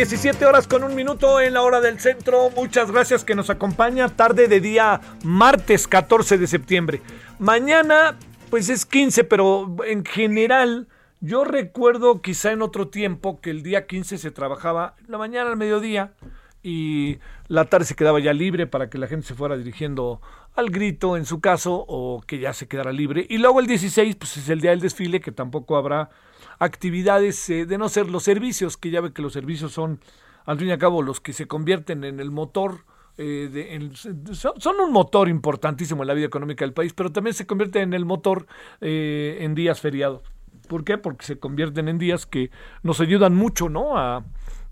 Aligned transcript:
17 0.00 0.46
horas 0.46 0.66
con 0.66 0.82
un 0.82 0.94
minuto 0.94 1.42
en 1.42 1.52
la 1.52 1.60
hora 1.60 1.82
del 1.82 2.00
centro. 2.00 2.48
Muchas 2.56 2.90
gracias 2.90 3.22
que 3.22 3.34
nos 3.34 3.50
acompaña. 3.50 4.08
Tarde 4.08 4.48
de 4.48 4.58
día 4.58 4.98
martes 5.24 5.86
14 5.86 6.38
de 6.38 6.46
septiembre. 6.46 7.02
Mañana, 7.38 8.16
pues 8.48 8.70
es 8.70 8.86
15, 8.86 9.24
pero 9.24 9.76
en 9.84 10.06
general, 10.06 10.88
yo 11.20 11.44
recuerdo 11.44 12.22
quizá 12.22 12.50
en 12.52 12.62
otro 12.62 12.88
tiempo 12.88 13.42
que 13.42 13.50
el 13.50 13.62
día 13.62 13.86
15 13.86 14.16
se 14.16 14.30
trabajaba 14.30 14.96
la 15.06 15.18
mañana 15.18 15.50
al 15.50 15.58
mediodía 15.58 16.14
y 16.62 17.18
la 17.48 17.64
tarde 17.66 17.86
se 17.86 17.94
quedaba 17.94 18.20
ya 18.20 18.32
libre 18.32 18.66
para 18.66 18.90
que 18.90 18.98
la 18.98 19.06
gente 19.06 19.26
se 19.26 19.34
fuera 19.34 19.56
dirigiendo 19.56 20.20
al 20.54 20.70
grito 20.70 21.16
en 21.16 21.24
su 21.24 21.40
caso 21.40 21.84
o 21.88 22.22
que 22.26 22.38
ya 22.38 22.52
se 22.52 22.68
quedara 22.68 22.92
libre. 22.92 23.26
Y 23.28 23.38
luego 23.38 23.60
el 23.60 23.66
16, 23.66 24.16
pues 24.16 24.36
es 24.36 24.48
el 24.48 24.60
día 24.60 24.70
del 24.70 24.80
desfile 24.80 25.20
que 25.20 25.32
tampoco 25.32 25.76
habrá 25.76 26.10
actividades 26.58 27.48
eh, 27.50 27.66
de 27.66 27.78
no 27.78 27.88
ser 27.88 28.08
los 28.10 28.24
servicios, 28.24 28.76
que 28.76 28.90
ya 28.90 29.00
ve 29.00 29.12
que 29.12 29.22
los 29.22 29.32
servicios 29.32 29.72
son, 29.72 30.00
al 30.44 30.58
fin 30.58 30.68
y 30.68 30.72
al 30.72 30.78
cabo, 30.78 31.02
los 31.02 31.20
que 31.20 31.32
se 31.32 31.46
convierten 31.46 32.04
en 32.04 32.20
el 32.20 32.30
motor. 32.30 32.84
eh, 33.16 33.90
son 33.94 34.80
un 34.80 34.92
motor 34.92 35.28
importantísimo 35.28 36.02
en 36.02 36.08
la 36.08 36.14
vida 36.14 36.26
económica 36.26 36.64
del 36.64 36.72
país, 36.74 36.92
pero 36.92 37.10
también 37.10 37.34
se 37.34 37.46
convierten 37.46 37.82
en 37.82 37.94
el 37.94 38.04
motor 38.04 38.46
eh, 38.80 39.38
en 39.40 39.54
días 39.54 39.80
feriados. 39.80 40.22
¿Por 40.70 40.84
qué? 40.84 40.98
Porque 40.98 41.26
se 41.26 41.36
convierten 41.36 41.88
en 41.88 41.98
días 41.98 42.26
que 42.26 42.52
nos 42.84 43.00
ayudan 43.00 43.34
mucho, 43.34 43.68
¿no? 43.68 43.98
A, 43.98 44.24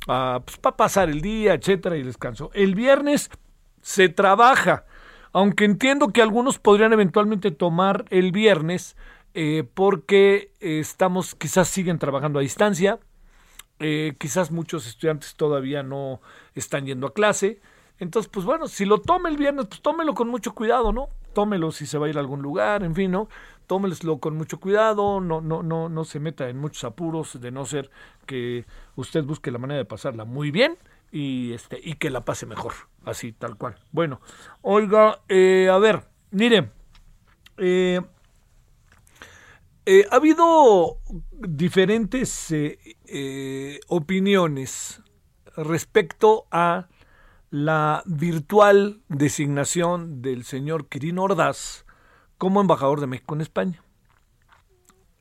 a 0.07 0.43
pues, 0.47 0.57
pa 0.59 0.77
pasar 0.77 1.11
el 1.11 1.21
día, 1.21 1.55
etcétera, 1.55 1.97
y 1.97 2.05
descanso. 2.05 2.53
El 2.55 2.77
viernes 2.77 3.31
se 3.83 4.09
trabaja, 4.09 4.85
aunque 5.33 5.65
entiendo 5.65 6.13
que 6.13 6.23
algunos 6.23 6.61
podrían 6.61 6.93
eventualmente 6.93 7.51
tomar 7.51 8.05
el 8.11 8.31
viernes 8.31 8.97
eh, 9.35 9.65
porque 9.75 10.53
eh, 10.61 10.79
estamos, 10.79 11.35
quizás 11.35 11.67
siguen 11.67 11.99
trabajando 11.99 12.39
a 12.39 12.43
distancia, 12.43 13.01
eh, 13.81 14.15
quizás 14.21 14.53
muchos 14.53 14.87
estudiantes 14.87 15.35
todavía 15.35 15.83
no 15.83 16.21
están 16.55 16.87
yendo 16.87 17.09
a 17.09 17.13
clase. 17.13 17.61
Entonces, 17.99 18.31
pues 18.33 18.47
bueno, 18.47 18.69
si 18.69 18.85
lo 18.85 19.01
tome 19.01 19.31
el 19.31 19.37
viernes, 19.37 19.67
pues 19.67 19.83
tómelo 19.83 20.15
con 20.15 20.29
mucho 20.29 20.55
cuidado, 20.55 20.93
¿no? 20.93 21.09
Tómelo 21.39 21.71
si 21.71 21.87
se 21.87 21.99
va 21.99 22.07
a 22.07 22.09
ir 22.09 22.17
a 22.17 22.21
algún 22.21 22.43
lugar, 22.43 22.83
en 22.83 22.97
fin, 22.97 23.13
¿no? 23.13 23.29
Con 23.69 24.37
mucho 24.37 24.59
cuidado, 24.59 25.21
no, 25.21 25.41
no, 25.41 25.63
no, 25.63 25.89
no 25.89 26.05
se 26.05 26.19
meta 26.19 26.49
en 26.49 26.59
muchos 26.59 26.83
apuros, 26.83 27.41
de 27.41 27.53
no 27.53 27.65
ser 27.65 27.93
que 28.27 28.67
usted 28.97 29.23
busque 29.23 29.53
la 29.53 29.59
manera 29.59 29.79
de 29.79 29.85
pasarla 29.85 30.25
muy 30.25 30.51
bien 30.51 30.77
y 31.13 31.53
este, 31.53 31.79
y 31.81 31.95
que 31.95 32.11
la 32.11 32.25
pase 32.25 32.45
mejor, 32.45 32.73
así, 33.05 33.31
tal 33.31 33.57
cual. 33.57 33.77
Bueno, 33.93 34.21
oiga, 34.63 35.21
eh, 35.29 35.69
a 35.71 35.79
ver, 35.79 36.09
mire, 36.33 36.73
eh, 37.57 38.01
eh, 39.87 40.07
ha 40.11 40.17
habido 40.17 40.99
diferentes 41.31 42.53
opiniones 43.87 45.05
respecto 45.57 46.49
a 46.51 46.89
la 47.51 48.03
virtual 48.05 49.01
designación 49.09 50.21
del 50.21 50.45
señor 50.45 50.89
Quirino 50.89 51.23
Ordaz 51.23 51.87
como 52.37 52.61
embajador 52.61 53.01
de 53.01 53.07
México 53.07 53.35
en 53.35 53.41
España. 53.41 53.83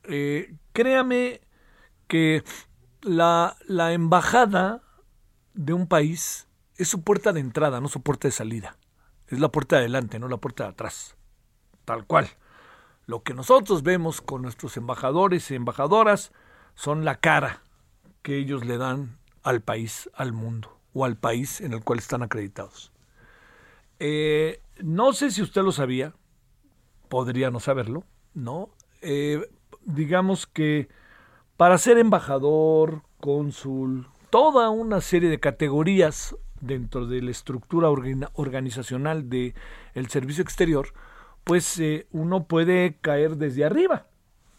Eh, 0.04 0.54
créame 0.72 1.40
que 2.06 2.44
la, 3.00 3.56
la 3.66 3.92
embajada 3.92 4.82
de 5.54 5.72
un 5.72 5.86
país 5.86 6.48
es 6.76 6.88
su 6.88 7.02
puerta 7.02 7.32
de 7.32 7.40
entrada, 7.40 7.80
no 7.80 7.88
su 7.88 8.02
puerta 8.02 8.28
de 8.28 8.32
salida. 8.32 8.76
Es 9.26 9.40
la 9.40 9.48
puerta 9.48 9.76
de 9.76 9.82
adelante, 9.82 10.18
no 10.18 10.28
la 10.28 10.36
puerta 10.36 10.64
de 10.64 10.70
atrás. 10.70 11.16
Tal 11.84 12.06
cual. 12.06 12.28
Lo 13.06 13.22
que 13.22 13.34
nosotros 13.34 13.82
vemos 13.82 14.20
con 14.20 14.42
nuestros 14.42 14.76
embajadores 14.76 15.50
y 15.50 15.54
embajadoras 15.54 16.32
son 16.74 17.04
la 17.04 17.16
cara 17.16 17.62
que 18.22 18.36
ellos 18.36 18.66
le 18.66 18.76
dan 18.76 19.18
al 19.42 19.62
país, 19.62 20.10
al 20.14 20.32
mundo 20.32 20.77
o 20.98 21.04
al 21.04 21.16
país 21.16 21.60
en 21.60 21.72
el 21.72 21.84
cual 21.84 22.00
están 22.00 22.22
acreditados. 22.22 22.90
Eh, 24.00 24.60
no 24.82 25.12
sé 25.12 25.30
si 25.30 25.42
usted 25.42 25.62
lo 25.62 25.72
sabía, 25.72 26.14
podría 27.08 27.50
no 27.50 27.60
saberlo, 27.60 28.04
¿no? 28.34 28.70
Eh, 29.00 29.48
digamos 29.84 30.46
que 30.46 30.88
para 31.56 31.78
ser 31.78 31.98
embajador, 31.98 33.02
cónsul, 33.20 34.08
toda 34.30 34.70
una 34.70 35.00
serie 35.00 35.30
de 35.30 35.40
categorías 35.40 36.36
dentro 36.60 37.06
de 37.06 37.22
la 37.22 37.30
estructura 37.30 37.88
orga- 37.88 38.30
organizacional 38.34 39.28
del 39.28 39.54
el 39.94 40.08
servicio 40.08 40.42
exterior, 40.42 40.92
pues 41.44 41.78
eh, 41.78 42.06
uno 42.10 42.44
puede 42.44 42.98
caer 43.00 43.36
desde 43.36 43.64
arriba, 43.64 44.06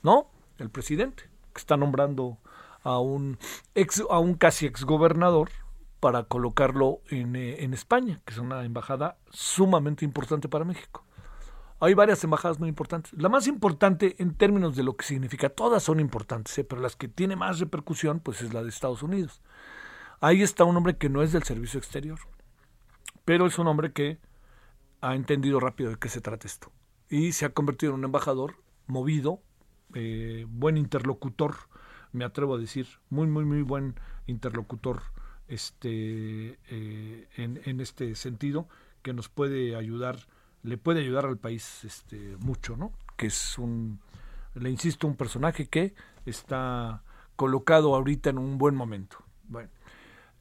¿no? 0.03 0.29
El 0.57 0.69
presidente, 0.69 1.23
que 1.53 1.59
está 1.59 1.77
nombrando 1.77 2.37
a 2.83 2.99
un, 2.99 3.37
ex, 3.75 4.03
a 4.09 4.19
un 4.19 4.35
casi 4.35 4.65
exgobernador 4.65 5.49
para 5.99 6.23
colocarlo 6.23 7.01
en, 7.09 7.35
eh, 7.35 7.63
en 7.63 7.73
España, 7.73 8.21
que 8.25 8.33
es 8.33 8.39
una 8.39 8.63
embajada 8.63 9.17
sumamente 9.29 10.05
importante 10.05 10.47
para 10.47 10.65
México. 10.65 11.05
Hay 11.81 11.93
varias 11.93 12.23
embajadas 12.25 12.59
muy 12.59 12.67
importantes. 12.67 13.13
La 13.13 13.29
más 13.29 13.47
importante 13.47 14.15
en 14.19 14.33
términos 14.35 14.75
de 14.75 14.83
lo 14.83 14.97
que 14.97 15.05
significa, 15.05 15.49
todas 15.49 15.83
son 15.83 16.01
importantes, 16.01 16.57
¿eh? 16.57 16.65
pero 16.65 16.81
las 16.81 16.97
que 16.97 17.07
tiene 17.07 17.37
más 17.37 17.59
repercusión, 17.59 18.19
pues 18.19 18.41
es 18.41 18.53
la 18.53 18.63
de 18.63 18.69
Estados 18.69 19.01
Unidos. 19.01 19.41
Ahí 20.19 20.41
está 20.41 20.65
un 20.65 20.75
hombre 20.75 20.97
que 20.97 21.07
no 21.07 21.21
es 21.21 21.31
del 21.31 21.43
servicio 21.43 21.77
exterior, 21.77 22.19
pero 23.23 23.45
es 23.45 23.57
un 23.59 23.67
hombre 23.67 23.93
que 23.93 24.19
ha 24.99 25.15
entendido 25.15 25.61
rápido 25.61 25.91
de 25.91 25.97
qué 25.97 26.09
se 26.09 26.19
trata 26.19 26.47
esto. 26.47 26.69
Y 27.09 27.31
se 27.31 27.45
ha 27.45 27.53
convertido 27.53 27.93
en 27.93 27.99
un 27.99 28.05
embajador 28.05 28.55
movido, 28.85 29.41
eh, 29.93 30.45
buen 30.49 30.75
interlocutor, 30.75 31.55
me 32.11 32.25
atrevo 32.25 32.55
a 32.55 32.57
decir, 32.57 32.87
muy, 33.09 33.27
muy, 33.27 33.45
muy 33.45 33.61
buen 33.61 33.95
interlocutor 34.27 35.01
este, 35.49 36.57
eh, 36.69 37.27
en, 37.35 37.59
en 37.65 37.81
este 37.81 38.15
sentido, 38.15 38.67
que 39.01 39.13
nos 39.13 39.29
puede 39.29 39.75
ayudar, 39.75 40.19
le 40.63 40.77
puede 40.77 41.01
ayudar 41.01 41.25
al 41.25 41.37
país 41.37 41.83
este, 41.83 42.37
mucho, 42.37 42.77
¿no? 42.77 42.91
Que 43.17 43.27
es 43.27 43.57
un, 43.57 43.99
le 44.55 44.69
insisto, 44.69 45.07
un 45.07 45.15
personaje 45.15 45.67
que 45.67 45.93
está 46.25 47.03
colocado 47.35 47.95
ahorita 47.95 48.29
en 48.29 48.37
un 48.37 48.57
buen 48.57 48.75
momento. 48.75 49.17
Bueno, 49.47 49.69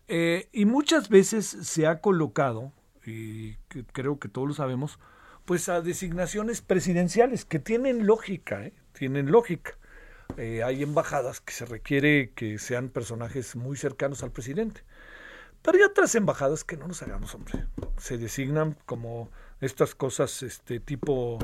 eh, 0.08 0.48
y 0.52 0.64
muchas 0.64 1.08
veces 1.08 1.46
se 1.46 1.86
ha 1.86 2.00
colocado, 2.00 2.72
y 3.06 3.54
creo 3.92 4.18
que 4.18 4.28
todos 4.28 4.48
lo 4.48 4.54
sabemos, 4.54 4.98
pues 5.44 5.68
a 5.70 5.80
designaciones 5.80 6.60
presidenciales 6.60 7.46
que 7.46 7.58
tienen 7.58 8.06
lógica, 8.06 8.66
¿eh? 8.66 8.74
tienen 8.92 9.30
lógica. 9.30 9.78
Hay 10.36 10.82
embajadas 10.82 11.40
que 11.40 11.54
se 11.54 11.64
requiere 11.64 12.32
que 12.34 12.58
sean 12.58 12.90
personajes 12.90 13.56
muy 13.56 13.78
cercanos 13.78 14.22
al 14.22 14.30
presidente. 14.30 14.82
Pero 15.62 15.78
hay 15.78 15.84
otras 15.84 16.14
embajadas 16.14 16.64
que 16.64 16.76
no 16.76 16.86
nos 16.86 17.02
hagamos, 17.02 17.34
hombre. 17.34 17.66
Se 17.98 18.18
designan 18.18 18.76
como 18.86 19.30
estas 19.60 19.94
cosas, 19.94 20.42
este 20.42 20.80
tipo 20.80 21.38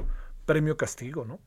premio 0.47 0.77
castigo, 0.77 1.25
¿no? 1.25 1.41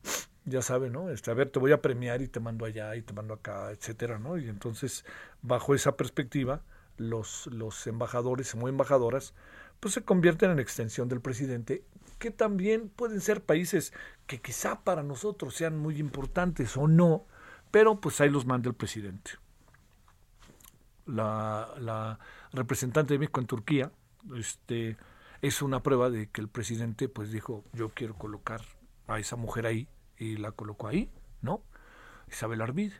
ya 0.48 0.62
sabe, 0.62 0.90
¿no? 0.90 1.10
Este, 1.10 1.30
a 1.30 1.34
ver, 1.34 1.50
te 1.50 1.58
voy 1.58 1.72
a 1.72 1.82
premiar 1.82 2.22
y 2.22 2.28
te 2.28 2.40
mando 2.40 2.64
allá 2.64 2.96
y 2.96 3.02
te 3.02 3.12
mando 3.12 3.34
acá, 3.34 3.70
etcétera, 3.70 4.18
¿no? 4.18 4.38
Y 4.38 4.48
entonces, 4.48 5.04
bajo 5.42 5.74
esa 5.74 5.96
perspectiva, 5.96 6.62
los, 6.96 7.46
los 7.48 7.86
embajadores 7.86 8.54
o 8.54 8.68
embajadoras, 8.68 9.34
pues 9.80 9.94
se 9.94 10.02
convierten 10.02 10.50
en 10.50 10.58
extensión 10.58 11.08
del 11.08 11.20
presidente, 11.20 11.84
que 12.18 12.30
también 12.30 12.88
pueden 12.88 13.20
ser 13.20 13.42
países 13.42 13.92
que 14.26 14.40
quizá 14.40 14.80
para 14.82 15.02
nosotros 15.02 15.54
sean 15.54 15.78
muy 15.78 15.98
importantes 15.98 16.76
o 16.76 16.88
no, 16.88 17.26
pero 17.70 18.00
pues 18.00 18.20
ahí 18.20 18.30
los 18.30 18.46
manda 18.46 18.68
el 18.68 18.74
presidente. 18.74 19.32
La, 21.06 21.74
la 21.78 22.18
representante 22.52 23.14
de 23.14 23.18
México 23.18 23.40
en 23.40 23.46
Turquía, 23.46 23.92
este, 24.36 24.96
es 25.42 25.62
una 25.62 25.82
prueba 25.82 26.10
de 26.10 26.28
que 26.28 26.40
el 26.40 26.48
presidente 26.48 27.08
pues 27.08 27.30
dijo, 27.30 27.64
yo 27.72 27.90
quiero 27.90 28.14
colocar 28.14 28.62
a 29.06 29.18
esa 29.18 29.36
mujer 29.36 29.66
ahí, 29.66 29.88
y 30.18 30.36
la 30.36 30.52
colocó 30.52 30.88
ahí, 30.88 31.10
¿no? 31.42 31.62
Isabel 32.28 32.60
Arvid. 32.60 32.92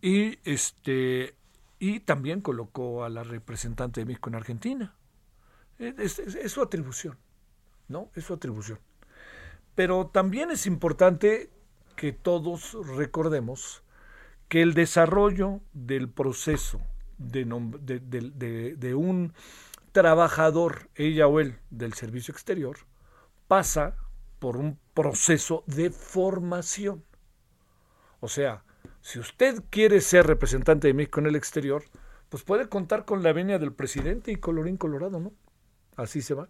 Y 0.00 0.38
este 0.48 1.34
y 1.78 2.00
también 2.00 2.40
colocó 2.40 3.04
a 3.04 3.08
la 3.08 3.22
representante 3.22 4.00
de 4.00 4.06
México 4.06 4.30
en 4.30 4.36
Argentina. 4.36 4.94
Es, 5.78 6.18
es, 6.18 6.52
su 6.52 6.62
atribución, 6.62 7.18
¿no? 7.88 8.10
Es 8.14 8.24
su 8.24 8.32
atribución. 8.32 8.78
Pero 9.74 10.06
también 10.06 10.50
es 10.50 10.66
importante 10.66 11.50
que 11.96 12.12
todos 12.12 12.76
recordemos 12.96 13.82
que 14.48 14.62
el 14.62 14.72
desarrollo 14.72 15.60
del 15.74 16.08
proceso 16.08 16.80
de, 17.18 17.44
de, 17.44 18.76
de, 18.76 18.94
un 18.94 19.32
trabajador, 19.92 20.88
ella 20.94 21.26
o 21.26 21.40
él, 21.40 21.58
del 21.70 21.94
servicio 21.94 22.32
exterior, 22.32 22.78
pasa 23.48 23.96
por 24.38 24.56
un 24.56 24.78
proceso 24.94 25.64
de 25.66 25.90
formación. 25.90 27.04
O 28.20 28.28
sea, 28.28 28.64
si 29.00 29.18
usted 29.18 29.62
quiere 29.70 30.00
ser 30.00 30.26
representante 30.26 30.88
de 30.88 30.94
México 30.94 31.20
en 31.20 31.26
el 31.26 31.36
exterior, 31.36 31.84
pues 32.28 32.42
puede 32.42 32.68
contar 32.68 33.04
con 33.04 33.22
la 33.22 33.32
venia 33.32 33.58
del 33.58 33.72
presidente 33.72 34.32
y 34.32 34.36
colorín 34.36 34.76
colorado, 34.76 35.20
¿no? 35.20 35.32
Así 35.96 36.22
se 36.22 36.34
va. 36.34 36.48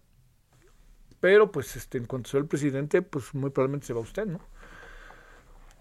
Pero 1.21 1.53
pues 1.53 1.77
este, 1.77 1.99
en 1.99 2.07
cuanto 2.07 2.31
sea 2.31 2.41
el 2.41 2.47
presidente, 2.47 3.03
pues 3.03 3.35
muy 3.35 3.51
probablemente 3.51 3.87
se 3.87 3.93
va 3.93 4.01
usted, 4.01 4.27
¿no? 4.27 4.41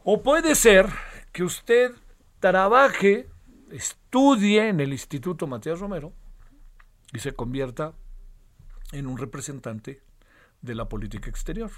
O 0.03 0.21
puede 0.21 0.53
ser 0.55 0.87
que 1.31 1.43
usted 1.43 1.91
trabaje, 2.39 3.27
estudie 4.15 4.69
en 4.69 4.79
el 4.79 4.93
Instituto 4.93 5.45
Matías 5.45 5.81
Romero 5.81 6.13
y 7.11 7.19
se 7.19 7.33
convierta 7.33 7.95
en 8.93 9.07
un 9.07 9.17
representante 9.17 10.01
de 10.61 10.73
la 10.73 10.87
política 10.87 11.29
exterior 11.29 11.69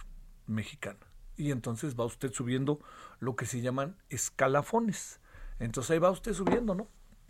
mexicana. 0.45 1.00
Y 1.36 1.50
entonces 1.50 2.00
va 2.00 2.06
usted 2.06 2.31
subiendo 2.31 2.80
lo 3.19 3.36
que 3.36 3.48
se 3.48 3.62
llaman 3.62 3.98
escalafones. 4.12 5.19
Entonces 5.57 5.89
ahí 5.89 5.98
va 5.98 6.12
usted 6.12 6.36
subiendo, 6.36 6.75
¿no? 6.75 6.88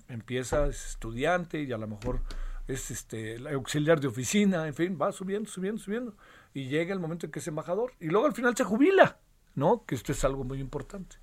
Empieza, 0.09 0.67
es 0.67 0.87
estudiante 0.87 1.61
y 1.61 1.71
a 1.71 1.77
lo 1.77 1.87
mejor 1.87 2.21
es 2.67 2.91
este 2.91 3.37
auxiliar 3.49 4.01
de 4.01 4.07
oficina, 4.07 4.67
en 4.67 4.73
fin, 4.73 4.97
va 5.01 5.13
subiendo, 5.13 5.49
subiendo, 5.49 5.81
subiendo. 5.81 6.17
Y 6.53 6.67
llega 6.67 6.93
el 6.93 6.99
momento 6.99 7.27
en 7.27 7.31
que 7.31 7.39
es 7.39 7.47
embajador. 7.47 7.93
Y 8.01 8.07
luego 8.07 8.25
al 8.25 8.33
final 8.33 8.57
se 8.57 8.65
jubila, 8.65 9.21
¿no? 9.55 9.85
Que 9.85 9.95
esto 9.95 10.11
es 10.11 10.21
algo 10.25 10.43
muy 10.43 10.59
importante. 10.59 11.15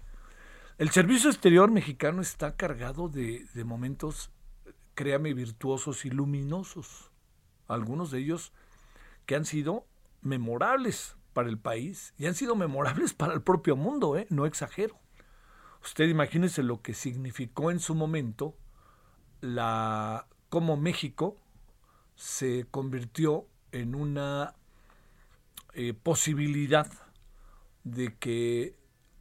El 0.76 0.91
servicio 0.91 1.31
exterior 1.31 1.71
mexicano 1.71 2.21
está 2.21 2.56
cargado 2.56 3.09
de, 3.09 3.47
momentos, 3.65 4.32
créame, 4.94 5.32
virtuosos 5.32 6.05
y 6.05 6.11
luminosos. 6.11 7.12
Algunos 7.69 8.11
de 8.11 8.19
ellos 8.19 8.53
que 9.25 9.37
han 9.37 9.44
sido 9.44 9.87
memorables 10.21 11.17
para 11.32 11.49
el 11.49 11.59
país 11.59 12.12
y 12.19 12.26
han 12.26 12.35
sido 12.35 12.56
memorables 12.56 13.15
para 13.15 13.35
el 13.35 13.43
propio 13.43 13.76
mundo, 13.76 14.17
¿eh? 14.17 14.26
no 14.31 14.47
exagero. 14.47 14.99
Usted 15.85 16.09
imagínese 16.09 16.65
lo 16.65 16.82
que 16.82 16.93
significó 16.93 17.71
en 17.71 17.79
su 17.79 17.94
momento 17.94 18.56
la 19.41 20.26
cómo 20.49 20.76
México 20.76 21.37
se 22.17 22.67
convirtió 22.71 23.47
en 23.71 23.94
una 23.94 24.55
eh, 25.75 25.94
posibilidad 25.94 26.91
de 27.85 28.17
que 28.17 28.75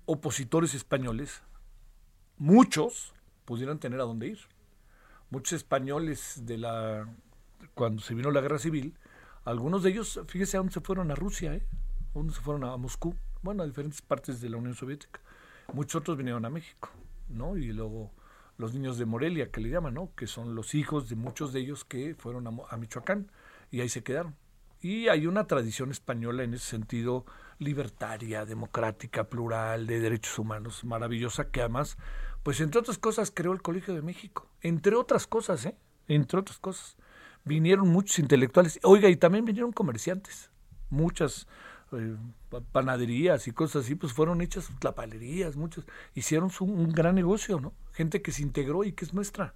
opositores 0.05 0.73
españoles, 0.73 1.41
muchos, 2.37 3.13
pudieran 3.45 3.79
tener 3.79 3.99
a 3.99 4.03
dónde 4.03 4.27
ir. 4.27 4.39
Muchos 5.29 5.53
españoles 5.53 6.41
de 6.45 6.57
la 6.57 7.07
cuando 7.73 8.01
se 8.01 8.13
vino 8.13 8.31
la 8.31 8.41
guerra 8.41 8.59
civil, 8.59 8.95
algunos 9.45 9.83
de 9.83 9.89
ellos, 9.89 10.19
fíjese 10.27 10.57
a 10.57 10.59
dónde 10.59 10.73
se 10.73 10.81
fueron 10.81 11.11
a 11.11 11.15
Rusia, 11.15 11.53
¿eh? 11.55 11.63
Unos 12.13 12.35
se 12.35 12.41
fueron 12.41 12.63
a 12.63 12.77
Moscú, 12.77 13.15
bueno, 13.41 13.63
a 13.63 13.65
diferentes 13.65 14.01
partes 14.01 14.39
de 14.39 14.49
la 14.49 14.57
Unión 14.57 14.75
Soviética. 14.75 15.19
Muchos 15.73 16.01
otros 16.01 16.17
vinieron 16.17 16.45
a 16.45 16.49
México, 16.49 16.89
¿no? 17.29 17.57
Y 17.57 17.73
luego 17.73 18.11
los 18.57 18.73
niños 18.73 18.97
de 18.97 19.05
Morelia, 19.05 19.51
que 19.51 19.61
le 19.61 19.69
llaman, 19.69 19.95
¿no? 19.95 20.13
Que 20.15 20.27
son 20.27 20.55
los 20.55 20.75
hijos 20.75 21.09
de 21.09 21.15
muchos 21.15 21.51
de 21.53 21.61
ellos 21.61 21.83
que 21.83 22.15
fueron 22.15 22.47
a, 22.47 22.77
Michoacán 22.77 23.31
y 23.71 23.81
ahí 23.81 23.89
se 23.89 24.03
quedaron. 24.03 24.35
Y 24.79 25.07
hay 25.07 25.25
una 25.25 25.47
tradición 25.47 25.91
española 25.91 26.43
en 26.43 26.53
ese 26.53 26.65
sentido 26.65 27.25
libertaria, 27.63 28.45
democrática, 28.45 29.25
plural, 29.25 29.87
de 29.87 29.99
derechos 29.99 30.37
humanos, 30.39 30.83
maravillosa, 30.83 31.49
que 31.49 31.61
además, 31.61 31.97
pues 32.43 32.61
entre 32.61 32.79
otras 32.79 32.97
cosas, 32.97 33.31
creó 33.33 33.53
el 33.53 33.61
Colegio 33.61 33.93
de 33.93 34.01
México. 34.01 34.49
Entre 34.61 34.95
otras 34.95 35.27
cosas, 35.27 35.65
¿eh? 35.65 35.75
Entre 36.07 36.39
otras 36.39 36.59
cosas. 36.59 36.97
Vinieron 37.45 37.89
muchos 37.89 38.19
intelectuales. 38.19 38.79
Oiga, 38.83 39.09
y 39.09 39.15
también 39.15 39.45
vinieron 39.45 39.71
comerciantes. 39.71 40.49
Muchas 40.89 41.47
eh, 41.93 42.15
panaderías 42.71 43.47
y 43.47 43.51
cosas 43.51 43.85
así, 43.85 43.95
pues 43.95 44.13
fueron 44.13 44.41
hechas 44.41 44.69
tlapalerías, 44.79 45.55
muchos 45.55 45.85
hicieron 46.13 46.49
un 46.59 46.89
gran 46.89 47.15
negocio, 47.15 47.59
¿no? 47.59 47.73
Gente 47.91 48.21
que 48.21 48.31
se 48.31 48.41
integró 48.41 48.83
y 48.83 48.93
que 48.93 49.05
es 49.05 49.13
nuestra 49.13 49.53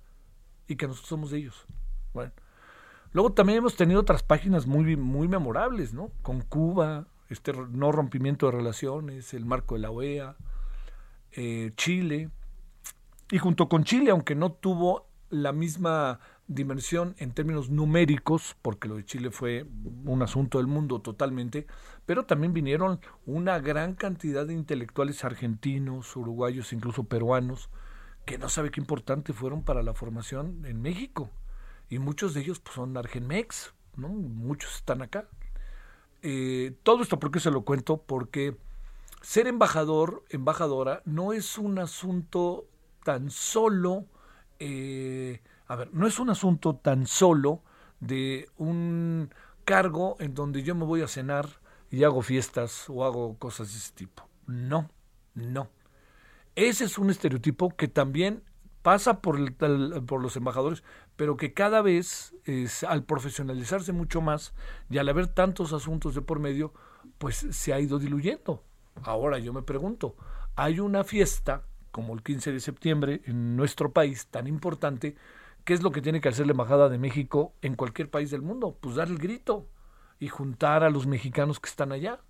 y 0.68 0.76
que 0.76 0.88
nosotros 0.88 1.10
somos 1.10 1.32
de 1.32 1.40
ellos. 1.40 1.66
Bueno, 2.14 2.32
luego 3.12 3.34
también 3.34 3.60
hemos 3.60 3.76
tenido 3.76 4.02
otras 4.02 4.24
páginas 4.24 4.68
muy 4.68 4.96
muy 4.98 5.28
memorables, 5.28 5.94
¿no? 5.94 6.12
Con 6.22 6.42
Cuba, 6.42 7.08
este 7.30 7.54
no 7.54 7.92
rompimiento 7.92 8.46
de 8.46 8.54
relaciones, 8.54 9.34
el 9.34 9.46
marco 9.46 9.76
de 9.76 9.82
la 9.82 9.92
OEA, 9.92 10.36
eh, 11.32 11.72
Chile 11.76 12.30
y 13.30 13.38
junto 13.38 13.68
con 13.68 13.84
Chile, 13.84 14.12
aunque 14.12 14.36
no 14.36 14.52
tuvo 14.52 15.08
la 15.30 15.52
misma 15.52 16.20
dimensión 16.48 17.16
en 17.18 17.34
términos 17.34 17.70
numéricos, 17.70 18.56
porque 18.62 18.88
lo 18.88 18.96
de 18.96 19.06
Chile 19.06 19.32
fue 19.32 19.66
un 20.06 20.22
asunto 20.22 20.60
del 20.60 20.68
mundo 20.68 21.02
totalmente, 21.02 21.68
pero 22.06 22.26
también 22.26 22.54
vinieron 22.54 23.02
una 23.26 23.60
gran 23.60 23.96
cantidad 23.96 24.46
de 24.46 24.54
intelectuales 24.54 25.26
argentinos, 25.26 26.16
uruguayos, 26.16 26.72
incluso 26.72 27.04
peruanos, 27.04 27.70
que 28.26 28.38
no 28.38 28.48
sabe 28.50 28.72
qué 28.72 28.80
importante 28.80 29.34
fueron 29.34 29.64
para 29.64 29.84
la 29.84 29.94
formación 29.94 30.66
en 30.66 30.82
México. 30.82 31.30
Y 31.90 32.00
muchos 32.00 32.34
de 32.34 32.42
ellos 32.42 32.60
pues, 32.60 32.76
son 32.76 32.96
argenmex, 32.96 33.74
¿no? 33.98 34.10
muchos 34.10 34.76
están 34.76 35.02
acá. 35.02 35.28
Eh, 36.30 36.76
todo 36.84 37.04
esto, 37.04 37.20
¿por 37.20 37.32
qué 37.32 37.40
se 37.40 37.52
lo 37.52 37.62
cuento? 37.62 38.04
Porque 38.04 38.58
ser 39.22 39.48
embajador, 39.48 40.26
embajadora, 40.30 41.02
no 41.06 41.32
es 41.32 41.58
un 41.58 41.80
asunto 41.80 42.66
tan 43.06 43.30
solo 43.32 44.08
eh, 44.60 45.42
a 45.68 45.76
ver, 45.76 45.94
no 45.94 46.08
es 46.08 46.20
un 46.20 46.30
asunto 46.30 46.76
tan 46.76 47.06
solo 47.06 47.62
de 48.00 48.50
un 48.58 49.34
cargo 49.66 50.16
en 50.20 50.34
donde 50.34 50.64
yo 50.64 50.76
me 50.76 50.86
voy 50.86 51.02
a 51.02 51.08
cenar 51.08 51.48
y 51.92 52.04
hago 52.04 52.22
fiestas 52.22 52.86
o 52.90 53.06
hago 53.06 53.38
cosas 53.38 53.72
de 53.72 53.78
ese 53.78 53.94
tipo. 53.94 54.28
No, 54.46 54.90
no. 55.34 55.70
Ese 56.56 56.86
es 56.86 56.98
un 56.98 57.10
estereotipo 57.10 57.76
que 57.76 57.88
también 57.88 58.44
pasa 58.82 59.22
por, 59.22 59.54
por 59.54 60.22
los 60.22 60.36
embajadores, 60.38 60.84
pero 61.18 61.36
que 61.36 61.54
cada 61.54 61.82
vez, 61.82 62.34
al 62.88 63.04
profesionalizarse 63.04 63.92
mucho 63.92 64.22
más 64.22 64.54
y 64.90 64.98
al 64.98 65.10
haber 65.10 65.28
tantos 65.28 65.74
asuntos 65.74 66.16
de 66.16 66.22
por 66.22 66.40
medio, 66.40 66.74
pues 67.18 67.48
se 67.50 67.74
ha 67.74 67.80
ido 67.80 68.00
diluyendo. 68.00 68.64
Ahora 69.04 69.38
yo 69.40 69.52
me 69.52 69.64
pregunto, 69.64 70.16
hay 70.56 70.80
una 70.80 71.04
fiesta 71.04 71.64
como 71.92 72.14
el 72.14 72.24
15 72.24 72.54
de 72.54 72.60
septiembre 72.62 73.22
en 73.26 73.58
nuestro 73.58 73.92
país 73.92 74.28
tan 74.28 74.48
importante 74.48 75.18
¿Qué 75.68 75.74
es 75.74 75.84
lo 75.84 75.92
que 75.92 76.02
tiene 76.02 76.22
que 76.22 76.30
hacer 76.30 76.46
la 76.46 76.54
Embajada 76.54 76.88
de 76.88 76.98
México 76.98 77.52
en 77.62 77.76
cualquier 77.76 78.10
país 78.10 78.32
del 78.32 78.42
mundo? 78.42 78.78
Pues 78.80 78.96
dar 78.96 79.10
el 79.10 79.18
grito 79.18 79.68
y 80.18 80.30
juntar 80.30 80.82
a 80.82 80.90
los 80.90 81.08
mexicanos 81.08 81.60
que 81.60 81.68
están 81.68 81.92
allá. 81.92 82.22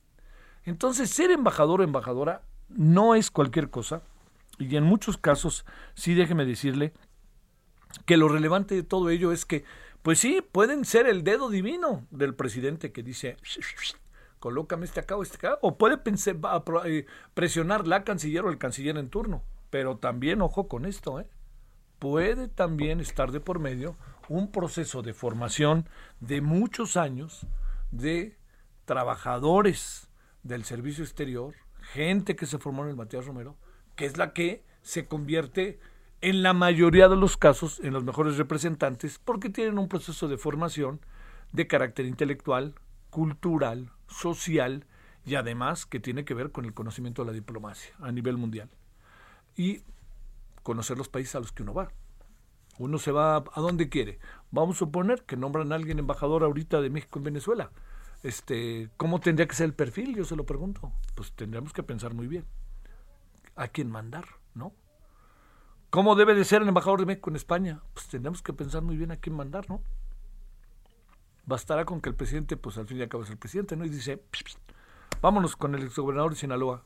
Entonces, 0.63 1.11
ser 1.11 1.29
embajador 1.29 1.81
o 1.81 1.83
embajadora 1.83 2.41
no 2.67 3.13
es 3.13 3.29
cualquier 3.29 3.69
cosa. 3.69 4.01
Y 4.57 4.75
en 4.75 4.85
muchos 4.85 5.19
casos, 5.19 5.67
sí 5.93 6.15
déjeme 6.15 6.45
decirle 6.45 6.93
que 8.05 8.17
lo 8.17 8.27
relevante 8.29 8.75
de 8.75 8.83
todo 8.83 9.09
ello 9.09 9.31
es 9.31 9.45
que, 9.45 9.63
pues 10.01 10.19
sí, 10.19 10.41
pueden 10.51 10.85
ser 10.85 11.07
el 11.07 11.23
dedo 11.23 11.49
divino 11.49 12.05
del 12.11 12.35
presidente 12.35 12.91
que 12.91 13.03
dice, 13.03 13.37
colócame 14.39 14.85
este 14.85 14.99
acá 14.99 15.15
o 15.15 15.23
este 15.23 15.37
acá, 15.37 15.59
o 15.61 15.77
puede 15.77 15.97
pensar, 15.97 16.37
eh, 16.85 17.05
presionar 17.33 17.87
la 17.87 18.03
canciller 18.03 18.45
o 18.45 18.49
el 18.49 18.57
canciller 18.57 18.97
en 18.97 19.09
turno. 19.09 19.43
Pero 19.69 19.97
también, 19.97 20.41
ojo 20.41 20.67
con 20.67 20.85
esto, 20.85 21.19
¿eh? 21.19 21.27
puede 21.99 22.47
también 22.47 22.99
estar 22.99 23.31
de 23.31 23.39
por 23.39 23.59
medio 23.59 23.97
un 24.29 24.51
proceso 24.51 25.01
de 25.01 25.13
formación 25.13 25.89
de 26.19 26.41
muchos 26.41 26.97
años 26.97 27.47
de 27.91 28.37
trabajadores 28.85 30.09
del 30.43 30.63
servicio 30.63 31.03
exterior, 31.03 31.55
gente 31.93 32.35
que 32.35 32.45
se 32.45 32.57
formó 32.57 32.83
en 32.83 32.89
el 32.89 32.95
Matías 32.95 33.25
Romero, 33.25 33.57
que 33.95 34.05
es 34.05 34.17
la 34.17 34.33
que 34.33 34.63
se 34.81 35.07
convierte 35.07 35.79
en 36.21 36.41
la 36.43 36.53
mayoría 36.53 37.09
de 37.09 37.15
los 37.15 37.37
casos 37.37 37.79
en 37.79 37.93
los 37.93 38.03
mejores 38.03 38.37
representantes 38.37 39.19
porque 39.19 39.49
tienen 39.49 39.77
un 39.77 39.87
proceso 39.87 40.27
de 40.27 40.37
formación 40.37 40.99
de 41.51 41.67
carácter 41.67 42.05
intelectual, 42.05 42.75
cultural, 43.09 43.91
social 44.07 44.85
y 45.25 45.35
además 45.35 45.85
que 45.85 45.99
tiene 45.99 46.25
que 46.25 46.33
ver 46.33 46.51
con 46.51 46.65
el 46.65 46.73
conocimiento 46.73 47.23
de 47.23 47.27
la 47.27 47.33
diplomacia 47.33 47.93
a 47.99 48.11
nivel 48.11 48.37
mundial 48.37 48.69
y 49.55 49.81
conocer 50.63 50.97
los 50.97 51.09
países 51.09 51.35
a 51.35 51.39
los 51.39 51.51
que 51.51 51.63
uno 51.63 51.73
va. 51.73 51.91
Uno 52.79 52.99
se 52.99 53.11
va 53.11 53.37
a 53.37 53.61
donde 53.61 53.89
quiere. 53.89 54.19
Vamos 54.51 54.77
a 54.77 54.79
suponer 54.79 55.23
que 55.23 55.35
nombran 55.35 55.71
a 55.71 55.75
alguien 55.75 55.97
embajador 55.97 56.43
ahorita 56.43 56.79
de 56.79 56.89
México 56.91 57.19
en 57.19 57.25
Venezuela. 57.25 57.71
Este, 58.21 58.89
¿Cómo 58.97 59.19
tendría 59.19 59.47
que 59.47 59.55
ser 59.55 59.65
el 59.65 59.73
perfil? 59.73 60.15
Yo 60.15 60.25
se 60.25 60.35
lo 60.35 60.45
pregunto. 60.45 60.91
Pues 61.15 61.31
tendríamos 61.33 61.73
que 61.73 61.83
pensar 61.83 62.13
muy 62.13 62.27
bien. 62.27 62.45
¿A 63.55 63.67
quién 63.69 63.89
mandar? 63.89 64.25
¿No? 64.53 64.73
¿Cómo 65.97 66.13
debe 66.13 66.35
de 66.35 66.45
ser 66.45 66.61
el 66.61 66.67
embajador 66.67 66.99
de 66.99 67.07
México 67.07 67.31
en 67.31 67.37
España? 67.37 67.81
Pues 67.95 68.07
tendríamos 68.07 68.43
que 68.43 68.53
pensar 68.53 68.83
muy 68.83 68.97
bien 68.97 69.09
a 69.09 69.15
quién 69.15 69.35
mandar, 69.35 69.67
¿no? 69.67 69.81
Bastará 71.47 71.85
con 71.85 72.01
que 72.01 72.09
el 72.09 72.15
presidente, 72.15 72.55
pues 72.55 72.77
al 72.77 72.85
fin 72.85 72.99
y 72.99 73.01
al 73.01 73.09
cabo 73.09 73.23
es 73.23 73.31
el 73.31 73.37
presidente, 73.39 73.75
¿no? 73.75 73.83
Y 73.83 73.89
dice, 73.89 74.21
vámonos 75.21 75.55
con 75.55 75.73
el 75.73 75.81
exgobernador 75.81 76.33
de 76.33 76.37
Sinaloa, 76.37 76.83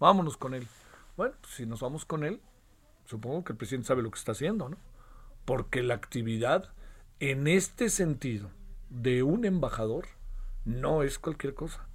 vámonos 0.00 0.38
con 0.38 0.54
él. 0.54 0.66
Bueno, 1.18 1.34
pues, 1.38 1.52
si 1.52 1.66
nos 1.66 1.80
vamos 1.80 2.06
con 2.06 2.24
él, 2.24 2.40
supongo 3.04 3.44
que 3.44 3.52
el 3.52 3.58
presidente 3.58 3.88
sabe 3.88 4.02
lo 4.02 4.10
que 4.10 4.18
está 4.18 4.32
haciendo, 4.32 4.70
¿no? 4.70 4.78
Porque 5.44 5.82
la 5.82 5.92
actividad 5.92 6.72
en 7.20 7.48
este 7.48 7.90
sentido 7.90 8.48
de 8.88 9.22
un 9.22 9.44
embajador 9.44 10.06
no 10.64 11.02
es 11.02 11.18
cualquier 11.18 11.52
cosa. 11.52 11.86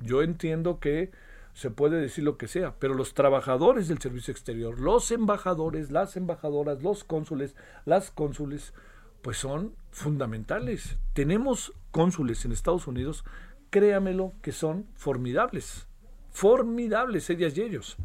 Yo 0.00 0.22
entiendo 0.22 0.80
que 0.80 1.12
se 1.60 1.70
puede 1.70 2.00
decir 2.00 2.24
lo 2.24 2.38
que 2.38 2.48
sea, 2.48 2.76
pero 2.78 2.94
los 2.94 3.12
trabajadores 3.12 3.86
del 3.86 3.98
servicio 3.98 4.32
exterior, 4.32 4.80
los 4.80 5.10
embajadores, 5.10 5.90
las 5.90 6.16
embajadoras, 6.16 6.82
los 6.82 7.04
cónsules, 7.04 7.54
las 7.84 8.10
cónsules, 8.10 8.72
pues 9.20 9.36
son 9.36 9.74
fundamentales. 9.90 10.96
Tenemos 11.12 11.74
cónsules 11.90 12.46
en 12.46 12.52
Estados 12.52 12.86
Unidos, 12.86 13.26
créamelo, 13.68 14.32
que 14.40 14.52
son 14.52 14.86
formidables, 14.94 15.86
formidables 16.30 17.28
ellas 17.28 17.54
y 17.58 17.60
ellos. 17.60 17.98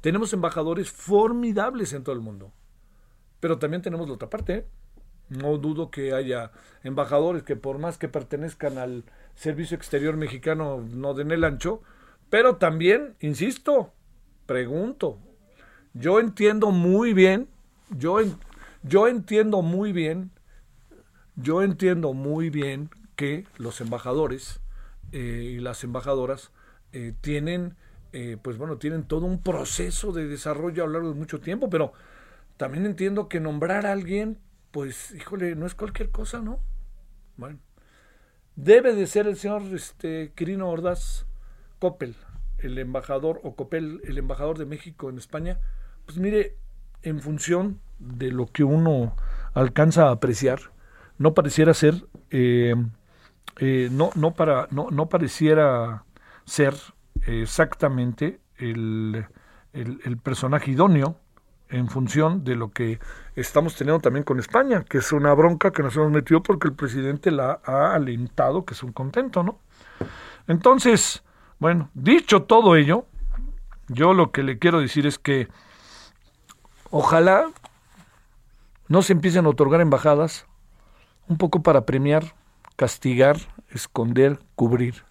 Tenemos 0.00 0.32
embajadores 0.32 0.90
formidables 0.90 1.92
en 1.92 2.04
todo 2.04 2.14
el 2.14 2.22
mundo, 2.22 2.54
pero 3.38 3.58
también 3.58 3.82
tenemos 3.82 4.08
la 4.08 4.14
otra 4.14 4.30
parte. 4.30 4.54
¿eh? 4.54 4.66
No 5.28 5.58
dudo 5.58 5.90
que 5.90 6.14
haya 6.14 6.52
embajadores 6.82 7.42
que 7.42 7.54
por 7.54 7.76
más 7.76 7.98
que 7.98 8.08
pertenezcan 8.08 8.78
al 8.78 9.04
servicio 9.34 9.76
exterior 9.76 10.16
mexicano 10.16 10.82
no 10.90 11.12
den 11.12 11.32
el 11.32 11.44
ancho, 11.44 11.82
pero 12.34 12.56
también, 12.56 13.14
insisto, 13.20 13.92
pregunto, 14.44 15.20
yo 15.92 16.18
entiendo 16.18 16.72
muy 16.72 17.12
bien, 17.12 17.46
yo, 17.90 18.18
yo 18.82 19.06
entiendo 19.06 19.62
muy 19.62 19.92
bien, 19.92 20.32
yo 21.36 21.62
entiendo 21.62 22.12
muy 22.12 22.50
bien 22.50 22.90
que 23.14 23.46
los 23.56 23.80
embajadores 23.80 24.58
eh, 25.12 25.52
y 25.52 25.60
las 25.60 25.84
embajadoras 25.84 26.50
eh, 26.92 27.14
tienen, 27.20 27.76
eh, 28.12 28.36
pues 28.42 28.58
bueno, 28.58 28.78
tienen 28.78 29.04
todo 29.04 29.26
un 29.26 29.40
proceso 29.40 30.10
de 30.10 30.26
desarrollo 30.26 30.82
a 30.82 30.86
lo 30.88 30.94
largo 30.94 31.10
de 31.10 31.14
mucho 31.14 31.38
tiempo, 31.38 31.70
pero 31.70 31.92
también 32.56 32.84
entiendo 32.84 33.28
que 33.28 33.38
nombrar 33.38 33.86
a 33.86 33.92
alguien, 33.92 34.40
pues, 34.72 35.12
híjole, 35.12 35.54
no 35.54 35.66
es 35.66 35.76
cualquier 35.76 36.10
cosa, 36.10 36.40
¿no? 36.40 36.58
Bueno, 37.36 37.60
debe 38.56 38.92
de 38.92 39.06
ser 39.06 39.28
el 39.28 39.36
señor 39.36 39.62
este, 39.72 40.32
Quirino 40.34 40.68
Ordaz 40.68 41.26
Coppel, 41.78 42.16
el 42.64 42.78
embajador, 42.78 43.40
o 43.44 43.54
Copel, 43.54 44.00
el 44.04 44.18
embajador 44.18 44.58
de 44.58 44.66
México 44.66 45.08
en 45.10 45.18
España, 45.18 45.58
pues 46.06 46.18
mire, 46.18 46.56
en 47.02 47.20
función 47.20 47.80
de 47.98 48.30
lo 48.30 48.46
que 48.46 48.64
uno 48.64 49.14
alcanza 49.52 50.08
a 50.08 50.12
apreciar, 50.12 50.60
no 51.18 51.34
pareciera 51.34 51.74
ser, 51.74 52.06
eh, 52.30 52.74
eh, 53.58 53.88
no, 53.92 54.10
no, 54.14 54.32
para, 54.32 54.68
no, 54.70 54.90
no 54.90 55.08
pareciera 55.08 56.04
ser 56.44 56.74
exactamente 57.26 58.40
el, 58.58 59.26
el, 59.72 60.16
personaje 60.18 60.72
idóneo 60.72 61.16
en 61.68 61.88
función 61.88 62.44
de 62.44 62.56
lo 62.56 62.70
que 62.70 62.98
estamos 63.36 63.76
teniendo 63.76 64.00
también 64.00 64.24
con 64.24 64.38
España, 64.38 64.84
que 64.84 64.98
es 64.98 65.12
una 65.12 65.32
bronca 65.34 65.72
que 65.72 65.82
nos 65.82 65.96
hemos 65.96 66.10
metido 66.10 66.42
porque 66.42 66.68
el 66.68 66.74
presidente 66.74 67.30
la 67.30 67.60
ha 67.64 67.94
alentado, 67.94 68.64
que 68.64 68.74
es 68.74 68.82
un 68.82 68.92
contento, 68.92 69.42
¿no? 69.42 69.58
Entonces, 70.46 71.23
bueno, 71.58 71.90
dicho 71.94 72.42
todo 72.42 72.76
ello, 72.76 73.06
yo 73.88 74.14
lo 74.14 74.32
que 74.32 74.42
le 74.42 74.58
quiero 74.58 74.80
decir 74.80 75.06
es 75.06 75.18
que 75.18 75.48
ojalá 76.90 77.50
no 78.88 79.02
se 79.02 79.12
empiecen 79.12 79.46
a 79.46 79.50
otorgar 79.50 79.80
embajadas 79.80 80.46
un 81.28 81.38
poco 81.38 81.62
para 81.62 81.86
premiar, 81.86 82.34
castigar, 82.76 83.38
esconder, 83.70 84.38
cubrir, 84.54 85.04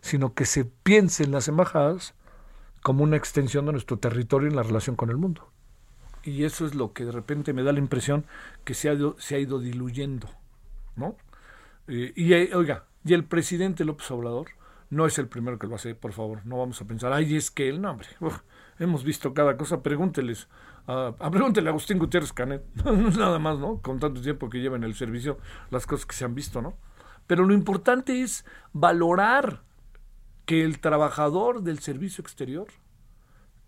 sino 0.00 0.34
que 0.34 0.44
se 0.44 0.64
piensen 0.64 1.32
las 1.32 1.48
embajadas 1.48 2.14
como 2.82 3.02
una 3.02 3.16
extensión 3.16 3.66
de 3.66 3.72
nuestro 3.72 3.98
territorio 3.98 4.48
en 4.48 4.56
la 4.56 4.62
relación 4.62 4.96
con 4.96 5.10
el 5.10 5.16
mundo. 5.16 5.50
Y 6.22 6.44
eso 6.44 6.66
es 6.66 6.74
lo 6.74 6.92
que 6.92 7.04
de 7.04 7.12
repente 7.12 7.52
me 7.52 7.62
da 7.62 7.72
la 7.72 7.78
impresión 7.78 8.24
que 8.64 8.74
se 8.74 8.88
ha 8.88 8.92
ido, 8.92 9.16
se 9.18 9.34
ha 9.34 9.38
ido 9.38 9.58
diluyendo, 9.58 10.28
¿no? 10.96 11.16
Eh, 11.86 12.12
y 12.14 12.32
eh, 12.34 12.50
oiga, 12.54 12.84
y 13.04 13.14
el 13.14 13.24
presidente 13.24 13.84
López 13.84 14.10
Obrador 14.10 14.48
no 14.90 15.06
es 15.06 15.18
el 15.18 15.28
primero 15.28 15.58
que 15.58 15.66
lo 15.66 15.74
hace, 15.74 15.94
por 15.94 16.12
favor. 16.12 16.44
No 16.46 16.58
vamos 16.58 16.80
a 16.80 16.86
pensar, 16.86 17.12
ay, 17.12 17.36
es 17.36 17.50
que 17.50 17.68
él, 17.68 17.80
no, 17.80 17.90
hombre. 17.90 18.08
hemos 18.78 19.04
visto 19.04 19.34
cada 19.34 19.56
cosa. 19.56 19.82
Pregúnteles, 19.82 20.48
a, 20.86 21.14
pregúntele 21.30 21.68
a 21.68 21.70
Agustín 21.70 21.98
Gutiérrez 21.98 22.32
Canet. 22.32 22.64
nada 22.84 23.38
más, 23.38 23.58
¿no? 23.58 23.80
Con 23.82 23.98
tanto 23.98 24.20
tiempo 24.20 24.48
que 24.48 24.60
lleva 24.60 24.76
en 24.76 24.84
el 24.84 24.94
servicio, 24.94 25.38
las 25.70 25.86
cosas 25.86 26.06
que 26.06 26.16
se 26.16 26.24
han 26.24 26.34
visto, 26.34 26.62
¿no? 26.62 26.76
Pero 27.26 27.44
lo 27.44 27.52
importante 27.52 28.22
es 28.22 28.46
valorar 28.72 29.62
que 30.46 30.64
el 30.64 30.80
trabajador 30.80 31.62
del 31.62 31.78
servicio 31.80 32.22
exterior 32.22 32.68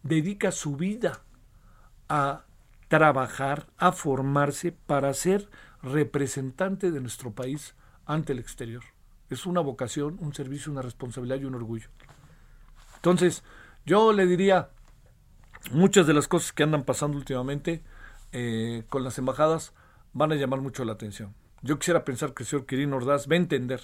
dedica 0.02 0.50
su 0.50 0.76
vida 0.76 1.24
a 2.08 2.46
trabajar, 2.88 3.66
a 3.76 3.92
formarse 3.92 4.72
para 4.72 5.12
ser 5.12 5.50
representante 5.82 6.90
de 6.90 7.00
nuestro 7.00 7.32
país 7.32 7.74
ante 8.06 8.32
el 8.32 8.38
exterior. 8.38 8.82
Es 9.30 9.46
una 9.46 9.60
vocación, 9.60 10.18
un 10.20 10.34
servicio, 10.34 10.70
una 10.70 10.82
responsabilidad 10.82 11.40
y 11.40 11.44
un 11.44 11.54
orgullo. 11.54 11.88
Entonces, 12.96 13.42
yo 13.87 14.12
le 14.12 14.26
diría, 14.26 14.70
muchas 15.72 16.06
de 16.06 16.14
las 16.14 16.28
cosas 16.28 16.52
que 16.52 16.62
andan 16.62 16.84
pasando 16.84 17.16
últimamente 17.16 17.82
eh, 18.32 18.84
con 18.88 19.04
las 19.04 19.18
embajadas 19.18 19.72
van 20.12 20.32
a 20.32 20.34
llamar 20.34 20.60
mucho 20.60 20.84
la 20.84 20.92
atención. 20.92 21.34
Yo 21.62 21.78
quisiera 21.78 22.04
pensar 22.04 22.34
que 22.34 22.42
el 22.42 22.49
señor 22.49 22.66
Quirino 22.66 22.96
Ordaz 22.96 23.28
va 23.28 23.34
a 23.34 23.38
entender 23.38 23.80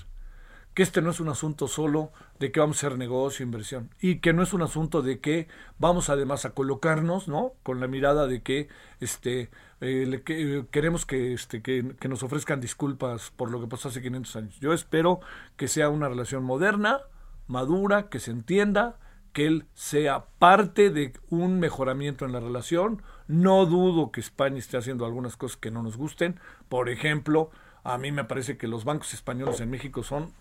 que 0.77 0.83
este 0.83 1.01
no 1.01 1.11
es 1.11 1.21
un 1.21 1.31
asunto 1.31 1.69
solo 1.69 2.13
de 2.39 2.53
que 2.53 2.61
vamos 2.61 2.77
a 2.77 2.87
hacer 2.87 2.99
negocio, 2.99 3.45
inversión, 3.45 3.89
y 3.99 4.19
que 4.19 4.35
no 4.35 4.43
es 4.43 4.53
un 4.53 4.61
asunto 4.61 5.01
de 5.01 5.21
que 5.21 5.49
vamos 5.79 6.11
además 6.11 6.45
a 6.45 6.51
colocarnos, 6.51 7.29
¿no? 7.29 7.55
Con 7.63 7.81
la 7.81 7.87
mirada 7.87 8.27
de 8.27 8.43
que 8.43 8.69
este 9.01 9.49
eh, 9.81 10.23
que, 10.25 10.65
queremos 10.71 11.05
que 11.05 11.33
este 11.33 11.63
que, 11.63 11.95
que, 11.99 12.09
nos 12.09 12.23
ofrezcan 12.23 12.61
disculpas 12.61 13.31
por 13.37 13.51
lo 13.51 13.61
que 13.61 13.67
pasó 13.67 13.89
hace 13.89 14.03
500 14.03 14.37
años. 14.37 14.61
Yo 14.61 14.73
espero 14.73 15.21
que 15.57 15.69
sea 15.69 15.91
una 15.91 16.09
relación 16.09 16.45
moderna, 16.45 17.01
madura, 17.47 18.09
que 18.09 18.19
se 18.19 18.31
entienda, 18.31 18.99
que 19.33 19.47
él 19.47 19.67
sea 19.75 20.25
parte 20.39 20.89
de 20.89 21.13
un 21.29 21.61
mejoramiento 21.61 22.25
en 22.25 22.33
la 22.33 22.41
relación. 22.41 23.03
No 23.29 23.67
dudo 23.67 24.11
que 24.11 24.21
España 24.21 24.59
esté 24.59 24.79
haciendo 24.79 25.05
algunas 25.05 25.37
cosas 25.37 25.59
que 25.59 25.71
no 25.71 25.83
nos 25.83 25.97
gusten, 25.97 26.41
por 26.69 26.89
ejemplo, 26.89 27.51
a 27.85 27.99
mí 27.99 28.11
me 28.11 28.25
parece 28.25 28.57
que 28.57 28.67
los 28.67 28.85
bancos 28.85 29.15
españoles 29.15 29.61
en 29.61 29.71
México 29.71 30.03
son 30.03 30.33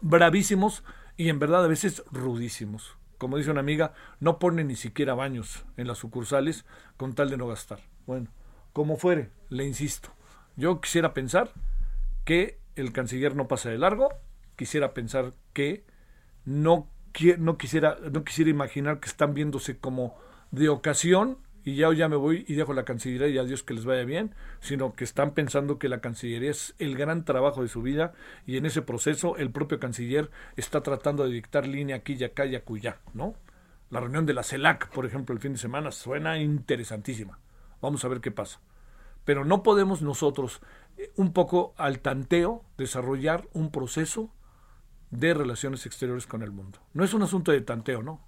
bravísimos 0.00 0.84
y 1.18 1.28
en 1.28 1.38
verdad 1.38 1.64
a 1.64 1.68
veces 1.68 2.02
rudísimos. 2.10 2.96
Como 3.18 3.36
dice 3.36 3.50
una 3.50 3.60
amiga, 3.60 3.92
no 4.20 4.38
ponen 4.38 4.68
ni 4.68 4.76
siquiera 4.76 5.14
baños 5.14 5.64
en 5.76 5.86
las 5.86 5.98
sucursales 5.98 6.64
con 6.96 7.14
tal 7.14 7.28
de 7.28 7.36
no 7.36 7.48
gastar. 7.48 7.80
Bueno, 8.06 8.28
como 8.78 8.96
fuere, 8.96 9.30
le 9.48 9.64
insisto. 9.64 10.10
Yo 10.54 10.80
quisiera 10.80 11.12
pensar 11.12 11.50
que 12.24 12.60
el 12.76 12.92
canciller 12.92 13.34
no 13.34 13.48
pasa 13.48 13.70
de 13.70 13.76
largo, 13.76 14.08
quisiera 14.54 14.94
pensar 14.94 15.32
que 15.52 15.84
no, 16.44 16.88
no, 17.38 17.58
quisiera, 17.58 17.98
no 18.12 18.22
quisiera 18.22 18.52
imaginar 18.52 19.00
que 19.00 19.08
están 19.08 19.34
viéndose 19.34 19.78
como 19.78 20.16
de 20.52 20.68
ocasión 20.68 21.38
y 21.64 21.74
ya, 21.74 21.92
ya 21.92 22.08
me 22.08 22.14
voy 22.14 22.44
y 22.46 22.54
dejo 22.54 22.72
la 22.72 22.84
Cancillería 22.84 23.26
y 23.26 23.38
adiós 23.38 23.64
que 23.64 23.74
les 23.74 23.84
vaya 23.84 24.04
bien, 24.04 24.32
sino 24.60 24.94
que 24.94 25.02
están 25.02 25.34
pensando 25.34 25.80
que 25.80 25.88
la 25.88 26.00
Cancillería 26.00 26.52
es 26.52 26.76
el 26.78 26.96
gran 26.96 27.24
trabajo 27.24 27.62
de 27.62 27.68
su 27.68 27.82
vida 27.82 28.12
y 28.46 28.58
en 28.58 28.64
ese 28.64 28.80
proceso 28.80 29.36
el 29.38 29.50
propio 29.50 29.80
canciller 29.80 30.30
está 30.54 30.84
tratando 30.84 31.24
de 31.24 31.32
dictar 31.32 31.66
línea 31.66 31.96
aquí 31.96 32.12
y 32.14 32.22
acá 32.22 32.46
y 32.46 32.54
acullá, 32.54 33.00
¿no? 33.12 33.34
La 33.90 33.98
reunión 33.98 34.24
de 34.24 34.34
la 34.34 34.44
CELAC, 34.44 34.88
por 34.90 35.04
ejemplo, 35.04 35.34
el 35.34 35.40
fin 35.40 35.54
de 35.54 35.58
semana 35.58 35.90
suena 35.90 36.38
interesantísima. 36.38 37.40
Vamos 37.80 38.04
a 38.04 38.08
ver 38.08 38.20
qué 38.20 38.30
pasa. 38.30 38.60
Pero 39.28 39.44
no 39.44 39.62
podemos 39.62 40.00
nosotros, 40.00 40.62
eh, 40.96 41.12
un 41.16 41.34
poco 41.34 41.74
al 41.76 41.98
tanteo, 41.98 42.64
desarrollar 42.78 43.46
un 43.52 43.70
proceso 43.70 44.30
de 45.10 45.34
relaciones 45.34 45.84
exteriores 45.84 46.26
con 46.26 46.42
el 46.42 46.50
mundo. 46.50 46.78
No 46.94 47.04
es 47.04 47.12
un 47.12 47.20
asunto 47.20 47.52
de 47.52 47.60
tanteo, 47.60 48.02
¿no? 48.02 48.24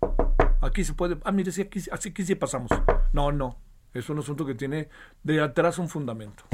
aquí 0.60 0.84
se 0.84 0.92
puede, 0.92 1.16
ah, 1.24 1.32
mire, 1.32 1.52
sí, 1.52 1.62
aquí, 1.62 1.80
así 1.90 2.12
que 2.12 2.22
sí 2.22 2.34
pasamos. 2.34 2.68
No, 3.14 3.32
no, 3.32 3.56
es 3.94 4.10
un 4.10 4.18
asunto 4.18 4.44
que 4.44 4.54
tiene 4.54 4.90
de 5.22 5.40
atrás 5.40 5.78
un 5.78 5.88
fundamento, 5.88 6.44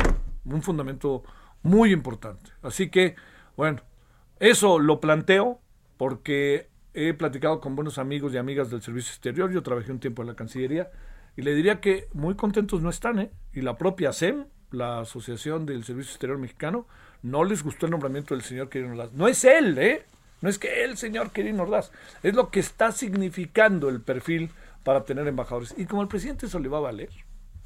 un 0.44 0.62
fundamento 0.62 1.24
muy 1.64 1.92
importante. 1.92 2.52
Así 2.62 2.88
que, 2.88 3.16
bueno, 3.56 3.82
eso 4.38 4.78
lo 4.78 5.00
planteo 5.00 5.58
porque 5.96 6.70
he 6.94 7.14
platicado 7.14 7.60
con 7.60 7.74
buenos 7.74 7.98
amigos 7.98 8.32
y 8.32 8.36
amigas 8.36 8.70
del 8.70 8.80
servicio 8.80 9.10
exterior, 9.10 9.50
yo 9.50 9.64
trabajé 9.64 9.90
un 9.90 9.98
tiempo 9.98 10.22
en 10.22 10.28
la 10.28 10.36
Cancillería, 10.36 10.88
y 11.36 11.42
le 11.42 11.54
diría 11.54 11.80
que 11.80 12.08
muy 12.14 12.34
contentos 12.34 12.82
no 12.82 12.90
están, 12.90 13.18
¿eh? 13.18 13.30
Y 13.52 13.60
la 13.60 13.76
propia 13.76 14.12
SEM, 14.12 14.46
la 14.70 15.00
Asociación 15.00 15.66
del 15.66 15.84
Servicio 15.84 16.10
Exterior 16.10 16.38
Mexicano, 16.38 16.86
no 17.22 17.44
les 17.44 17.62
gustó 17.62 17.86
el 17.86 17.92
nombramiento 17.92 18.34
del 18.34 18.42
señor 18.42 18.70
Quirino 18.70 18.92
Ordaz. 18.92 19.12
No 19.12 19.28
es 19.28 19.44
él, 19.44 19.76
¿eh? 19.78 20.04
No 20.40 20.48
es 20.48 20.58
que 20.58 20.84
el 20.84 20.96
señor 20.96 21.32
Quirino 21.32 21.62
Ordaz, 21.62 21.92
es 22.22 22.34
lo 22.34 22.50
que 22.50 22.60
está 22.60 22.92
significando 22.92 23.88
el 23.88 24.00
perfil 24.00 24.50
para 24.82 25.04
tener 25.04 25.26
embajadores. 25.26 25.74
Y 25.76 25.86
como 25.86 26.02
el 26.02 26.08
presidente 26.08 26.46
eso 26.46 26.58
le 26.58 26.68
va 26.68 26.78
a 26.78 26.82
valer, 26.82 27.10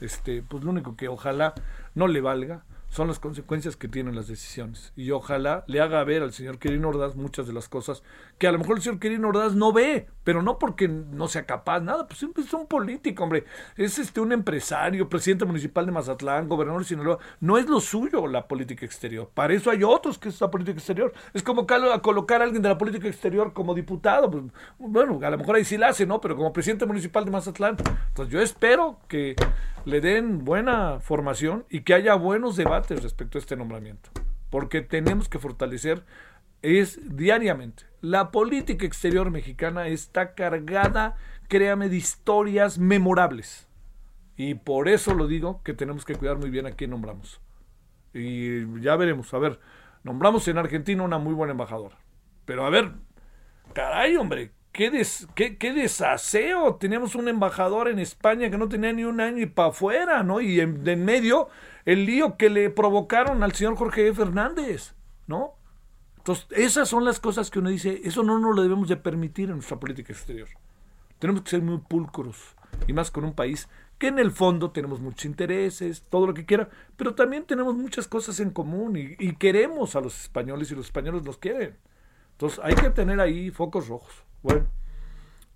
este, 0.00 0.42
pues 0.42 0.64
lo 0.64 0.70
único 0.70 0.96
que 0.96 1.08
ojalá 1.08 1.54
no 1.94 2.08
le 2.08 2.20
valga 2.20 2.64
son 2.90 3.08
las 3.08 3.18
consecuencias 3.18 3.76
que 3.76 3.88
tienen 3.88 4.14
las 4.14 4.28
decisiones. 4.28 4.92
Y 4.96 5.10
ojalá 5.12 5.64
le 5.66 5.80
haga 5.80 6.04
ver 6.04 6.22
al 6.22 6.32
señor 6.32 6.58
Quirino 6.58 6.88
Ordaz 6.88 7.16
muchas 7.16 7.46
de 7.46 7.52
las 7.52 7.68
cosas 7.68 8.02
que 8.38 8.46
a 8.46 8.52
lo 8.52 8.58
mejor 8.58 8.76
el 8.76 8.82
señor 8.82 9.00
Quirino 9.00 9.28
Ordaz 9.28 9.54
no 9.54 9.72
ve, 9.72 10.08
pero 10.24 10.42
no 10.42 10.58
porque 10.58 10.88
no 10.88 11.28
sea 11.28 11.46
capaz, 11.46 11.80
nada, 11.80 12.06
pues 12.06 12.22
es 12.22 12.52
un 12.52 12.66
político, 12.66 13.22
hombre. 13.22 13.44
Es 13.76 13.98
este 13.98 14.20
un 14.20 14.32
empresario, 14.32 15.08
presidente 15.08 15.44
municipal 15.44 15.86
de 15.86 15.92
Mazatlán, 15.92 16.48
gobernador 16.48 16.82
de 16.82 16.88
Sinaloa. 16.88 17.18
No 17.40 17.58
es 17.58 17.68
lo 17.68 17.80
suyo 17.80 18.26
la 18.26 18.48
política 18.48 18.84
exterior. 18.84 19.30
Para 19.32 19.54
eso 19.54 19.70
hay 19.70 19.84
otros 19.84 20.18
que 20.18 20.28
es 20.28 20.40
la 20.40 20.50
política 20.50 20.78
exterior. 20.78 21.12
Es 21.32 21.42
como 21.42 21.66
colocar 22.02 22.40
a 22.40 22.44
alguien 22.44 22.62
de 22.62 22.68
la 22.68 22.78
política 22.78 23.08
exterior 23.08 23.52
como 23.52 23.74
diputado. 23.74 24.30
Pues, 24.30 24.44
bueno, 24.78 25.20
a 25.22 25.30
lo 25.30 25.38
mejor 25.38 25.56
ahí 25.56 25.64
sí 25.64 25.76
la 25.78 25.88
hace, 25.88 26.06
¿no? 26.06 26.20
Pero 26.20 26.36
como 26.36 26.52
presidente 26.52 26.86
municipal 26.86 27.24
de 27.24 27.30
Mazatlán. 27.30 27.76
Entonces 28.08 28.32
yo 28.32 28.40
espero 28.40 28.98
que 29.06 29.36
le 29.84 30.00
den 30.00 30.44
buena 30.44 31.00
formación 31.00 31.64
y 31.70 31.80
que 31.80 31.94
haya 31.94 32.14
buenos 32.14 32.56
debates 32.56 33.02
respecto 33.02 33.38
a 33.38 33.40
este 33.40 33.56
nombramiento. 33.56 34.10
Porque 34.50 34.80
tenemos 34.80 35.28
que 35.28 35.38
fortalecer 35.38 36.04
es 36.62 37.16
diariamente. 37.16 37.84
La 38.00 38.30
política 38.30 38.86
exterior 38.86 39.30
mexicana 39.30 39.88
está 39.88 40.34
cargada, 40.34 41.16
créame, 41.48 41.88
de 41.88 41.96
historias 41.96 42.78
memorables. 42.78 43.68
Y 44.36 44.54
por 44.54 44.88
eso 44.88 45.14
lo 45.14 45.26
digo 45.26 45.62
que 45.62 45.74
tenemos 45.74 46.04
que 46.04 46.14
cuidar 46.14 46.38
muy 46.38 46.50
bien 46.50 46.66
a 46.66 46.72
quién 46.72 46.90
nombramos. 46.90 47.40
Y 48.12 48.80
ya 48.80 48.96
veremos. 48.96 49.32
A 49.34 49.38
ver, 49.38 49.60
nombramos 50.02 50.48
en 50.48 50.58
Argentina 50.58 51.02
una 51.02 51.18
muy 51.18 51.34
buena 51.34 51.52
embajadora. 51.52 51.98
Pero 52.44 52.66
a 52.66 52.70
ver, 52.70 52.92
caray, 53.74 54.16
hombre, 54.16 54.52
qué, 54.72 55.56
qué, 55.58 55.72
desaseo. 55.72 56.76
Teníamos 56.76 57.14
un 57.14 57.28
embajador 57.28 57.88
en 57.88 57.98
España 57.98 58.50
que 58.50 58.58
no 58.58 58.68
tenía 58.68 58.92
ni 58.92 59.04
un 59.04 59.20
año 59.20 59.42
y 59.42 59.46
para 59.46 59.70
afuera, 59.70 60.22
¿no? 60.22 60.40
Y 60.40 60.60
en, 60.60 60.86
en, 60.86 61.04
medio 61.04 61.48
el 61.84 62.06
lío 62.06 62.36
que 62.36 62.50
le 62.50 62.70
provocaron 62.70 63.42
al 63.42 63.52
señor 63.52 63.76
Jorge 63.76 64.12
Fernández, 64.12 64.94
¿no? 65.26 65.54
Entonces, 66.18 66.46
esas 66.50 66.88
son 66.88 67.04
las 67.04 67.18
cosas 67.18 67.50
que 67.50 67.58
uno 67.58 67.70
dice, 67.70 68.00
eso 68.04 68.22
no 68.22 68.38
nos 68.38 68.54
lo 68.54 68.62
debemos 68.62 68.88
de 68.88 68.96
permitir 68.96 69.48
en 69.48 69.56
nuestra 69.56 69.80
política 69.80 70.12
exterior. 70.12 70.48
Tenemos 71.18 71.42
que 71.42 71.50
ser 71.50 71.62
muy 71.62 71.78
pulcros, 71.78 72.56
y 72.86 72.92
más 72.92 73.10
con 73.10 73.24
un 73.24 73.34
país 73.34 73.68
que 73.98 74.08
en 74.08 74.18
el 74.18 74.30
fondo 74.30 74.70
tenemos 74.70 75.00
muchos 75.00 75.26
intereses, 75.26 76.04
todo 76.08 76.26
lo 76.26 76.32
que 76.32 76.46
quiera, 76.46 76.70
pero 76.96 77.14
también 77.14 77.44
tenemos 77.44 77.74
muchas 77.74 78.08
cosas 78.08 78.40
en 78.40 78.50
común 78.50 78.96
y, 78.96 79.14
y 79.18 79.36
queremos 79.36 79.94
a 79.94 80.00
los 80.00 80.22
españoles 80.22 80.70
y 80.70 80.74
los 80.74 80.86
españoles 80.86 81.24
los 81.24 81.36
quieren. 81.36 81.76
Entonces, 82.32 82.60
hay 82.62 82.74
que 82.74 82.88
tener 82.88 83.20
ahí 83.20 83.50
focos 83.50 83.88
rojos. 83.88 84.24
Bueno, 84.42 84.66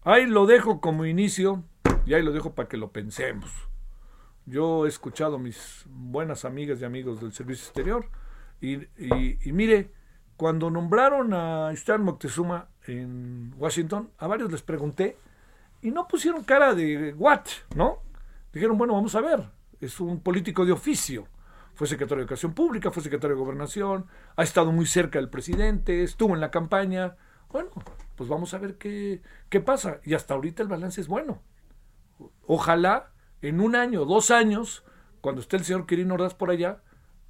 ahí 0.03 0.27
lo 0.27 0.47
dejo 0.47 0.81
como 0.81 1.07
inicio 1.07 1.65
y 2.07 2.15
ahí 2.15 2.23
lo 2.23 2.33
dejo 2.33 2.55
para 2.55 2.69
que 2.69 2.77
lo 2.77 2.93
pensemos. 2.93 3.51
Yo 4.47 4.85
he 4.85 4.89
escuchado 4.89 5.37
a 5.37 5.39
mis 5.39 5.85
buenas 5.89 6.45
amigas 6.45 6.81
y 6.81 6.85
amigos 6.85 7.21
del 7.21 7.33
servicio 7.33 7.65
exterior 7.65 8.09
y, 8.61 8.87
mire, 9.53 9.91
cuando 10.37 10.71
nombraron 10.71 11.33
a 11.33 11.71
Stan 11.73 12.03
Moctezuma 12.03 12.69
en 12.87 13.55
Washington, 13.57 14.11
a 14.19 14.27
varios 14.27 14.53
les 14.53 14.63
pregunté 14.63 15.17
y 15.81 15.91
no 15.91 16.07
pusieron 16.07 16.45
cara 16.45 16.75
de 16.75 17.15
what, 17.17 17.47
¿no? 17.75 18.01
Dijeron, 18.53 18.77
bueno, 18.77 18.95
vamos 18.95 19.15
a 19.15 19.21
ver, 19.21 19.49
es 19.81 19.99
un 20.01 20.21
político 20.21 20.67
de 20.67 20.73
oficio. 20.73 21.27
Fue 21.75 21.87
secretario 21.87 22.19
de 22.19 22.23
Educación 22.23 22.53
Pública, 22.55 22.91
fue 22.91 23.03
secretario 23.03 23.35
de 23.37 23.43
Gobernación, 23.43 24.07
ha 24.37 24.43
estado 24.43 24.71
muy 24.73 24.87
cerca 24.87 25.19
del 25.19 25.29
presidente, 25.29 26.03
estuvo 26.03 26.35
en 26.35 26.41
la 26.41 26.51
campaña. 26.51 27.17
Bueno, 27.51 27.71
pues 28.17 28.29
vamos 28.29 28.55
a 28.55 28.59
ver 28.59 28.77
qué, 28.77 29.23
qué 29.49 29.61
pasa. 29.61 30.01
Y 30.05 30.15
hasta 30.15 30.35
ahorita 30.35 30.63
el 30.63 30.69
balance 30.69 31.01
es 31.01 31.09
bueno. 31.09 31.43
Ojalá 32.47 33.13
en 33.43 33.61
un 33.61 33.77
año, 33.77 34.05
dos 34.05 34.31
años, 34.31 34.85
cuando 35.21 35.41
esté 35.41 35.57
el 35.57 35.65
señor 35.65 35.87
Quirino 35.87 36.15
Ordaz 36.15 36.35
por 36.35 36.51
allá, 36.51 36.83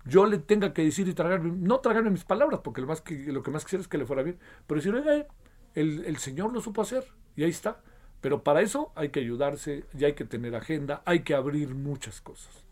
yo 0.05 0.27
le 0.27 0.39
tenga 0.39 0.73
que 0.75 0.83
decir 0.83 1.09
y 1.09 1.15
tragarme, 1.15 1.53
no 1.57 1.81
tragarme 1.81 2.11
mis 2.11 2.25
palabras, 2.25 2.61
porque 2.63 2.81
lo, 2.81 2.87
más 2.87 3.01
que, 3.01 3.15
lo 3.33 3.43
que 3.43 3.51
más 3.51 3.65
quisiera 3.65 3.81
es 3.81 3.89
que 3.89 3.99
le 3.99 4.07
fuera 4.07 4.23
bien, 4.23 4.39
pero 4.67 4.79
decir, 4.79 4.95
oiga, 4.95 5.27
el, 5.75 6.05
el 6.05 6.17
señor 6.19 6.53
lo 6.53 6.61
supo 6.61 6.83
hacer, 6.83 7.05
y 7.37 7.45
ahí 7.45 7.51
está. 7.51 7.81
Pero 8.21 8.43
para 8.43 8.63
eso 8.63 8.93
hay 8.95 9.11
que 9.11 9.21
ayudarse, 9.21 9.85
y 9.99 10.05
hay 10.05 10.15
que 10.15 10.25
tener 10.25 10.55
agenda, 10.55 11.03
hay 11.05 11.21
que 11.21 11.35
abrir 11.35 11.75
muchas 11.75 12.21
cosas. 12.21 12.65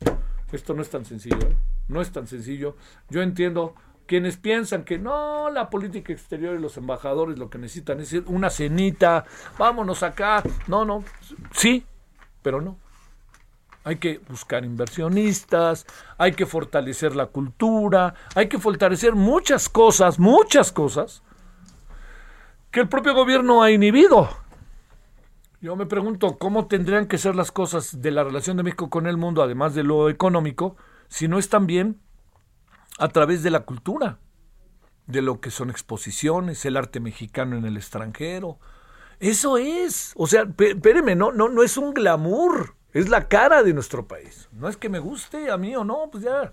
Esto 0.53 0.75
no 0.75 0.83
es 0.83 0.90
tan 0.90 1.05
sencillo, 1.05 1.40
¿eh? 1.40 1.57
no 1.88 2.01
es 2.01 2.12
tan 2.12 2.27
sencillo. 2.27 2.77
Yo 3.09 3.22
entiendo 3.22 3.75
quienes 4.06 4.36
piensan 4.36 4.84
que 4.84 4.98
no, 4.98 5.50
la 5.50 5.70
política 5.70 6.12
exterior 6.12 6.56
y 6.56 6.60
los 6.60 6.76
embajadores 6.76 7.38
lo 7.38 7.50
que 7.50 7.58
necesitan 7.58 8.00
es 8.00 8.12
una 8.26 8.50
cenita, 8.50 9.24
vámonos 9.58 10.02
acá. 10.02 10.42
No, 10.66 10.84
no, 10.84 11.04
sí, 11.52 11.84
pero 12.42 12.60
no. 12.60 12.78
Hay 13.84 13.96
que 13.96 14.20
buscar 14.28 14.64
inversionistas, 14.64 15.86
hay 16.16 16.32
que 16.32 16.46
fortalecer 16.46 17.16
la 17.16 17.26
cultura, 17.26 18.14
hay 18.34 18.48
que 18.48 18.58
fortalecer 18.58 19.14
muchas 19.14 19.68
cosas, 19.68 20.18
muchas 20.18 20.70
cosas 20.70 21.22
que 22.70 22.80
el 22.80 22.88
propio 22.88 23.14
gobierno 23.14 23.62
ha 23.62 23.70
inhibido. 23.70 24.28
Yo 25.60 25.76
me 25.76 25.86
pregunto 25.86 26.38
cómo 26.38 26.66
tendrían 26.66 27.06
que 27.06 27.18
ser 27.18 27.36
las 27.36 27.52
cosas 27.52 28.00
de 28.02 28.10
la 28.10 28.24
relación 28.24 28.56
de 28.56 28.62
México 28.64 28.90
con 28.90 29.06
el 29.06 29.16
mundo, 29.16 29.42
además 29.42 29.74
de 29.74 29.84
lo 29.84 30.08
económico, 30.08 30.76
si 31.08 31.28
no 31.28 31.38
están 31.38 31.66
bien 31.66 32.00
a 33.02 33.08
través 33.08 33.42
de 33.42 33.50
la 33.50 33.60
cultura, 33.60 34.18
de 35.08 35.22
lo 35.22 35.40
que 35.40 35.50
son 35.50 35.70
exposiciones, 35.70 36.64
el 36.64 36.76
arte 36.76 37.00
mexicano 37.00 37.56
en 37.56 37.64
el 37.64 37.76
extranjero. 37.76 38.60
Eso 39.18 39.58
es, 39.58 40.12
o 40.16 40.28
sea, 40.28 40.46
espéreme, 40.56 41.16
no, 41.16 41.32
no, 41.32 41.48
no 41.48 41.64
es 41.64 41.76
un 41.76 41.94
glamour, 41.94 42.76
es 42.92 43.08
la 43.08 43.26
cara 43.26 43.64
de 43.64 43.74
nuestro 43.74 44.06
país. 44.06 44.48
No 44.52 44.68
es 44.68 44.76
que 44.76 44.88
me 44.88 45.00
guste 45.00 45.50
a 45.50 45.56
mí 45.56 45.74
o 45.74 45.82
no, 45.82 46.10
pues 46.12 46.22
ya. 46.22 46.52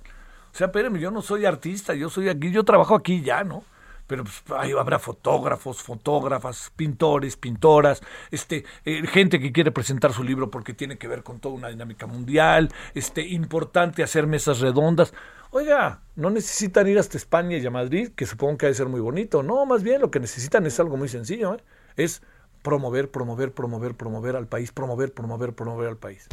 O 0.51 0.57
sea, 0.57 0.67
espéreme, 0.67 0.99
yo 0.99 1.12
no 1.12 1.21
soy 1.21 1.45
artista, 1.45 1.93
yo 1.93 2.09
soy 2.09 2.29
aquí, 2.29 2.49
yo 2.49 2.63
trabajo 2.63 2.95
aquí 2.95 3.21
ya, 3.21 3.43
¿no? 3.43 3.63
pero 4.09 4.23
pues, 4.23 4.41
ahí 4.57 4.71
habrá 4.71 4.97
fotógrafos, 4.97 5.83
fotógrafas, 5.83 6.71
pintores, 6.75 7.38
pintoras, 7.38 8.01
este, 8.31 8.65
eh, 8.83 9.05
gente 9.05 9.39
que 9.39 9.51
quiere 9.51 9.71
presentar 9.71 10.13
su 10.13 10.23
libro 10.23 10.49
porque 10.49 10.73
tiene 10.73 10.97
que 10.97 11.07
ver 11.07 11.21
con 11.21 11.39
toda 11.39 11.53
una 11.53 11.67
dinámica 11.67 12.07
mundial, 12.07 12.73
este, 12.95 13.21
importante 13.27 14.01
hacer 14.01 14.25
mesas 14.25 14.62
redondas. 14.62 15.13
Oiga, 15.51 16.03
no 16.15 16.29
necesitan 16.29 16.88
ir 16.88 16.99
hasta 16.99 17.17
España 17.17 17.57
y 17.57 17.65
a 17.65 17.71
Madrid, 17.71 18.12
que 18.15 18.27
supongo 18.27 18.59
que 18.59 18.67
ha 18.67 18.69
de 18.69 18.75
ser 18.75 18.88
muy 18.88 18.99
bonito. 18.99 19.41
No, 19.41 19.65
más 19.65 19.81
bien 19.81 19.99
lo 19.99 20.12
que 20.12 20.19
necesitan 20.19 20.67
es 20.67 20.79
algo 20.79 20.95
muy 20.95 21.07
sencillo, 21.09 21.55
¿eh? 21.55 21.63
es 21.95 22.21
promover, 22.62 23.09
promover, 23.09 23.51
promover, 23.51 23.95
promover 23.95 24.35
al 24.35 24.45
país, 24.47 24.71
promover, 24.71 25.12
promover, 25.12 25.53
promover 25.53 25.88
al 25.88 25.97
país. 25.97 26.27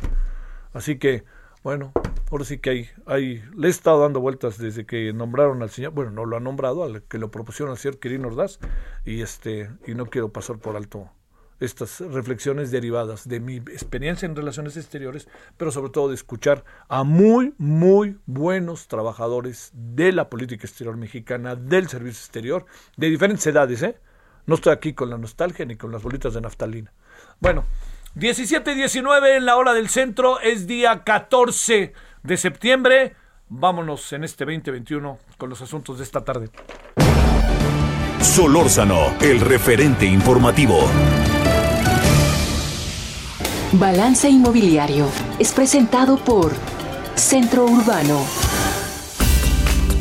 Así 0.74 0.98
que, 0.98 1.24
bueno, 1.62 1.92
ahora 2.30 2.44
sí 2.44 2.58
que 2.58 2.68
hay, 2.68 2.88
hay, 3.06 3.42
le 3.56 3.68
he 3.68 3.70
estado 3.70 4.02
dando 4.02 4.20
vueltas 4.20 4.58
desde 4.58 4.84
que 4.84 5.14
nombraron 5.14 5.62
al 5.62 5.70
señor, 5.70 5.92
bueno, 5.92 6.10
no 6.10 6.26
lo 6.26 6.36
ha 6.36 6.40
nombrado, 6.40 6.84
al 6.84 7.02
que 7.02 7.16
lo 7.16 7.30
propusieron 7.30 7.72
al 7.72 7.78
señor 7.78 7.98
Quirino 7.98 8.28
Ordaz, 8.28 8.58
y 9.06 9.22
este, 9.22 9.70
y 9.86 9.94
no 9.94 10.04
quiero 10.06 10.28
pasar 10.28 10.58
por 10.58 10.76
alto 10.76 11.08
estas 11.60 12.00
reflexiones 12.00 12.70
derivadas 12.70 13.28
de 13.28 13.40
mi 13.40 13.56
experiencia 13.56 14.26
en 14.26 14.36
relaciones 14.36 14.76
exteriores, 14.76 15.28
pero 15.56 15.70
sobre 15.70 15.90
todo 15.90 16.08
de 16.08 16.14
escuchar 16.14 16.64
a 16.88 17.04
muy, 17.04 17.54
muy 17.58 18.18
buenos 18.26 18.88
trabajadores 18.88 19.70
de 19.74 20.12
la 20.12 20.28
política 20.28 20.66
exterior 20.66 20.96
mexicana, 20.96 21.56
del 21.56 21.88
servicio 21.88 22.20
exterior, 22.20 22.66
de 22.96 23.10
diferentes 23.10 23.46
edades, 23.46 23.82
¿eh? 23.82 23.98
No 24.46 24.54
estoy 24.54 24.72
aquí 24.72 24.92
con 24.92 25.10
la 25.10 25.18
nostalgia 25.18 25.64
ni 25.64 25.76
con 25.76 25.90
las 25.90 26.02
bolitas 26.02 26.34
de 26.34 26.40
naftalina. 26.40 26.92
Bueno, 27.40 27.64
17 28.14 28.72
y 28.72 28.74
19 28.76 29.36
en 29.36 29.44
la 29.46 29.56
hora 29.56 29.74
del 29.74 29.88
centro, 29.88 30.40
es 30.40 30.66
día 30.66 31.02
14 31.04 31.92
de 32.22 32.36
septiembre. 32.36 33.16
Vámonos 33.48 34.12
en 34.12 34.24
este 34.24 34.44
2021 34.44 35.18
con 35.36 35.50
los 35.50 35.60
asuntos 35.60 35.98
de 35.98 36.04
esta 36.04 36.24
tarde. 36.24 36.50
Solórzano, 38.20 39.14
el 39.20 39.40
referente 39.40 40.06
informativo. 40.06 40.88
Balance 43.78 44.28
Inmobiliario 44.30 45.06
es 45.38 45.52
presentado 45.52 46.16
por 46.16 46.54
Centro 47.14 47.66
Urbano. 47.66 48.24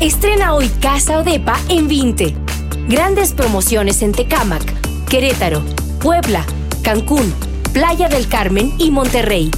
Estrena 0.00 0.54
hoy 0.54 0.70
Casa 0.80 1.18
Odepa 1.18 1.58
en 1.68 1.86
20. 1.86 2.34
Grandes 2.88 3.34
promociones 3.34 4.00
en 4.00 4.12
Tecámac, 4.12 4.62
Querétaro, 5.08 5.62
Puebla, 6.00 6.46
Cancún, 6.82 7.34
Playa 7.72 8.08
del 8.08 8.28
Carmen 8.28 8.72
y 8.78 8.90
Monterrey. 8.90 9.50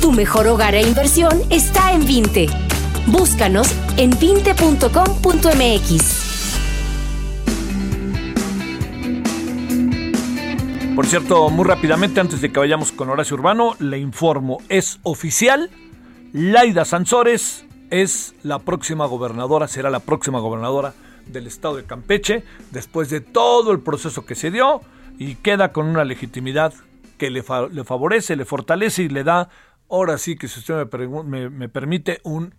Tu 0.00 0.12
mejor 0.12 0.46
hogar 0.46 0.76
e 0.76 0.82
inversión 0.82 1.42
está 1.50 1.92
en 1.92 2.06
Vinte. 2.06 2.48
Búscanos 3.06 3.68
en 3.96 4.16
vinte.com.mx. 4.18 6.25
Por 10.96 11.04
cierto, 11.04 11.50
muy 11.50 11.66
rápidamente, 11.66 12.20
antes 12.20 12.40
de 12.40 12.50
que 12.50 12.58
vayamos 12.58 12.90
con 12.90 13.10
Horacio 13.10 13.36
Urbano, 13.36 13.76
le 13.80 13.98
informo, 13.98 14.62
es 14.70 14.98
oficial, 15.02 15.70
Laida 16.32 16.86
Sansores 16.86 17.66
es 17.90 18.34
la 18.42 18.60
próxima 18.60 19.04
gobernadora, 19.04 19.68
será 19.68 19.90
la 19.90 20.00
próxima 20.00 20.40
gobernadora 20.40 20.94
del 21.26 21.48
estado 21.48 21.76
de 21.76 21.84
Campeche, 21.84 22.44
después 22.70 23.10
de 23.10 23.20
todo 23.20 23.72
el 23.72 23.80
proceso 23.80 24.24
que 24.24 24.34
se 24.34 24.50
dio, 24.50 24.80
y 25.18 25.34
queda 25.34 25.70
con 25.70 25.86
una 25.86 26.02
legitimidad 26.06 26.72
que 27.18 27.28
le, 27.28 27.44
le 27.72 27.84
favorece, 27.84 28.34
le 28.34 28.46
fortalece 28.46 29.02
y 29.02 29.10
le 29.10 29.22
da, 29.22 29.50
ahora 29.90 30.16
sí 30.16 30.36
que 30.36 30.48
si 30.48 30.60
usted 30.60 30.90
me, 31.26 31.50
me 31.50 31.68
permite, 31.68 32.22
un 32.24 32.54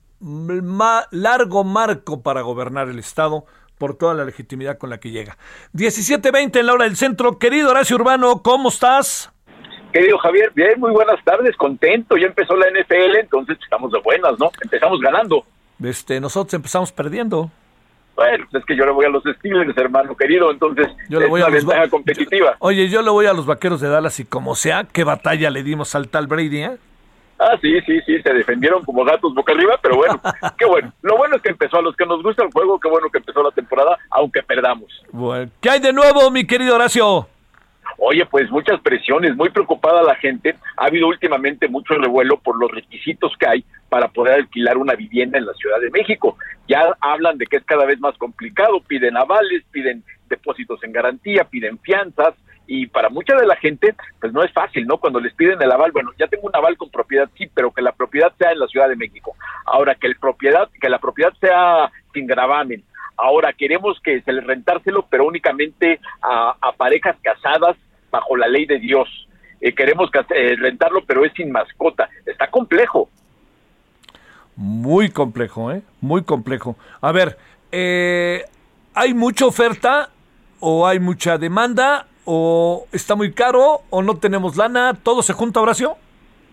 largo 1.10 1.64
marco 1.64 2.22
para 2.22 2.42
gobernar 2.44 2.88
el 2.88 3.00
estado 3.00 3.46
por 3.78 3.98
toda 3.98 4.14
la 4.14 4.26
legitimidad 4.26 4.78
con 4.78 4.90
la 4.90 5.00
que 5.00 5.12
llega. 5.12 5.38
17.20 5.74 6.60
en 6.60 6.66
la 6.66 6.74
hora 6.74 6.86
del 6.86 6.96
centro. 6.96 7.38
Querido 7.38 7.72
Horacio 7.72 7.96
Urbano, 7.96 8.42
¿cómo 8.42 8.70
estás? 8.70 9.32
Querido 9.94 10.18
Javier, 10.18 10.52
bien, 10.54 10.80
muy 10.80 10.92
buenas 10.92 11.24
tardes, 11.24 11.56
contento, 11.56 12.18
ya 12.18 12.28
empezó 12.28 12.56
la 12.56 12.68
NFL, 12.70 13.18
entonces 13.20 13.58
estamos 13.64 13.92
de 13.92 14.00
buenas, 14.02 14.38
¿no? 14.38 14.52
Empezamos 14.62 15.00
ganando. 15.00 15.44
Este, 15.82 16.20
nosotros 16.20 16.54
empezamos 16.54 16.92
perdiendo. 16.92 17.50
Bueno, 18.16 18.46
es 18.52 18.66
que 18.66 18.76
yo 18.76 18.84
le 18.86 18.92
voy 18.92 19.06
a 19.06 19.10
los 19.10 19.24
Steelers, 19.24 19.78
hermano 19.78 20.16
querido, 20.18 20.52
entonces 20.52 20.88
yo 21.08 21.20
le 21.20 21.28
voy 21.28 21.42
a 21.42 21.50
ventaja 21.50 21.88
competitiva. 21.88 22.56
Oye, 22.60 22.90
yo 22.90 23.04
le 23.04 23.12
voy 23.12 23.28
a 23.28 23.34
los 23.34 23.46
Vaqueros 23.46 23.80
de 23.80 23.90
Dallas 23.90 24.20
y 24.20 24.26
como 24.26 24.56
sea, 24.56 24.86
qué 24.92 25.04
batalla 25.04 25.52
le 25.52 25.62
dimos 25.62 25.94
al 25.94 26.10
tal 26.10 26.26
Brady, 26.26 26.64
¿eh? 26.64 26.78
Ah, 27.40 27.56
sí, 27.62 27.80
sí, 27.82 28.00
sí, 28.06 28.22
se 28.22 28.34
defendieron 28.34 28.84
como 28.84 29.04
gatos 29.04 29.34
boca 29.36 29.54
arriba, 29.54 29.80
pero 29.82 29.98
bueno, 29.98 30.20
qué 30.58 30.66
bueno. 30.66 30.92
Lo 31.02 31.18
bueno 31.18 31.36
es 31.36 31.42
que 31.42 31.50
empezó, 31.50 31.78
a 31.78 31.82
los 31.82 31.96
que 31.96 32.06
nos 32.06 32.24
gusta 32.24 32.44
el 32.44 32.52
juego, 32.52 32.80
qué 32.80 32.90
bueno 32.90 33.10
que 33.10 33.20
empezó 33.20 33.44
la 33.44 33.52
temporada, 33.52 33.98
aunque 34.10 34.42
perdamos. 34.42 34.92
Bueno, 35.12 35.52
¿qué 35.62 35.70
hay 35.70 35.80
de 35.80 35.94
nuevo, 35.94 36.32
mi 36.32 36.46
querido 36.46 36.76
Horacio? 36.76 37.28
Oye, 38.00 38.26
pues 38.26 38.50
muchas 38.52 38.80
presiones, 38.82 39.36
muy 39.36 39.50
preocupada 39.50 40.04
la 40.04 40.16
gente. 40.16 40.56
Ha 40.76 40.86
habido 40.86 41.08
últimamente 41.08 41.68
mucho 41.68 41.96
revuelo 41.96 42.38
por 42.38 42.60
los 42.60 42.70
requisitos 42.72 43.32
que 43.40 43.48
hay 43.48 43.66
para 43.90 44.08
poder 44.10 44.36
alquilar 44.36 44.78
una 44.78 44.94
vivienda 44.94 45.38
en 45.38 45.46
la 45.46 45.54
Ciudad 45.54 45.80
de 45.80 45.90
México. 45.90 46.38
Ya 46.68 46.96
hablan 47.00 47.38
de 47.38 47.46
que 47.46 47.58
es 47.58 47.64
cada 47.64 47.86
vez 47.86 48.00
más 48.00 48.16
complicado, 48.18 48.82
piden 48.82 49.18
avales, 49.18 49.64
piden 49.72 50.04
depósitos 50.30 50.84
en 50.84 50.92
garantía, 50.92 51.46
piden 51.46 51.80
fianzas, 51.80 52.36
y 52.68 52.88
para 52.88 53.10
mucha 53.10 53.36
de 53.36 53.48
la 53.48 53.56
gente 53.56 53.96
pues 54.20 54.34
no 54.34 54.44
es 54.44 54.52
fácil, 54.52 54.86
¿no? 54.86 54.98
Cuando 54.98 55.20
les 55.20 55.34
piden 55.34 55.62
el 55.62 55.72
aval, 55.72 55.92
bueno, 55.92 56.12
ya 56.20 56.28
tengo 56.28 56.48
un 56.48 56.56
aval 56.56 56.78
con 56.78 56.90
propiedad, 56.90 57.30
sí, 57.38 57.50
pero 57.54 57.72
que 57.72 57.82
la 57.82 57.94
propiedad 57.94 58.32
sea 58.38 58.52
en 58.52 58.60
la 58.60 58.68
Ciudad 58.68 58.90
de 58.90 58.96
México. 58.96 59.36
Ahora 59.66 59.96
que 59.96 60.08
el 60.08 60.18
propiedad 60.18 60.70
que 60.80 60.90
la 60.90 61.00
propiedad 61.00 61.34
sea 61.40 61.90
sin 62.14 62.28
gravamen. 62.28 62.84
Ahora 63.16 63.54
queremos 63.54 64.00
que 64.04 64.22
se 64.22 64.32
le 64.32 64.42
rentárselo, 64.42 65.08
pero 65.10 65.26
únicamente 65.26 66.00
a, 66.22 66.72
parejas 66.78 67.16
casadas 67.24 67.76
bajo 68.12 68.38
la 68.38 68.48
ley 68.48 68.66
de 68.66 68.78
Dios. 68.80 69.08
Eh, 69.60 69.74
queremos 69.74 70.12
eh, 70.36 70.56
rentarlo, 70.56 71.04
pero 71.06 71.26
es 71.26 71.34
sin 71.34 71.52
mascota. 71.52 72.10
Está 72.26 72.52
complejo. 72.52 73.10
Muy 74.56 75.10
complejo, 75.10 75.72
¿eh? 75.72 75.82
Muy 76.00 76.24
complejo. 76.24 76.76
A 77.02 77.12
ver, 77.12 77.38
eh, 77.72 78.44
¿hay 78.94 79.16
mucha 79.16 79.48
oferta 79.48 80.10
o 80.60 80.86
hay 80.86 81.00
mucha 81.00 81.40
demanda 81.40 82.06
o 82.30 82.88
está 82.92 83.16
muy 83.16 83.32
caro 83.32 83.84
o 83.90 84.04
no 84.04 84.18
tenemos 84.18 84.58
lana, 84.58 84.94
todo 85.02 85.24
se 85.24 85.32
junta, 85.32 85.62
Horacio. 85.62 85.96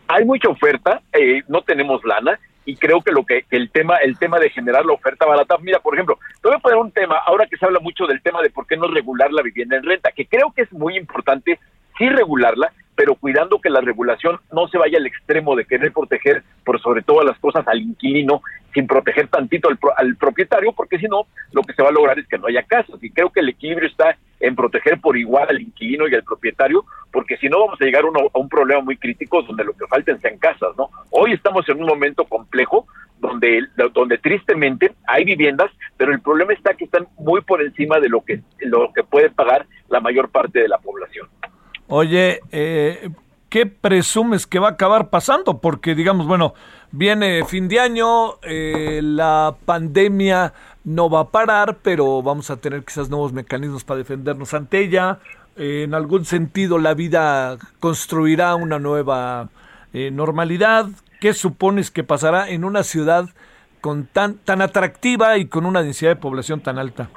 Hay 0.06 0.24
mucha 0.24 0.48
oferta, 0.48 1.02
eh, 1.12 1.42
no 1.48 1.62
tenemos 1.62 2.04
lana 2.04 2.38
y 2.64 2.76
creo 2.76 3.00
que 3.02 3.10
lo 3.10 3.26
que, 3.26 3.44
el 3.50 3.70
tema 3.70 3.96
el 3.96 4.16
tema 4.16 4.38
de 4.38 4.50
generar 4.50 4.86
la 4.86 4.92
oferta 4.92 5.26
barata, 5.26 5.56
mira, 5.58 5.80
por 5.80 5.94
ejemplo, 5.94 6.16
te 6.40 6.48
voy 6.48 6.56
a 6.56 6.60
poner 6.60 6.78
un 6.78 6.92
tema, 6.92 7.16
ahora 7.26 7.46
que 7.46 7.56
se 7.56 7.66
habla 7.66 7.80
mucho 7.80 8.06
del 8.06 8.22
tema 8.22 8.40
de 8.40 8.50
por 8.50 8.68
qué 8.68 8.76
no 8.76 8.86
regular 8.86 9.32
la 9.32 9.42
vivienda 9.42 9.76
en 9.76 9.82
renta, 9.82 10.12
que 10.12 10.26
creo 10.26 10.52
que 10.52 10.62
es 10.62 10.72
muy 10.72 10.96
importante 10.96 11.58
sí 11.98 12.08
regularla, 12.08 12.72
pero 12.96 13.14
cuidando 13.14 13.60
que 13.60 13.70
la 13.70 13.80
regulación 13.80 14.38
no 14.52 14.68
se 14.68 14.78
vaya 14.78 14.98
al 14.98 15.06
extremo 15.06 15.56
de 15.56 15.64
querer 15.64 15.92
proteger 15.92 16.42
por 16.64 16.80
sobre 16.80 17.02
todas 17.02 17.26
las 17.26 17.38
cosas 17.38 17.66
al 17.66 17.80
inquilino 17.80 18.42
sin 18.72 18.86
proteger 18.86 19.28
tantito 19.28 19.68
al, 19.96 20.16
propietario, 20.16 20.72
porque 20.72 20.98
si 20.98 21.06
no, 21.06 21.26
lo 21.52 21.62
que 21.62 21.72
se 21.74 21.82
va 21.82 21.90
a 21.90 21.92
lograr 21.92 22.18
es 22.18 22.26
que 22.26 22.38
no 22.38 22.48
haya 22.48 22.64
casas. 22.64 23.02
Y 23.02 23.10
creo 23.10 23.30
que 23.30 23.40
el 23.40 23.48
equilibrio 23.48 23.88
está 23.88 24.16
en 24.40 24.56
proteger 24.56 25.00
por 25.00 25.16
igual 25.16 25.46
al 25.48 25.60
inquilino 25.60 26.08
y 26.08 26.14
al 26.14 26.24
propietario, 26.24 26.84
porque 27.12 27.36
si 27.36 27.48
no 27.48 27.60
vamos 27.60 27.80
a 27.80 27.84
llegar 27.84 28.02
a 28.04 28.38
un 28.38 28.48
problema 28.48 28.80
muy 28.80 28.96
crítico 28.96 29.42
donde 29.42 29.64
lo 29.64 29.74
que 29.74 29.86
falten 29.86 30.20
sean 30.20 30.38
casas, 30.38 30.76
¿no? 30.76 30.90
Hoy 31.10 31.32
estamos 31.32 31.68
en 31.68 31.80
un 31.80 31.86
momento 31.86 32.24
complejo 32.24 32.86
donde, 33.20 33.62
donde 33.92 34.18
tristemente 34.18 34.92
hay 35.06 35.24
viviendas, 35.24 35.70
pero 35.96 36.12
el 36.12 36.20
problema 36.20 36.52
está 36.52 36.74
que 36.74 36.84
están 36.84 37.06
muy 37.16 37.40
por 37.42 37.62
encima 37.62 38.00
de 38.00 38.08
lo 38.08 38.22
que, 38.22 38.42
lo 38.58 38.92
que 38.92 39.04
puede 39.04 39.30
pagar 39.30 39.66
la 39.88 40.00
mayor 40.00 40.30
parte 40.30 40.58
de 40.60 40.68
la 40.68 40.78
población. 40.78 41.28
Oye, 41.96 42.40
eh, 42.50 43.08
¿qué 43.48 43.66
presumes 43.66 44.48
que 44.48 44.58
va 44.58 44.66
a 44.66 44.70
acabar 44.72 45.10
pasando? 45.10 45.60
Porque, 45.60 45.94
digamos, 45.94 46.26
bueno, 46.26 46.54
viene 46.90 47.44
fin 47.44 47.68
de 47.68 47.78
año, 47.78 48.40
eh, 48.42 48.98
la 49.00 49.54
pandemia 49.64 50.52
no 50.82 51.08
va 51.08 51.20
a 51.20 51.28
parar, 51.28 51.78
pero 51.82 52.20
vamos 52.20 52.50
a 52.50 52.56
tener 52.56 52.84
quizás 52.84 53.10
nuevos 53.10 53.32
mecanismos 53.32 53.84
para 53.84 53.98
defendernos 53.98 54.54
ante 54.54 54.80
ella. 54.80 55.20
Eh, 55.56 55.84
en 55.84 55.94
algún 55.94 56.24
sentido, 56.24 56.80
la 56.80 56.94
vida 56.94 57.58
construirá 57.78 58.56
una 58.56 58.80
nueva 58.80 59.50
normalidad. 59.92 60.88
¿Qué 61.20 61.32
supones 61.32 61.92
que 61.92 62.02
pasará 62.02 62.50
en 62.50 62.64
una 62.64 62.82
ciudad 62.82 63.30
con 63.80 64.06
tan, 64.06 64.34
tan 64.38 64.62
atractiva 64.62 65.38
y 65.38 65.46
con 65.46 65.64
una 65.64 65.84
densidad 65.84 66.10
de 66.10 66.16
población 66.16 66.60
tan 66.60 66.76
alta? 66.76 67.08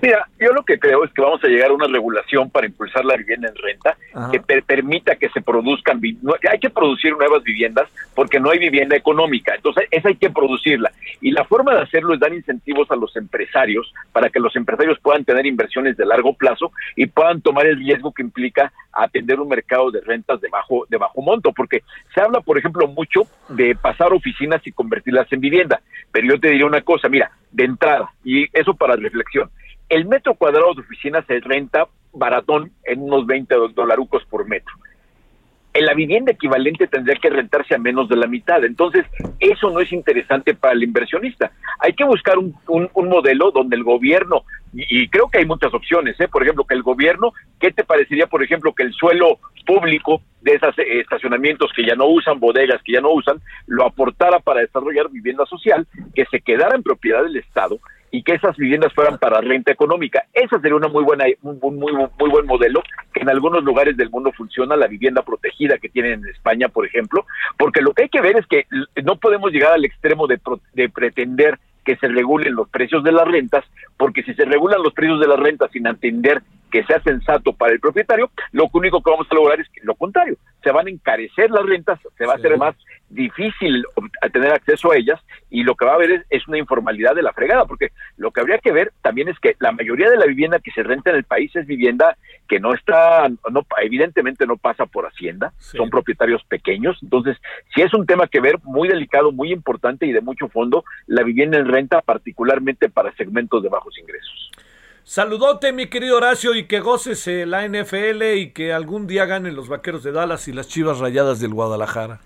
Mira, 0.00 0.28
yo 0.38 0.52
lo 0.52 0.62
que 0.64 0.78
creo 0.78 1.04
es 1.04 1.12
que 1.12 1.22
vamos 1.22 1.42
a 1.42 1.48
llegar 1.48 1.70
a 1.70 1.74
una 1.74 1.88
regulación 1.88 2.50
para 2.50 2.66
impulsar 2.66 3.04
la 3.04 3.16
vivienda 3.16 3.48
en 3.48 3.56
renta 3.56 3.96
que 4.30 4.40
permita 4.62 5.16
que 5.16 5.28
se 5.30 5.40
produzcan, 5.40 6.00
hay 6.50 6.58
que 6.60 6.70
producir 6.70 7.16
nuevas 7.16 7.42
viviendas 7.42 7.88
porque 8.14 8.38
no 8.38 8.50
hay 8.50 8.58
vivienda 8.58 8.96
económica, 8.96 9.54
entonces 9.56 9.88
esa 9.90 10.08
hay 10.08 10.16
que 10.16 10.30
producirla. 10.30 10.92
Y 11.20 11.32
la 11.32 11.44
forma 11.44 11.74
de 11.74 11.82
hacerlo 11.82 12.14
es 12.14 12.20
dar 12.20 12.32
incentivos 12.32 12.88
a 12.90 12.96
los 12.96 13.14
empresarios 13.16 13.92
para 14.12 14.30
que 14.30 14.38
los 14.38 14.54
empresarios 14.54 14.98
puedan 15.00 15.24
tener 15.24 15.46
inversiones 15.46 15.96
de 15.96 16.06
largo 16.06 16.32
plazo 16.34 16.70
y 16.94 17.06
puedan 17.06 17.40
tomar 17.40 17.66
el 17.66 17.78
riesgo 17.78 18.12
que 18.12 18.22
implica 18.22 18.72
atender 18.92 19.40
un 19.40 19.48
mercado 19.48 19.90
de 19.90 20.00
rentas 20.00 20.40
de 20.40 20.48
bajo, 20.48 20.86
de 20.88 20.96
bajo 20.96 21.22
monto, 21.22 21.52
porque 21.52 21.82
se 22.14 22.20
habla, 22.20 22.40
por 22.40 22.58
ejemplo, 22.58 22.86
mucho 22.86 23.22
de 23.48 23.74
pasar 23.74 24.12
oficinas 24.12 24.64
y 24.64 24.72
convertirlas 24.72 25.32
en 25.32 25.40
vivienda, 25.40 25.80
pero 26.12 26.28
yo 26.28 26.40
te 26.40 26.50
diría 26.50 26.66
una 26.66 26.82
cosa, 26.82 27.08
mira, 27.08 27.30
de 27.50 27.64
entrada, 27.64 28.10
y 28.24 28.46
eso 28.52 28.74
para 28.74 28.96
reflexión, 28.96 29.50
el 29.88 30.06
metro 30.06 30.34
cuadrado 30.34 30.74
de 30.74 30.82
oficina 30.82 31.22
se 31.26 31.40
renta 31.40 31.88
baratón 32.12 32.72
en 32.84 33.02
unos 33.02 33.26
20 33.26 33.54
dolarucos 33.74 34.24
por 34.26 34.46
metro. 34.46 34.74
En 35.74 35.84
la 35.84 35.94
vivienda 35.94 36.32
equivalente 36.32 36.88
tendría 36.88 37.16
que 37.20 37.30
rentarse 37.30 37.74
a 37.74 37.78
menos 37.78 38.08
de 38.08 38.16
la 38.16 38.26
mitad. 38.26 38.64
Entonces, 38.64 39.06
eso 39.38 39.70
no 39.70 39.80
es 39.80 39.92
interesante 39.92 40.54
para 40.54 40.74
el 40.74 40.82
inversionista. 40.82 41.52
Hay 41.78 41.92
que 41.92 42.04
buscar 42.04 42.36
un, 42.38 42.54
modelo 42.94 43.50
donde 43.52 43.76
el 43.76 43.84
gobierno, 43.84 44.42
y, 44.72 45.08
creo 45.08 45.28
que 45.28 45.38
hay 45.38 45.46
muchas 45.46 45.72
opciones, 45.72 46.18
¿eh? 46.20 46.26
por 46.26 46.42
ejemplo, 46.42 46.64
que 46.64 46.74
el 46.74 46.82
gobierno, 46.82 47.32
¿qué 47.60 47.70
te 47.70 47.84
parecería, 47.84 48.26
por 48.26 48.42
ejemplo, 48.42 48.74
que 48.74 48.82
el 48.82 48.92
suelo 48.92 49.38
público 49.66 50.22
de 50.40 50.54
esos 50.54 50.76
eh, 50.78 51.00
estacionamientos 51.00 51.70
que 51.76 51.86
ya 51.86 51.94
no 51.94 52.06
usan, 52.06 52.40
bodegas 52.40 52.82
que 52.82 52.92
ya 52.92 53.00
no 53.00 53.10
usan, 53.10 53.38
lo 53.66 53.86
aportara 53.86 54.40
para 54.40 54.60
desarrollar 54.60 55.10
vivienda 55.10 55.46
social, 55.46 55.86
que 56.14 56.24
se 56.26 56.40
quedara 56.40 56.74
en 56.74 56.82
propiedad 56.82 57.22
del 57.22 57.36
Estado 57.36 57.78
y 58.10 58.22
que 58.22 58.34
esas 58.34 58.56
viviendas 58.56 58.92
fueran 58.92 59.18
para 59.18 59.40
renta 59.40 59.72
económica. 59.72 60.24
Esa 60.32 60.60
sería 60.60 60.76
una 60.76 60.88
muy 60.88 61.04
buena, 61.04 61.24
un 61.42 61.58
muy, 61.60 61.92
muy 61.92 62.30
buen 62.30 62.46
modelo 62.46 62.82
que 63.12 63.20
en 63.20 63.28
algunos 63.28 63.64
lugares 63.64 63.96
del 63.96 64.10
mundo 64.10 64.32
funciona, 64.32 64.76
la 64.76 64.86
vivienda 64.86 65.22
protegida 65.22 65.78
que 65.78 65.88
tienen 65.88 66.24
en 66.24 66.28
España, 66.28 66.68
por 66.68 66.86
ejemplo, 66.86 67.26
porque 67.56 67.82
lo 67.82 67.92
que 67.92 68.04
hay 68.04 68.08
que 68.08 68.20
ver 68.20 68.36
es 68.36 68.46
que 68.46 68.66
no 69.02 69.16
podemos 69.16 69.52
llegar 69.52 69.72
al 69.72 69.84
extremo 69.84 70.26
de, 70.26 70.40
de 70.74 70.88
pretender 70.88 71.58
que 71.84 71.96
se 71.96 72.08
regulen 72.08 72.54
los 72.54 72.68
precios 72.68 73.02
de 73.02 73.12
las 73.12 73.26
rentas, 73.26 73.64
porque 73.96 74.22
si 74.22 74.34
se 74.34 74.44
regulan 74.44 74.82
los 74.82 74.92
precios 74.92 75.20
de 75.20 75.26
las 75.26 75.40
rentas 75.40 75.70
sin 75.72 75.86
entender 75.86 76.42
que 76.70 76.84
sea 76.84 77.00
sensato 77.02 77.54
para 77.54 77.72
el 77.72 77.80
propietario, 77.80 78.30
lo 78.52 78.68
único 78.74 79.02
que 79.02 79.10
vamos 79.10 79.26
a 79.30 79.34
lograr 79.34 79.58
es 79.58 79.68
que 79.70 79.80
lo 79.82 79.94
contrario, 79.94 80.36
se 80.62 80.70
van 80.70 80.86
a 80.86 80.90
encarecer 80.90 81.50
las 81.50 81.64
rentas, 81.64 81.98
se 82.16 82.26
va 82.26 82.34
a 82.34 82.36
hacer 82.36 82.58
más 82.58 82.76
difícil 83.10 83.84
tener 84.32 84.52
acceso 84.52 84.92
a 84.92 84.96
ellas 84.96 85.20
y 85.50 85.62
lo 85.62 85.74
que 85.74 85.84
va 85.84 85.92
a 85.92 85.94
haber 85.94 86.26
es, 86.28 86.46
una 86.48 86.58
informalidad 86.58 87.14
de 87.14 87.22
la 87.22 87.32
fregada, 87.32 87.64
porque 87.64 87.92
lo 88.16 88.30
que 88.30 88.40
habría 88.40 88.58
que 88.58 88.72
ver 88.72 88.92
también 89.02 89.28
es 89.28 89.38
que 89.38 89.56
la 89.60 89.72
mayoría 89.72 90.10
de 90.10 90.16
la 90.16 90.26
vivienda 90.26 90.60
que 90.60 90.70
se 90.70 90.82
renta 90.82 91.10
en 91.10 91.16
el 91.16 91.24
país 91.24 91.54
es 91.56 91.66
vivienda 91.66 92.16
que 92.48 92.60
no 92.60 92.74
está, 92.74 93.28
no, 93.28 93.66
evidentemente 93.82 94.46
no 94.46 94.56
pasa 94.56 94.86
por 94.86 95.06
Hacienda, 95.06 95.52
son 95.58 95.90
propietarios 95.90 96.42
pequeños, 96.44 96.98
entonces 97.02 97.36
si 97.74 97.82
es 97.82 97.92
un 97.94 98.06
tema 98.06 98.26
que 98.26 98.40
ver 98.40 98.58
muy 98.64 98.88
delicado, 98.88 99.32
muy 99.32 99.52
importante 99.52 100.06
y 100.06 100.12
de 100.12 100.20
mucho 100.20 100.48
fondo, 100.48 100.84
la 101.06 101.22
vivienda 101.22 101.58
en 101.58 101.66
renta 101.66 102.00
particularmente 102.02 102.88
para 102.88 103.14
segmentos 103.16 103.62
de 103.62 103.68
bajos 103.68 103.96
ingresos. 103.98 104.50
Saludote, 105.04 105.72
mi 105.72 105.86
querido 105.86 106.18
Horacio, 106.18 106.54
y 106.54 106.64
que 106.64 106.80
goces 106.80 107.26
eh, 107.28 107.46
la 107.46 107.66
NFL 107.66 108.22
y 108.36 108.50
que 108.50 108.74
algún 108.74 109.06
día 109.06 109.24
ganen 109.24 109.56
los 109.56 109.66
vaqueros 109.66 110.02
de 110.02 110.12
Dallas 110.12 110.48
y 110.48 110.52
las 110.52 110.68
chivas 110.68 110.98
rayadas 110.98 111.40
del 111.40 111.54
Guadalajara. 111.54 112.20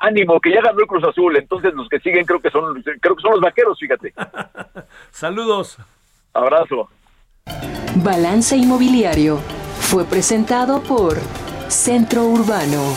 Ánimo, 0.00 0.40
que 0.40 0.52
ya 0.52 0.60
ganó 0.62 0.80
el 0.80 0.86
Cruz 0.86 1.04
Azul, 1.04 1.36
entonces 1.36 1.74
los 1.74 1.88
que 1.88 1.98
siguen 2.00 2.24
creo 2.24 2.40
que 2.40 2.50
son, 2.50 2.82
creo 2.82 3.16
que 3.16 3.22
son 3.22 3.32
los 3.32 3.40
vaqueros, 3.40 3.78
fíjate. 3.78 4.14
Saludos. 5.10 5.78
Abrazo. 6.32 6.88
Balance 7.96 8.56
Inmobiliario 8.56 9.38
fue 9.80 10.04
presentado 10.04 10.82
por 10.82 11.16
Centro 11.68 12.24
Urbano. 12.24 12.94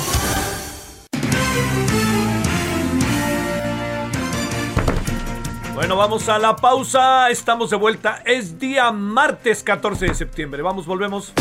Bueno, 5.74 5.96
vamos 5.96 6.30
a 6.30 6.38
la 6.38 6.56
pausa. 6.56 7.32
Estamos 7.32 7.72
de 7.72 7.78
vuelta. 7.78 8.22
Es 8.24 8.60
día 8.60 8.92
martes 8.92 9.64
14 9.64 10.10
de 10.10 10.14
septiembre. 10.14 10.62
Vamos, 10.62 10.86
volvemos. 10.86 11.34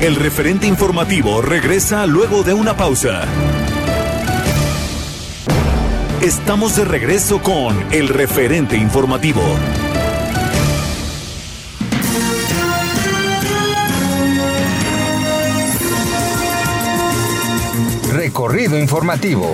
El 0.00 0.16
referente 0.16 0.66
informativo 0.66 1.40
regresa 1.40 2.04
luego 2.06 2.42
de 2.42 2.52
una 2.52 2.76
pausa. 2.76 3.22
Estamos 6.22 6.74
de 6.76 6.84
regreso 6.86 7.42
con 7.42 7.92
el 7.92 8.08
referente 8.08 8.76
informativo. 8.76 9.42
Recorrido 18.12 18.78
informativo. 18.78 19.46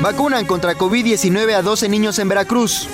Vacunan 0.00 0.46
contra 0.46 0.76
COVID-19 0.76 1.52
a 1.52 1.62
12 1.62 1.88
niños 1.90 2.18
en 2.18 2.28
Veracruz. 2.30 2.88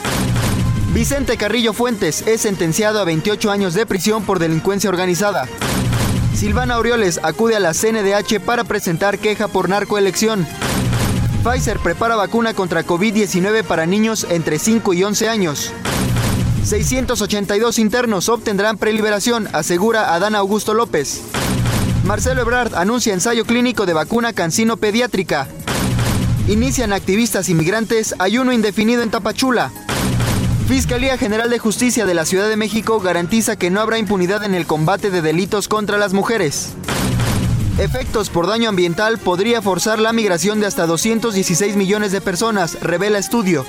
Vicente 0.92 1.36
Carrillo 1.36 1.72
Fuentes 1.72 2.26
es 2.26 2.40
sentenciado 2.42 2.98
a 2.98 3.04
28 3.04 3.50
años 3.52 3.74
de 3.74 3.86
prisión 3.86 4.24
por 4.24 4.40
delincuencia 4.40 4.90
organizada. 4.90 5.46
Silvana 6.34 6.74
Aureoles 6.74 7.20
acude 7.22 7.54
a 7.54 7.60
la 7.60 7.72
CNDH 7.72 8.40
para 8.44 8.64
presentar 8.64 9.18
queja 9.18 9.46
por 9.46 9.68
narcoelección. 9.68 10.46
Pfizer 11.44 11.78
prepara 11.78 12.16
vacuna 12.16 12.54
contra 12.54 12.86
COVID-19 12.86 13.64
para 13.64 13.84
niños 13.84 14.26
entre 14.30 14.58
5 14.58 14.94
y 14.94 15.04
11 15.04 15.28
años. 15.28 15.72
682 16.64 17.78
internos 17.78 18.30
obtendrán 18.30 18.78
preliberación, 18.78 19.46
asegura 19.52 20.14
Adán 20.14 20.36
Augusto 20.36 20.72
López. 20.72 21.20
Marcelo 22.04 22.40
Ebrard 22.40 22.74
anuncia 22.74 23.12
ensayo 23.12 23.44
clínico 23.44 23.84
de 23.84 23.92
vacuna 23.92 24.32
cancino 24.32 24.78
pediátrica. 24.78 25.46
Inician 26.48 26.94
activistas 26.94 27.50
inmigrantes 27.50 28.14
ayuno 28.18 28.54
indefinido 28.54 29.02
en 29.02 29.10
Tapachula. 29.10 29.70
Fiscalía 30.66 31.18
General 31.18 31.50
de 31.50 31.58
Justicia 31.58 32.06
de 32.06 32.14
la 32.14 32.24
Ciudad 32.24 32.48
de 32.48 32.56
México 32.56 33.00
garantiza 33.00 33.56
que 33.56 33.68
no 33.68 33.82
habrá 33.82 33.98
impunidad 33.98 34.44
en 34.44 34.54
el 34.54 34.66
combate 34.66 35.10
de 35.10 35.20
delitos 35.20 35.68
contra 35.68 35.98
las 35.98 36.14
mujeres. 36.14 36.72
Efectos 37.78 38.30
por 38.30 38.46
daño 38.46 38.68
ambiental 38.68 39.18
podría 39.18 39.60
forzar 39.60 39.98
la 39.98 40.12
migración 40.12 40.60
de 40.60 40.66
hasta 40.66 40.86
216 40.86 41.74
millones 41.74 42.12
de 42.12 42.20
personas, 42.20 42.80
revela 42.80 43.18
estudio. 43.18 43.66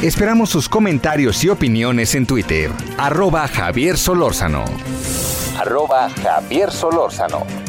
Esperamos 0.00 0.48
sus 0.48 0.68
comentarios 0.68 1.44
y 1.44 1.50
opiniones 1.50 2.14
en 2.14 2.24
Twitter. 2.24 2.70
Arroba 2.96 3.46
Javier 3.48 3.98
Solórzano. 3.98 4.64
Arroba 5.58 6.08
Javier 6.08 6.72
Solórzano. 6.72 7.67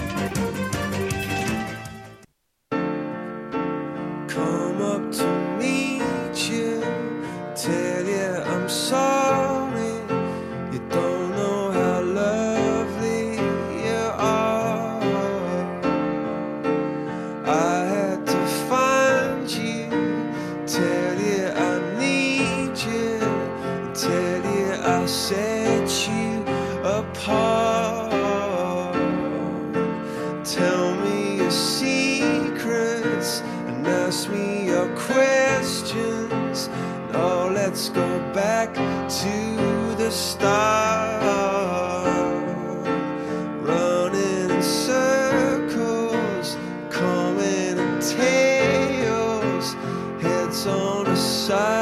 side. 51.50 51.79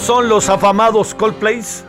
Son 0.00 0.28
los 0.28 0.48
afamados 0.48 1.14
Coldplays. 1.14 1.84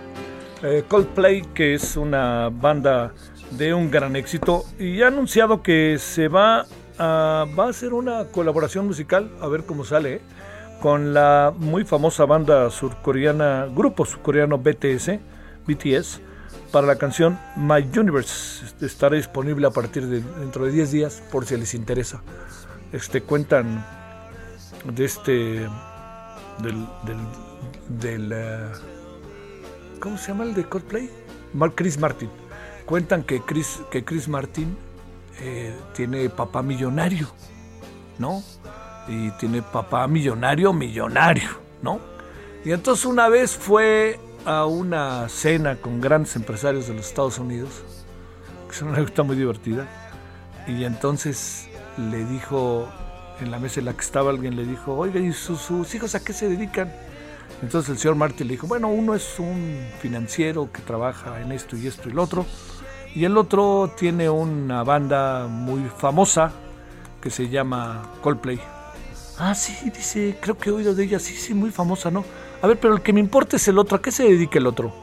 Eh, 0.63 0.83
Coldplay, 0.87 1.41
que 1.53 1.73
es 1.73 1.97
una 1.97 2.49
banda 2.49 3.13
de 3.51 3.73
un 3.73 3.91
gran 3.91 4.15
éxito 4.15 4.63
y 4.79 5.01
ha 5.01 5.07
anunciado 5.07 5.61
que 5.61 5.97
se 5.99 6.27
va 6.27 6.65
a, 6.97 7.45
va 7.57 7.65
a 7.65 7.69
hacer 7.69 7.93
una 7.93 8.25
colaboración 8.25 8.87
musical, 8.87 9.31
a 9.41 9.47
ver 9.47 9.65
cómo 9.65 9.83
sale, 9.83 10.21
con 10.81 11.13
la 11.13 11.53
muy 11.57 11.83
famosa 11.85 12.25
banda 12.25 12.69
surcoreana, 12.69 13.67
grupo 13.73 14.05
surcoreano 14.05 14.57
BTS, 14.57 15.19
BTS, 15.65 16.21
para 16.71 16.87
la 16.87 16.97
canción 16.97 17.39
My 17.55 17.81
Universe. 17.97 18.65
Este, 18.65 18.85
estará 18.85 19.15
disponible 19.15 19.67
a 19.67 19.71
partir 19.71 20.05
de 20.07 20.21
dentro 20.39 20.65
de 20.65 20.71
10 20.71 20.91
días, 20.91 21.23
por 21.31 21.45
si 21.45 21.57
les 21.57 21.73
interesa. 21.73 22.21
Este, 22.91 23.21
cuentan 23.21 23.85
de 24.85 25.05
este, 25.05 25.31
del... 26.61 26.87
Eh, 28.03 28.71
¿Cómo 29.99 30.17
se 30.17 30.29
llama 30.29 30.43
el 30.43 30.53
de 30.53 30.63
Coldplay? 30.65 31.09
Chris 31.75 31.97
Martin. 31.97 32.29
Cuentan 32.85 33.23
que 33.23 33.41
Chris, 33.41 33.81
que 33.91 34.03
Chris 34.03 34.27
Martin 34.27 34.77
eh, 35.41 35.75
tiene 35.93 36.29
papá 36.29 36.61
millonario, 36.61 37.27
¿no? 38.17 38.43
Y 39.07 39.31
tiene 39.31 39.61
papá 39.61 40.07
millonario, 40.07 40.73
millonario, 40.73 41.49
¿no? 41.81 41.99
Y 42.63 42.71
entonces 42.71 43.05
una 43.05 43.29
vez 43.29 43.55
fue 43.55 44.19
a 44.45 44.65
una 44.65 45.27
cena 45.29 45.75
con 45.75 45.99
grandes 46.01 46.35
empresarios 46.35 46.87
de 46.87 46.95
los 46.95 47.07
Estados 47.07 47.39
Unidos, 47.39 47.83
que 48.67 48.75
es 48.75 48.81
una 48.81 49.03
cosa 49.05 49.23
muy 49.23 49.35
divertida, 49.35 49.87
y 50.67 50.83
entonces 50.83 51.67
le 51.97 52.25
dijo, 52.25 52.87
en 53.41 53.51
la 53.51 53.59
mesa 53.59 53.79
en 53.79 53.85
la 53.85 53.93
que 53.93 54.01
estaba 54.01 54.29
alguien 54.31 54.55
le 54.55 54.65
dijo, 54.65 54.95
oiga, 54.95 55.19
¿y 55.19 55.33
sus 55.33 55.93
hijos 55.95 56.15
a 56.15 56.23
qué 56.23 56.33
se 56.33 56.49
dedican? 56.49 56.91
Entonces 57.61 57.89
el 57.89 57.97
señor 57.97 58.15
Martin 58.15 58.47
le 58.47 58.53
dijo, 58.53 58.67
bueno, 58.67 58.87
uno 58.87 59.15
es 59.15 59.39
un 59.39 59.87
financiero 59.99 60.71
que 60.71 60.81
trabaja 60.81 61.41
en 61.41 61.51
esto 61.51 61.75
y 61.75 61.87
esto 61.87 62.07
y 62.07 62.11
lo 62.11 62.23
otro, 62.23 62.45
y 63.15 63.25
el 63.25 63.35
otro 63.35 63.93
tiene 63.97 64.29
una 64.29 64.83
banda 64.83 65.47
muy 65.47 65.81
famosa 65.97 66.51
que 67.19 67.31
se 67.31 67.49
llama 67.49 68.11
Coldplay. 68.21 68.59
Ah, 69.39 69.55
sí, 69.55 69.89
dice, 69.89 70.37
creo 70.39 70.57
que 70.57 70.69
he 70.69 70.73
oído 70.73 70.93
de 70.95 71.03
ella, 71.03 71.19
sí, 71.19 71.33
sí, 71.33 71.53
muy 71.53 71.71
famosa, 71.71 72.11
¿no? 72.11 72.25
A 72.61 72.67
ver, 72.67 72.79
pero 72.79 72.95
el 72.95 73.01
que 73.01 73.13
me 73.13 73.19
importa 73.19 73.55
es 73.55 73.67
el 73.67 73.77
otro, 73.77 73.97
¿a 73.97 74.01
qué 74.01 74.11
se 74.11 74.23
dedica 74.23 74.57
el 74.57 74.65
otro? 74.65 74.93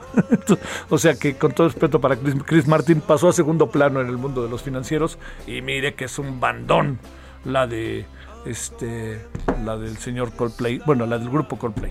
o 0.90 0.98
sea 0.98 1.14
que 1.14 1.36
con 1.36 1.52
todo 1.52 1.68
respeto 1.68 2.00
para 2.00 2.16
Chris 2.16 2.66
Martin 2.66 3.00
pasó 3.00 3.28
a 3.28 3.32
segundo 3.32 3.70
plano 3.70 4.00
en 4.00 4.08
el 4.08 4.16
mundo 4.16 4.42
de 4.42 4.48
los 4.48 4.62
financieros 4.62 5.18
y 5.46 5.60
mire 5.62 5.94
que 5.94 6.06
es 6.06 6.18
un 6.18 6.40
bandón 6.40 6.98
la 7.44 7.66
de 7.66 8.06
este, 8.44 9.20
la 9.64 9.76
del 9.76 9.96
señor 9.98 10.33
Coldplay, 10.33 10.80
bueno, 10.85 11.07
la 11.07 11.18
del 11.18 11.30
grupo 11.30 11.59
Coldplay. 11.59 11.90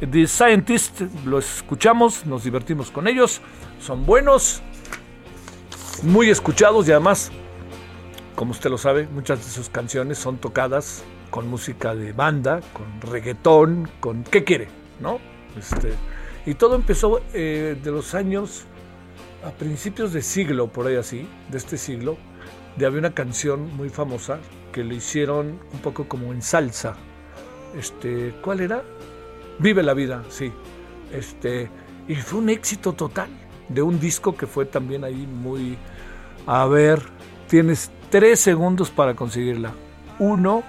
The 0.00 0.26
Scientist, 0.26 1.00
lo 1.24 1.38
escuchamos, 1.38 2.26
nos 2.26 2.44
divertimos 2.44 2.90
con 2.90 3.06
ellos, 3.06 3.40
son 3.80 4.04
buenos, 4.04 4.62
muy 6.02 6.30
escuchados 6.30 6.88
y 6.88 6.92
además, 6.92 7.30
como 8.34 8.50
usted 8.50 8.70
lo 8.70 8.78
sabe, 8.78 9.06
muchas 9.06 9.38
de 9.44 9.50
sus 9.50 9.68
canciones 9.68 10.18
son 10.18 10.38
tocadas 10.38 11.04
con 11.30 11.48
música 11.48 11.94
de 11.94 12.12
banda, 12.12 12.60
con 12.72 13.00
reggaetón, 13.00 13.88
con 14.00 14.24
¿qué 14.24 14.44
quiere? 14.44 14.68
¿No? 15.00 15.18
Este, 15.56 15.94
y 16.46 16.54
todo 16.54 16.74
empezó 16.74 17.20
eh, 17.32 17.78
de 17.82 17.90
los 17.90 18.14
años 18.14 18.64
a 19.44 19.50
principios 19.50 20.12
de 20.12 20.22
siglo, 20.22 20.68
por 20.68 20.86
ahí 20.86 20.96
así, 20.96 21.28
de 21.50 21.58
este 21.58 21.76
siglo, 21.76 22.16
de 22.76 22.86
había 22.86 22.98
una 22.98 23.14
canción 23.14 23.74
muy 23.76 23.88
famosa 23.88 24.38
que 24.72 24.82
le 24.82 24.96
hicieron 24.96 25.60
un 25.72 25.78
poco 25.80 26.08
como 26.08 26.32
en 26.32 26.42
salsa. 26.42 26.96
Este, 27.78 28.34
¿cuál 28.42 28.60
era? 28.60 28.82
Vive 29.58 29.82
la 29.82 29.94
vida, 29.94 30.24
sí. 30.28 30.52
Este, 31.12 31.70
y 32.08 32.16
fue 32.16 32.40
un 32.40 32.48
éxito 32.48 32.94
total 32.94 33.28
de 33.68 33.82
un 33.82 34.00
disco 34.00 34.34
que 34.36 34.46
fue 34.46 34.64
también 34.64 35.04
ahí 35.04 35.26
muy 35.26 35.78
a 36.46 36.66
ver, 36.66 37.00
tienes 37.48 37.90
tres 38.10 38.40
segundos 38.40 38.90
para 38.90 39.14
conseguirla. 39.14 39.72
Uno, 40.18 40.62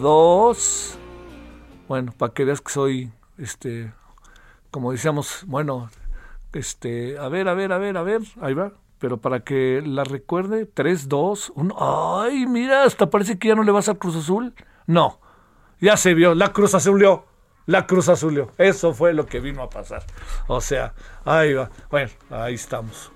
dos, 0.00 0.98
bueno, 1.88 2.12
para 2.16 2.32
que 2.32 2.44
veas 2.44 2.60
que 2.60 2.72
soy, 2.72 3.10
este, 3.38 3.92
como 4.70 4.92
decíamos, 4.92 5.44
bueno, 5.46 5.88
este, 6.52 7.18
a 7.18 7.28
ver, 7.28 7.48
a 7.48 7.54
ver, 7.54 7.72
a 7.72 7.78
ver, 7.78 7.96
a 7.96 8.02
ver, 8.02 8.22
ahí 8.40 8.54
va. 8.54 8.72
Pero 8.98 9.18
para 9.18 9.40
que 9.40 9.82
la 9.84 10.04
recuerde, 10.04 10.66
3, 10.66 11.08
2, 11.08 11.52
1. 11.54 11.76
¡Ay, 12.22 12.46
mira! 12.46 12.84
Hasta 12.84 13.10
parece 13.10 13.38
que 13.38 13.48
ya 13.48 13.54
no 13.54 13.62
le 13.62 13.72
vas 13.72 13.88
a 13.88 13.94
Cruz 13.94 14.16
Azul. 14.16 14.54
No, 14.86 15.20
ya 15.80 15.96
se 15.96 16.14
vio, 16.14 16.34
la 16.34 16.52
Cruz 16.52 16.74
Azulió. 16.74 17.24
La 17.66 17.86
Cruz 17.86 18.08
Azulió. 18.08 18.52
Eso 18.58 18.94
fue 18.94 19.12
lo 19.12 19.26
que 19.26 19.40
vino 19.40 19.62
a 19.62 19.68
pasar. 19.68 20.04
O 20.46 20.60
sea, 20.60 20.94
ahí 21.24 21.52
va. 21.52 21.68
Bueno, 21.90 22.10
ahí 22.30 22.54
estamos. 22.54 23.10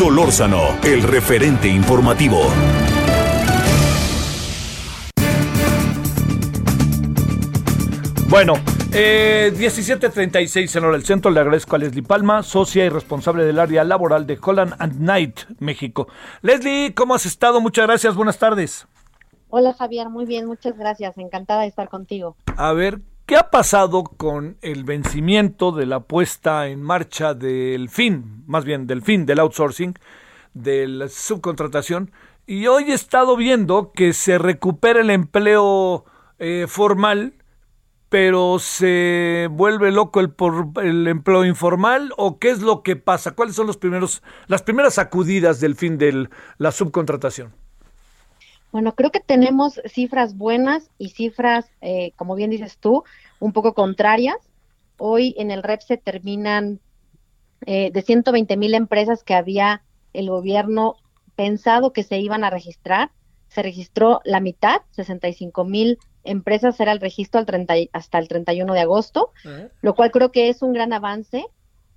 Solórzano, 0.00 0.78
el 0.82 1.02
referente 1.02 1.68
informativo. 1.68 2.40
Bueno, 8.30 8.54
eh, 8.94 9.52
17.36 9.54 10.74
en 10.74 10.84
hora 10.84 10.92
del 10.94 11.04
centro. 11.04 11.30
Le 11.30 11.40
agradezco 11.40 11.76
a 11.76 11.80
Leslie 11.80 12.02
Palma, 12.02 12.42
socia 12.42 12.86
y 12.86 12.88
responsable 12.88 13.44
del 13.44 13.58
área 13.58 13.84
laboral 13.84 14.26
de 14.26 14.38
Holland 14.42 14.74
and 14.78 15.00
Night, 15.02 15.40
México. 15.58 16.08
Leslie, 16.40 16.94
¿cómo 16.94 17.14
has 17.14 17.26
estado? 17.26 17.60
Muchas 17.60 17.86
gracias, 17.86 18.16
buenas 18.16 18.38
tardes. 18.38 18.86
Hola 19.50 19.74
Javier, 19.74 20.08
muy 20.08 20.24
bien, 20.24 20.46
muchas 20.46 20.78
gracias. 20.78 21.18
Encantada 21.18 21.60
de 21.60 21.68
estar 21.68 21.90
contigo. 21.90 22.36
A 22.56 22.72
ver, 22.72 23.00
¿Qué 23.30 23.36
ha 23.36 23.48
pasado 23.48 24.02
con 24.02 24.56
el 24.60 24.82
vencimiento 24.82 25.70
de 25.70 25.86
la 25.86 26.00
puesta 26.00 26.66
en 26.66 26.82
marcha 26.82 27.32
del 27.32 27.88
fin, 27.88 28.42
más 28.48 28.64
bien 28.64 28.88
del 28.88 29.02
fin 29.02 29.24
del 29.24 29.38
outsourcing, 29.38 29.94
de 30.52 30.88
la 30.88 31.08
subcontratación? 31.08 32.10
Y 32.44 32.66
hoy 32.66 32.90
he 32.90 32.92
estado 32.92 33.36
viendo 33.36 33.92
que 33.92 34.14
se 34.14 34.36
recupera 34.36 35.00
el 35.00 35.10
empleo 35.10 36.06
eh, 36.40 36.66
formal, 36.68 37.34
pero 38.08 38.58
se 38.58 39.46
vuelve 39.48 39.92
loco 39.92 40.18
el, 40.18 40.30
por, 40.30 40.72
el 40.82 41.06
empleo 41.06 41.44
informal 41.44 42.12
o 42.16 42.40
qué 42.40 42.50
es 42.50 42.62
lo 42.62 42.82
que 42.82 42.96
pasa? 42.96 43.36
¿Cuáles 43.36 43.54
son 43.54 43.68
los 43.68 43.76
primeros, 43.76 44.24
las 44.48 44.62
primeras 44.62 44.94
sacudidas 44.94 45.60
del 45.60 45.76
fin 45.76 45.98
de 45.98 46.28
la 46.58 46.72
subcontratación? 46.72 47.59
Bueno, 48.72 48.94
creo 48.94 49.10
que 49.10 49.20
tenemos 49.20 49.80
cifras 49.86 50.36
buenas 50.36 50.90
y 50.96 51.10
cifras, 51.10 51.70
eh, 51.80 52.12
como 52.16 52.34
bien 52.34 52.50
dices 52.50 52.78
tú, 52.78 53.04
un 53.40 53.52
poco 53.52 53.74
contrarias. 53.74 54.36
Hoy 54.96 55.34
en 55.38 55.50
el 55.50 55.62
REP 55.62 55.80
se 55.80 55.96
terminan 55.96 56.80
eh, 57.66 57.90
de 57.90 58.02
120 58.02 58.56
mil 58.56 58.74
empresas 58.74 59.24
que 59.24 59.34
había 59.34 59.82
el 60.12 60.28
gobierno 60.28 60.96
pensado 61.34 61.92
que 61.92 62.04
se 62.04 62.18
iban 62.18 62.44
a 62.44 62.50
registrar. 62.50 63.10
Se 63.48 63.62
registró 63.62 64.20
la 64.24 64.40
mitad, 64.40 64.82
65 64.92 65.64
mil 65.64 65.98
empresas 66.22 66.78
era 66.78 66.92
el 66.92 67.00
registro 67.00 67.40
al 67.40 67.46
30, 67.46 67.74
hasta 67.92 68.18
el 68.18 68.28
31 68.28 68.72
de 68.72 68.80
agosto, 68.80 69.32
lo 69.80 69.94
cual 69.94 70.10
creo 70.10 70.30
que 70.30 70.48
es 70.48 70.62
un 70.62 70.72
gran 70.72 70.92
avance 70.92 71.46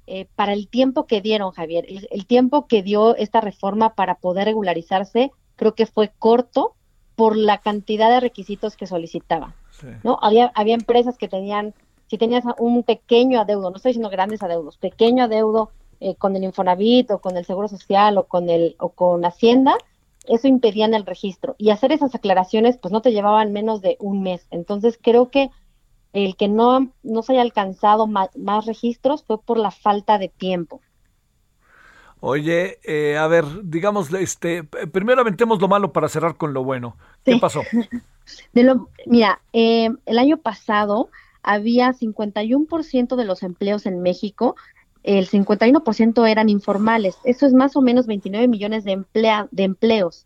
eh, 0.08 0.28
para 0.36 0.54
el 0.54 0.68
tiempo 0.68 1.06
que 1.06 1.22
dieron, 1.22 1.52
Javier. 1.52 1.86
el, 1.88 2.26
tiempo 2.26 2.68
que 2.68 2.84
dio 2.84 3.16
esta 3.16 3.42
reforma 3.42 3.96
para 3.96 4.16
poder 4.16 4.46
regularizarse 4.46 5.32
creo 5.56 5.76
que 5.76 5.86
fue 5.86 6.12
corto 6.18 6.76
por 7.16 7.38
la 7.38 7.60
cantidad 7.60 8.10
de 8.10 8.20
requisitos 8.20 8.76
que 8.76 8.88
solicitaba. 8.88 9.56
¿no? 10.04 10.18
Había, 10.22 10.52
había 10.56 10.76
empresas 10.76 11.18
que 11.18 11.28
tenían, 11.28 11.74
si 12.08 12.18
tenías 12.18 12.44
un 12.58 12.84
pequeño 12.84 13.42
adeudo, 13.42 13.70
no 13.70 13.76
estoy 13.76 13.90
diciendo 13.90 14.10
grandes 14.10 14.42
adeudos, 14.42 14.78
pequeño 14.78 15.26
adeudo 15.26 15.72
eh, 16.00 16.16
con 16.16 16.36
el 16.36 16.44
Infonavit 16.44 17.12
o 17.12 17.20
con 17.20 17.38
el 17.38 17.46
Seguro 17.46 17.68
Social 17.68 18.18
o 18.18 18.26
con, 18.26 18.50
el, 18.50 18.76
o 18.80 18.90
con 18.90 19.26
Hacienda, 19.26 19.78
eso 20.28 20.48
impedían 20.48 20.94
el 20.94 21.06
registro. 21.06 21.56
Y 21.58 21.70
hacer 21.70 21.92
esas 21.92 22.16
aclaraciones, 22.16 22.78
pues 22.78 22.92
no 22.92 23.02
te 23.02 23.12
llevaban 23.12 23.52
menos 23.52 23.82
de 23.82 23.98
un 24.00 24.24
mes. 24.24 24.48
Entonces 24.52 24.98
creo 25.02 25.30
que 25.30 25.50
el 26.14 26.36
que 26.36 26.48
no, 26.48 26.92
no 27.02 27.24
se 27.24 27.34
haya 27.34 27.42
alcanzado 27.42 28.08
más 28.08 28.66
registros 28.66 29.24
fue 29.24 29.42
por 29.42 29.58
la 29.58 29.72
falta 29.72 30.18
de 30.18 30.30
tiempo. 30.30 30.82
Oye, 32.26 32.80
eh, 32.86 33.18
a 33.18 33.28
ver, 33.28 33.44
digamos, 33.64 34.14
este, 34.14 34.64
primero 34.64 35.20
aventemos 35.20 35.60
lo 35.60 35.68
malo 35.68 35.92
para 35.92 36.08
cerrar 36.08 36.38
con 36.38 36.54
lo 36.54 36.64
bueno. 36.64 36.96
¿Qué 37.26 37.36
pasó? 37.36 37.64
De 38.54 38.64
lo, 38.64 38.88
mira, 39.06 39.42
eh, 39.52 39.90
el 40.06 40.18
año 40.18 40.38
pasado 40.38 41.10
había 41.42 41.92
51% 41.92 43.18
de 43.18 43.26
los 43.26 43.44
empleos 43.44 43.86
en 43.86 44.02
México, 44.02 44.56
el 45.04 45.28
51% 45.28 46.26
eran 46.26 46.48
informales. 46.48 47.18
Eso 47.26 47.46
es 47.46 47.52
más 47.52 47.76
o 47.76 47.82
menos 47.82 48.08
29 48.08 48.48
millones 48.48 48.86
de, 48.86 48.94
emplea, 48.94 49.50
de 49.52 49.64
empleos. 49.64 50.26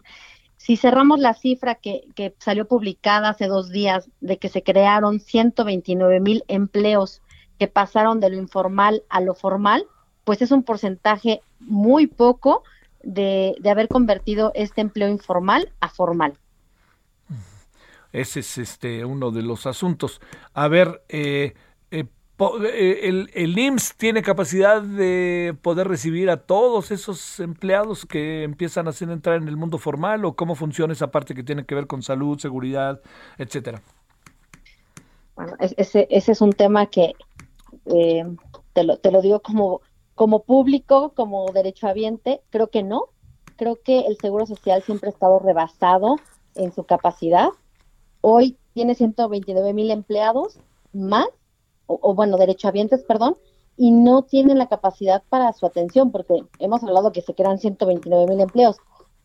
Si 0.57 0.77
cerramos 0.77 1.19
la 1.19 1.33
cifra 1.33 1.73
que, 1.73 2.03
que 2.13 2.35
salió 2.37 2.67
publicada 2.67 3.29
hace 3.29 3.47
dos 3.47 3.71
días 3.71 4.07
de 4.21 4.37
que 4.37 4.49
se 4.49 4.61
crearon 4.61 5.19
129 5.19 6.19
mil 6.19 6.43
empleos 6.47 7.23
que 7.57 7.67
pasaron 7.67 8.19
de 8.19 8.29
lo 8.29 8.37
informal 8.37 9.01
a 9.09 9.19
lo 9.19 9.33
formal, 9.33 9.87
pues 10.27 10.41
es 10.41 10.51
un 10.51 10.63
porcentaje 10.63 11.41
muy 11.61 12.05
poco 12.05 12.63
de, 13.01 13.55
haber 13.63 13.87
convertido 13.87 14.51
este 14.55 14.81
empleo 14.81 15.07
informal 15.07 15.71
a 15.79 15.87
formal. 15.87 16.33
Ese 18.11 18.41
es 18.41 18.57
este 18.57 19.05
uno 19.05 19.31
de 19.31 19.41
los 19.41 19.65
asuntos. 19.65 20.19
A 20.53 20.67
ver, 20.67 21.01
eh, 21.07 21.53
eh, 21.91 22.03
eh, 22.39 22.99
el, 23.03 23.29
el, 23.33 23.57
IMSS 23.57 23.95
tiene 23.95 24.21
capacidad 24.21 24.81
de 24.81 25.55
poder 25.61 25.87
recibir 25.87 26.29
a 26.29 26.45
todos 26.45 26.91
esos 26.91 27.39
empleados 27.39 28.05
que 28.05 28.43
empiezan 28.43 28.87
a 28.87 28.89
hacer 28.89 29.09
entrar 29.09 29.37
en 29.37 29.47
el 29.47 29.55
mundo 29.55 29.77
formal 29.77 30.25
o 30.25 30.35
cómo 30.35 30.55
funciona 30.55 30.91
esa 30.91 31.09
parte 31.09 31.35
que 31.35 31.43
tiene 31.43 31.65
que 31.65 31.73
ver 31.73 31.87
con 31.87 32.03
salud, 32.03 32.37
seguridad, 32.37 32.99
etcétera. 33.37 33.81
Bueno, 35.37 35.53
ese, 35.61 36.05
ese 36.11 36.33
es 36.33 36.41
un 36.41 36.51
tema 36.51 36.87
que 36.87 37.13
te, 38.73 38.83
lo, 38.83 38.97
te 38.97 39.09
lo 39.09 39.21
digo 39.21 39.39
como 39.39 39.79
como 40.17 40.41
público, 40.41 41.13
como 41.15 41.45
derechohabiente, 41.53 42.41
creo 42.49 42.71
que 42.71 42.81
no. 42.81 43.05
Creo 43.55 43.79
que 43.83 43.99
el 43.99 44.17
Seguro 44.17 44.47
Social 44.47 44.81
siempre 44.81 45.09
ha 45.09 45.13
estado 45.13 45.37
rebasado 45.37 46.15
en 46.55 46.73
su 46.73 46.85
capacidad. 46.85 47.49
Hoy 48.21 48.57
tiene 48.73 48.95
129 48.95 49.73
mil 49.73 49.91
empleados 49.91 50.59
más, 50.91 51.27
o, 51.85 52.15
bueno, 52.15 52.37
derechohabientes, 52.37 53.03
perdón, 53.03 53.37
y 53.77 53.91
no 53.91 54.23
tienen 54.23 54.57
la 54.57 54.67
capacidad 54.67 55.21
para 55.29 55.53
su 55.53 55.67
atención, 55.67 56.11
porque 56.11 56.41
hemos 56.57 56.83
hablado 56.83 57.11
que 57.11 57.21
se 57.21 57.35
crean 57.35 57.59
129 57.59 58.25
mil 58.25 58.39
empleos. 58.39 58.77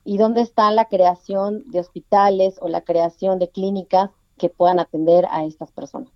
¿Y 0.05 0.19
dónde 0.19 0.43
está 0.43 0.71
la 0.73 0.89
creación 0.89 1.65
de 1.71 1.81
hospitales 1.81 2.57
o 2.61 2.69
la 2.69 2.83
creación 2.83 3.39
de 3.39 3.49
clínicas 3.49 4.11
que 4.37 4.51
puedan 4.51 4.79
atender 4.79 5.27
a 5.31 5.47
estas 5.47 5.73
personas? 5.73 6.13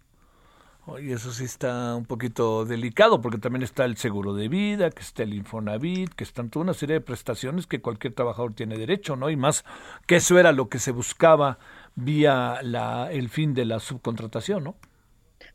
Oye, 0.88 1.14
eso 1.14 1.32
sí 1.32 1.44
está 1.44 1.96
un 1.96 2.04
poquito 2.04 2.64
delicado 2.64 3.20
porque 3.20 3.38
también 3.38 3.64
está 3.64 3.84
el 3.84 3.96
seguro 3.96 4.34
de 4.34 4.46
vida, 4.46 4.90
que 4.90 5.02
está 5.02 5.24
el 5.24 5.34
Infonavit, 5.34 6.14
que 6.14 6.22
están 6.22 6.48
toda 6.48 6.62
una 6.62 6.74
serie 6.74 6.94
de 6.94 7.00
prestaciones 7.00 7.66
que 7.66 7.80
cualquier 7.80 8.14
trabajador 8.14 8.54
tiene 8.54 8.78
derecho, 8.78 9.16
¿no? 9.16 9.28
Y 9.28 9.34
más 9.34 9.64
que 10.06 10.16
eso 10.16 10.38
era 10.38 10.52
lo 10.52 10.68
que 10.68 10.78
se 10.78 10.92
buscaba 10.92 11.58
vía 11.96 12.60
la, 12.62 13.10
el 13.10 13.28
fin 13.30 13.52
de 13.52 13.64
la 13.64 13.80
subcontratación, 13.80 14.62
¿no? 14.62 14.76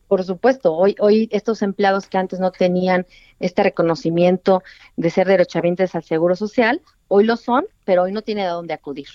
Por 0.09 0.25
supuesto, 0.25 0.73
hoy, 0.73 0.97
hoy 0.99 1.29
estos 1.31 1.61
empleados 1.61 2.07
que 2.07 2.17
antes 2.17 2.41
no 2.41 2.51
tenían 2.51 3.07
este 3.39 3.63
reconocimiento 3.63 4.63
de 4.97 5.09
ser 5.09 5.27
derechohabientes 5.27 5.95
al 5.95 6.03
Seguro 6.03 6.35
Social, 6.35 6.81
hoy 7.07 7.23
lo 7.23 7.37
son, 7.37 7.65
pero 7.85 8.03
hoy 8.03 8.11
no 8.11 8.21
tiene 8.21 8.45
a 8.45 8.49
dónde 8.49 8.73
acudir. 8.73 9.07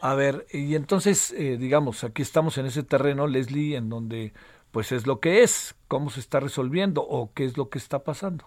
A 0.00 0.14
ver, 0.14 0.44
y 0.52 0.74
entonces, 0.74 1.32
eh, 1.38 1.56
digamos, 1.56 2.02
aquí 2.02 2.22
estamos 2.22 2.58
en 2.58 2.66
ese 2.66 2.82
terreno, 2.82 3.28
Leslie, 3.28 3.76
en 3.76 3.88
donde 3.88 4.32
pues 4.74 4.90
es 4.90 5.06
lo 5.06 5.20
que 5.20 5.44
es, 5.44 5.76
cómo 5.86 6.10
se 6.10 6.18
está 6.18 6.40
resolviendo 6.40 7.00
o 7.00 7.32
qué 7.32 7.44
es 7.44 7.56
lo 7.56 7.68
que 7.68 7.78
está 7.78 8.00
pasando. 8.00 8.44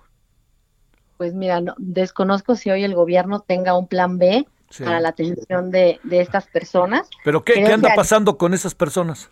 Pues 1.16 1.34
mira, 1.34 1.64
desconozco 1.78 2.58
si 2.58 2.70
hoy 2.70 2.84
el 2.84 2.94
gobierno 2.96 3.40
tenga 3.40 3.78
un 3.78 3.88
plan 3.88 4.18
B 4.18 4.46
para 4.78 5.00
la 5.00 5.08
atención 5.08 5.72
de, 5.72 6.02
de 6.04 6.20
estas 6.20 6.46
personas. 6.48 7.10
¿Pero 7.24 7.46
qué, 7.46 7.54
¿qué 7.54 7.72
anda 7.72 7.96
pasando 7.96 8.38
con 8.38 8.54
esas 8.54 8.76
personas? 8.76 9.32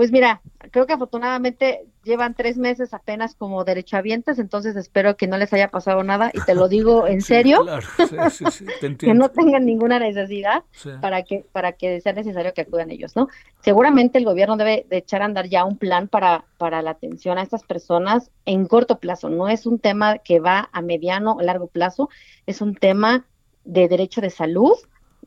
Pues 0.00 0.12
mira, 0.12 0.40
creo 0.70 0.86
que 0.86 0.94
afortunadamente 0.94 1.84
llevan 2.04 2.32
tres 2.32 2.56
meses 2.56 2.94
apenas 2.94 3.34
como 3.34 3.64
derechohabientes, 3.64 4.38
entonces 4.38 4.74
espero 4.74 5.18
que 5.18 5.26
no 5.26 5.36
les 5.36 5.52
haya 5.52 5.68
pasado 5.68 6.02
nada 6.02 6.30
y 6.32 6.40
te 6.40 6.54
lo 6.54 6.68
digo 6.70 7.06
en 7.06 7.20
serio, 7.20 7.66
que 8.98 9.12
no 9.12 9.28
tengan 9.28 9.66
ninguna 9.66 9.98
necesidad 9.98 10.64
para 11.02 11.22
que 11.22 11.44
para 11.52 11.72
que 11.72 12.00
sea 12.00 12.14
necesario 12.14 12.54
que 12.54 12.62
acudan 12.62 12.90
ellos, 12.90 13.14
¿no? 13.14 13.28
Seguramente 13.60 14.16
el 14.16 14.24
gobierno 14.24 14.56
debe 14.56 14.86
de 14.88 14.96
echar 14.96 15.20
a 15.20 15.26
andar 15.26 15.48
ya 15.48 15.66
un 15.66 15.76
plan 15.76 16.08
para 16.08 16.46
para 16.56 16.80
la 16.80 16.92
atención 16.92 17.36
a 17.36 17.42
estas 17.42 17.64
personas 17.64 18.30
en 18.46 18.64
corto 18.64 19.00
plazo. 19.00 19.28
No 19.28 19.50
es 19.50 19.66
un 19.66 19.78
tema 19.78 20.16
que 20.16 20.40
va 20.40 20.70
a 20.72 20.80
mediano 20.80 21.34
o 21.34 21.42
largo 21.42 21.66
plazo, 21.66 22.08
es 22.46 22.62
un 22.62 22.74
tema 22.74 23.26
de 23.64 23.86
derecho 23.86 24.22
de 24.22 24.30
salud 24.30 24.78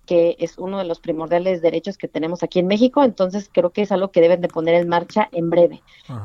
que 0.06 0.36
es 0.40 0.58
uno 0.58 0.78
de 0.78 0.86
los 0.86 1.00
primordiales 1.00 1.62
derechos 1.62 1.98
que 1.98 2.08
tenemos 2.08 2.44
aquí 2.44 2.60
en 2.60 2.68
México, 2.68 3.04
entonces 3.04 3.50
creo 3.52 3.72
que 3.72 3.84
es 3.84 3.92
algo 3.92 4.12
que 4.12 4.22
deben 4.22 4.42
de 4.42 4.50
poner 4.50 4.76
en 4.76 4.90
marcha 4.90 5.30
en 5.32 5.50
breve. 5.50 5.82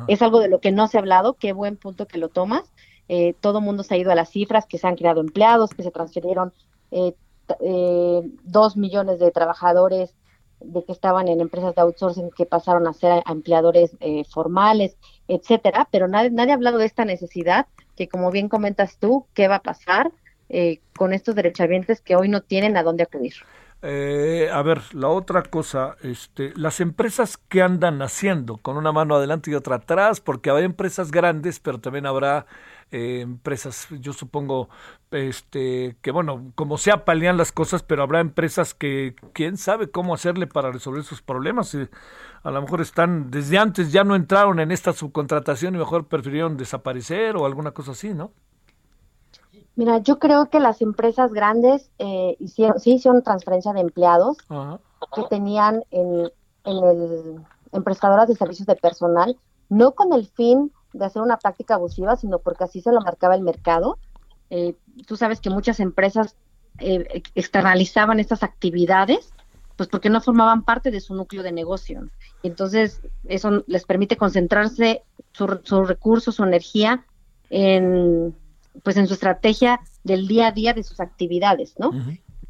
Es 0.09 0.20
algo 0.22 0.41
de 0.41 0.49
lo 0.49 0.61
que 0.61 0.72
no 0.72 0.89
se 0.89 0.97
ha 0.97 1.01
hablado, 1.01 1.35
qué 1.35 1.53
buen 1.53 1.76
punto 1.76 2.07
que 2.07 2.18
lo 2.18 2.29
tomas. 2.29 2.72
Eh, 3.09 3.35
todo 3.41 3.61
mundo 3.61 3.83
se 3.83 3.95
ha 3.95 3.99
ido 3.99 4.11
a 4.11 4.14
las 4.14 4.31
cifras, 4.31 4.66
que 4.66 4.79
se 4.79 4.87
han 4.87 4.97
creado 4.97 5.20
empleados, 5.20 5.70
que 5.70 5.83
se 5.83 5.91
transfirieron 5.91 6.53
eh, 6.91 7.14
eh, 7.61 8.22
dos 8.43 8.76
millones 8.76 9.18
de 9.18 9.31
trabajadores 9.31 10.14
de 10.61 10.85
que 10.85 10.93
estaban 10.93 11.29
en 11.29 11.41
empresas 11.41 11.74
de 11.74 11.83
outsourcing 11.83 12.31
que 12.31 12.45
pasaron 12.45 12.89
a 12.89 12.93
ser 12.93 13.22
empleadores 13.31 13.97
formales, 14.29 14.97
etcétera, 15.29 15.87
pero 15.93 16.09
nadie, 16.09 16.31
nadie 16.31 16.51
ha 16.51 16.57
hablado 16.57 16.79
de 16.79 16.87
esta 16.87 17.05
necesidad 17.05 17.66
que 17.95 18.09
como 18.09 18.33
bien 18.33 18.49
comentas 18.49 18.99
tú, 18.99 19.26
¿qué 19.35 19.47
va 19.47 19.57
a 19.57 19.62
pasar 19.62 20.11
con 20.97 21.12
estos 21.12 21.37
derechohabientes 21.37 22.01
que 22.01 22.16
hoy 22.16 22.29
no 22.29 22.41
tienen 22.41 22.76
a 22.76 22.83
dónde 22.83 23.05
acudir? 23.05 23.35
Eh, 23.81 24.51
a 24.53 24.61
ver, 24.62 24.83
la 24.93 25.09
otra 25.09 25.45
cosa, 25.45 25.97
este, 26.03 26.53
las 26.57 26.81
empresas 26.81 27.37
que 27.37 27.62
andan 27.62 28.03
haciendo 28.03 28.57
con 28.57 28.76
una 28.76 28.91
mano 28.91 29.14
adelante 29.14 29.53
y 29.53 29.55
otra 29.55 29.76
atrás, 29.76 30.20
porque 30.20 30.51
habrá 30.51 30.64
empresas 30.64 31.12
grandes, 31.12 31.61
pero 31.61 31.79
también 31.79 32.05
habrá 32.07 32.47
eh, 32.91 33.20
empresas, 33.20 33.87
yo 34.01 34.12
supongo, 34.12 34.68
este, 35.12 35.97
que 36.03 36.11
bueno, 36.11 36.51
como 36.57 36.76
sea 36.76 37.05
palian 37.05 37.37
las 37.37 37.53
cosas, 37.53 37.85
pero 37.85 38.03
habrá 38.03 38.18
empresas 38.20 38.74
que 38.74 39.14
quién 39.33 39.57
sabe 39.57 39.91
cómo 39.91 40.12
hacerle 40.12 40.49
para 40.49 40.72
resolver 40.72 41.05
sus 41.05 41.22
problemas. 41.22 41.72
y 41.74 41.89
a 42.43 42.51
lo 42.51 42.62
mejor 42.62 42.81
están, 42.81 43.31
desde 43.31 43.59
antes 43.59 43.93
ya 43.93 44.03
no 44.05 44.16
entraron 44.16 44.59
en 44.61 44.72
esta 44.72 44.93
subcontratación 44.93 45.74
y 45.76 45.79
mejor 45.79 46.09
prefirieron 46.09 46.57
desaparecer 46.57 47.37
o 47.37 47.47
alguna 47.47 47.72
cosa 47.72 47.93
así, 47.93 48.12
¿no? 48.14 48.33
Mira, 49.79 49.99
yo 49.99 50.18
creo 50.18 50.51
que 50.51 50.59
las 50.59 50.83
empresas 50.83 51.33
grandes 51.33 51.89
eh, 52.01 52.35
hicieron, 52.41 52.81
sí 52.81 52.95
hicieron 52.95 53.22
transferencia 53.22 53.72
de 53.72 53.79
empleados 53.79 54.37
que 55.14 55.22
tenían 55.31 55.85
en, 55.93 56.33
el, 56.64 57.37
en 57.70 57.85
prestadoras 57.85 58.26
de 58.26 58.35
servicios 58.35 58.66
de 58.66 58.74
personal, 58.74 59.39
no 59.68 59.93
con 59.93 60.12
el 60.12 60.26
fin 60.26 60.72
de 60.93 61.05
hacer 61.05 61.22
una 61.22 61.37
práctica 61.37 61.74
abusiva, 61.74 62.16
sino 62.16 62.41
porque 62.41 62.64
así 62.64 62.81
se 62.81 62.91
lo 62.91 63.01
marcaba 63.03 63.37
el 63.37 63.43
mercado. 63.43 64.01
Eh, 64.51 64.74
tú 65.07 65.16
sabes 65.16 65.39
que 65.39 65.49
muchas 65.49 65.79
empresas 65.79 66.35
eh, 66.81 67.22
externalizaban 67.37 68.18
estas 68.18 68.43
actividades, 68.43 69.33
pues 69.76 69.89
porque 69.89 70.11
no 70.11 70.20
formaban 70.20 70.64
parte 70.64 70.91
de 70.91 70.99
su 71.01 71.14
núcleo 71.14 71.45
de 71.45 71.53
negocio. 71.53 72.09
Entonces, 72.43 73.01
eso 73.29 73.62
les 73.68 73.85
permite 73.85 74.16
concentrarse 74.16 75.05
su, 75.31 75.61
su 75.62 75.85
recurso, 75.85 76.33
su 76.33 76.43
energía 76.43 77.07
en 77.49 78.35
pues 78.83 78.97
en 78.97 79.07
su 79.07 79.14
estrategia 79.14 79.81
del 80.05 80.29
día 80.29 80.49
a 80.49 80.53
día 80.53 80.72
de 80.72 80.83
sus 80.83 81.01
actividades, 81.01 81.74
¿no? 81.79 81.91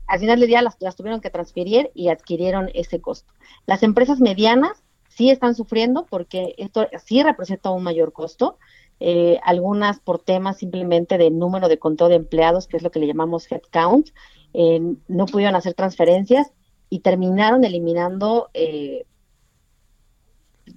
Al 0.07 0.20
final 0.20 0.41
del 0.41 0.49
día 0.49 0.62
las, 0.62 0.79
tuvieron 0.97 1.20
que 1.20 1.31
transferir 1.31 1.91
y 1.95 2.09
adquirieron 2.09 2.70
ese 2.74 3.01
costo. 3.01 3.33
Las 3.66 3.83
empresas 3.83 4.20
medianas 4.20 4.83
sí 5.09 5.31
están 5.31 5.55
sufriendo 5.55 6.07
porque 6.09 6.55
esto 6.59 6.89
sí 7.05 7.22
representa 7.22 7.70
un 7.70 7.83
mayor 7.83 8.12
costo. 8.12 8.59
Eh, 9.01 9.39
algunas 9.45 10.01
por 10.01 10.18
temas 10.18 10.57
simplemente 10.57 11.18
de 11.18 11.31
número 11.31 11.68
de 11.68 11.79
control 11.79 12.11
de 12.11 12.16
empleados, 12.16 12.66
que 12.66 12.79
es 12.79 12.83
lo 12.83 12.91
que 12.91 12.99
le 12.99 13.07
llamamos 13.07 13.51
headcount, 13.51 14.09
eh, 14.55 14.81
no 15.07 15.26
pudieron 15.26 15.55
hacer 15.55 15.74
transferencias 15.74 16.53
y 16.91 17.01
terminaron 17.01 17.64
eliminando, 17.64 18.51
eh, 18.55 19.05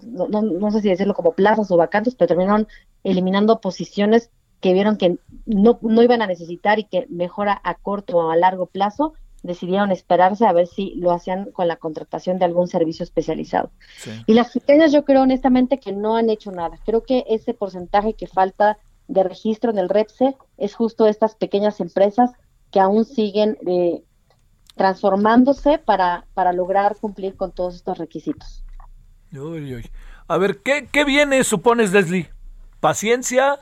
no, 0.06 0.28
no, 0.28 0.72
sé 0.72 0.82
si 0.82 0.90
decirlo 0.90 1.14
como 1.14 1.34
plazas 1.34 1.72
o 1.72 1.78
vacantes, 1.78 2.16
pero 2.16 2.28
terminaron 2.28 2.68
eliminando 3.04 3.62
posiciones 3.62 4.30
que 4.62 4.74
vieron 4.74 4.98
que 4.98 5.18
no, 5.46 5.80
no 5.82 6.04
iban 6.04 6.22
a 6.22 6.28
necesitar 6.28 6.80
y 6.80 6.86
que 6.86 7.08
mejora 7.10 7.60
a 7.64 7.74
corto 7.76 8.18
o 8.18 8.32
a 8.32 8.36
largo 8.36 8.68
plazo, 8.68 9.14
decidieron 9.44 9.92
esperarse 9.92 10.46
a 10.46 10.54
ver 10.54 10.68
si 10.68 10.94
lo 10.96 11.12
hacían 11.12 11.52
con 11.52 11.68
la 11.68 11.78
contratación 11.78 12.38
de 12.38 12.46
algún 12.46 12.68
servicio 12.68 13.04
especializado. 13.04 13.72
Y 14.28 14.34
las 14.34 14.52
pequeñas 14.52 14.92
yo 14.92 15.04
creo 15.04 15.24
honestamente 15.24 15.80
que 15.80 15.92
no 15.92 16.16
han 16.16 16.30
hecho 16.30 16.52
nada. 16.52 16.78
Creo 16.86 17.04
que 17.04 17.26
ese 17.28 17.54
porcentaje 17.54 18.14
que 18.14 18.28
falta 18.28 18.78
de 19.08 19.24
registro 19.24 19.72
en 19.72 19.80
el 19.80 19.90
REPSE 19.90 20.38
es 20.58 20.76
justo 20.76 21.08
estas 21.08 21.36
pequeñas 21.36 21.80
empresas 21.80 22.32
que 22.72 22.80
aún 22.80 23.04
siguen 23.04 23.58
eh, 23.68 24.04
transformándose 24.76 25.80
para, 25.80 26.26
para 26.34 26.54
lograr 26.54 26.96
cumplir 26.98 27.36
con 27.36 27.52
todos 27.52 27.76
estos 27.76 27.98
requisitos. 27.98 28.64
A 30.28 30.38
ver, 30.38 30.62
¿qué, 30.62 30.88
¿qué 30.92 31.04
viene, 31.04 31.44
supones, 31.44 31.92
Leslie? 31.92 32.30
¿Paciencia? 32.80 33.58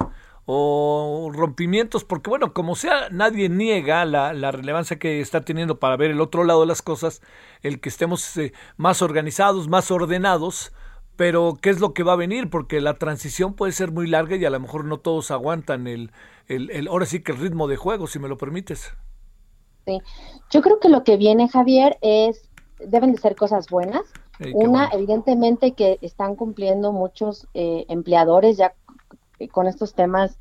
O 0.52 1.30
rompimientos, 1.32 2.04
porque 2.04 2.32
bueno, 2.32 2.56
como 2.56 2.74
sea, 2.74 3.10
nadie 3.12 3.50
niega 3.50 4.04
la, 4.04 4.34
la, 4.34 4.50
relevancia 4.50 4.98
que 4.98 5.22
está 5.22 5.42
teniendo 5.42 5.78
para 5.78 5.96
ver 5.96 6.10
el 6.10 6.20
otro 6.22 6.44
lado 6.44 6.62
de 6.62 6.66
las 6.66 6.82
cosas, 6.82 7.22
el 7.62 7.80
que 7.80 7.90
estemos 7.90 8.36
eh, 8.36 8.52
más 8.76 9.04
organizados, 9.04 9.68
más 9.68 9.92
ordenados, 9.92 10.74
pero 11.16 11.60
¿qué 11.62 11.70
es 11.70 11.80
lo 11.80 11.94
que 11.94 12.02
va 12.02 12.14
a 12.14 12.16
venir? 12.16 12.50
Porque 12.50 12.82
la 12.82 12.96
transición 12.96 13.54
puede 13.54 13.74
ser 13.74 13.92
muy 13.92 14.08
larga 14.08 14.38
y 14.38 14.46
a 14.46 14.50
lo 14.50 14.60
mejor 14.60 14.86
no 14.86 14.98
todos 14.98 15.30
aguantan 15.30 15.86
el, 15.86 16.10
el, 16.48 16.72
el 16.72 16.88
ahora 16.88 17.06
sí 17.06 17.22
que 17.22 17.32
el 17.32 17.38
ritmo 17.38 17.68
de 17.68 17.76
juego, 17.76 18.08
si 18.08 18.18
me 18.18 18.28
lo 18.28 18.40
permites. 18.40 18.92
Sí, 19.86 20.02
yo 20.50 20.64
creo 20.64 20.80
que 20.80 20.90
lo 20.90 21.04
que 21.04 21.18
viene, 21.18 21.48
Javier, 21.48 22.00
es, 22.02 22.50
deben 22.80 23.12
de 23.12 23.20
ser 23.20 23.36
cosas 23.36 23.68
buenas. 23.70 24.02
Una, 24.54 24.90
evidentemente 24.94 25.74
que 25.74 26.00
están 26.02 26.36
cumpliendo 26.36 26.92
muchos 26.92 27.48
eh, 27.54 27.86
empleadores 27.90 28.58
ya 28.58 28.74
con 29.48 29.68
estos 29.68 29.94
temas, 29.94 30.38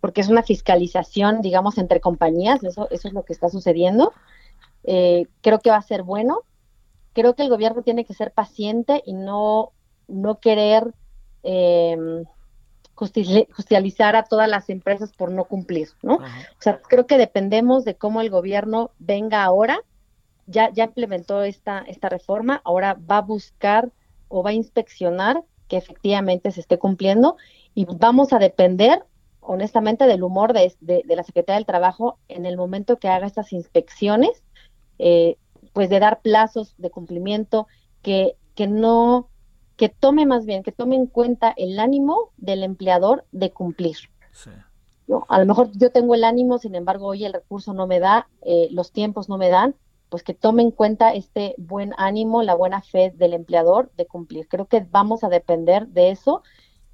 porque 0.00 0.20
es 0.20 0.28
una 0.28 0.42
fiscalización, 0.42 1.40
digamos, 1.40 1.78
entre 1.78 2.00
compañías, 2.00 2.62
eso, 2.62 2.88
eso 2.90 3.08
es 3.08 3.14
lo 3.14 3.24
que 3.24 3.32
está 3.32 3.48
sucediendo. 3.48 4.12
Eh, 4.84 5.26
creo 5.40 5.58
que 5.58 5.70
va 5.70 5.76
a 5.76 5.82
ser 5.82 6.02
bueno. 6.02 6.42
Creo 7.12 7.34
que 7.34 7.42
el 7.42 7.48
gobierno 7.48 7.82
tiene 7.82 8.04
que 8.04 8.14
ser 8.14 8.32
paciente 8.32 9.02
y 9.04 9.12
no, 9.12 9.72
no 10.06 10.38
querer 10.38 10.94
eh, 11.42 12.24
justicializar 12.94 14.16
a 14.16 14.24
todas 14.24 14.48
las 14.48 14.68
empresas 14.70 15.12
por 15.12 15.30
no 15.30 15.44
cumplir, 15.44 15.88
¿no? 16.02 16.16
O 16.16 16.60
sea, 16.60 16.80
creo 16.82 17.06
que 17.06 17.16
dependemos 17.16 17.84
de 17.84 17.94
cómo 17.94 18.20
el 18.20 18.28
gobierno 18.28 18.90
venga 18.98 19.44
ahora, 19.44 19.80
ya, 20.46 20.70
ya 20.72 20.84
implementó 20.84 21.44
esta, 21.44 21.78
esta 21.80 22.08
reforma, 22.08 22.60
ahora 22.64 22.98
va 23.08 23.18
a 23.18 23.22
buscar 23.22 23.92
o 24.26 24.42
va 24.42 24.50
a 24.50 24.54
inspeccionar 24.54 25.44
que 25.68 25.76
efectivamente 25.76 26.50
se 26.50 26.60
esté 26.60 26.78
cumpliendo 26.78 27.36
y 27.78 27.84
vamos 27.84 28.32
a 28.32 28.40
depender 28.40 29.04
honestamente 29.38 30.08
del 30.08 30.24
humor 30.24 30.52
de, 30.52 30.74
la 31.06 31.22
Secretaría 31.22 31.58
del 31.58 31.64
Trabajo 31.64 32.18
en 32.26 32.44
el 32.44 32.56
momento 32.56 32.98
que 32.98 33.06
haga 33.06 33.28
estas 33.28 33.52
inspecciones, 33.52 34.42
eh, 34.98 35.36
pues 35.74 35.88
de 35.88 36.00
dar 36.00 36.20
plazos 36.20 36.74
de 36.76 36.90
cumplimiento, 36.90 37.68
que, 38.02 38.34
que 38.56 38.66
no, 38.66 39.28
que 39.76 39.88
tome 39.88 40.26
más 40.26 40.44
bien, 40.44 40.64
que 40.64 40.72
tome 40.72 40.96
en 40.96 41.06
cuenta 41.06 41.54
el 41.56 41.78
ánimo 41.78 42.32
del 42.36 42.64
empleador 42.64 43.26
de 43.30 43.52
cumplir. 43.52 43.96
a 45.28 45.38
lo 45.38 45.46
mejor 45.46 45.70
yo 45.74 45.92
tengo 45.92 46.16
el 46.16 46.24
ánimo, 46.24 46.58
sin 46.58 46.74
embargo, 46.74 47.06
hoy 47.06 47.26
el 47.26 47.32
recurso 47.32 47.74
no 47.74 47.86
me 47.86 48.00
da, 48.00 48.28
eh, 48.42 48.66
los 48.72 48.90
tiempos 48.90 49.28
no 49.28 49.38
me 49.38 49.50
dan, 49.50 49.76
pues 50.08 50.24
que 50.24 50.34
tome 50.34 50.62
en 50.62 50.72
cuenta 50.72 51.14
este 51.14 51.54
buen 51.58 51.94
ánimo, 51.96 52.42
la 52.42 52.56
buena 52.56 52.82
fe 52.82 53.12
del 53.14 53.34
empleador 53.34 53.92
de 53.96 54.06
cumplir. 54.06 54.48
Creo 54.48 54.66
que 54.66 54.84
vamos 54.90 55.22
a 55.22 55.28
depender 55.28 55.86
de 55.86 56.10
eso 56.10 56.42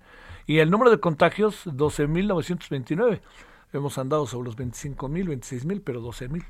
Y 0.46 0.58
el 0.58 0.70
número 0.70 0.92
de 0.92 1.00
contagios, 1.00 1.66
12.929 1.66 3.22
hemos 3.72 3.98
andado 3.98 4.26
sobre 4.26 4.46
los 4.46 4.56
25 4.56 5.08
mil, 5.08 5.28
26 5.28 5.64
mil, 5.64 5.80
pero 5.82 6.00
12 6.00 6.28
mil. 6.28 6.44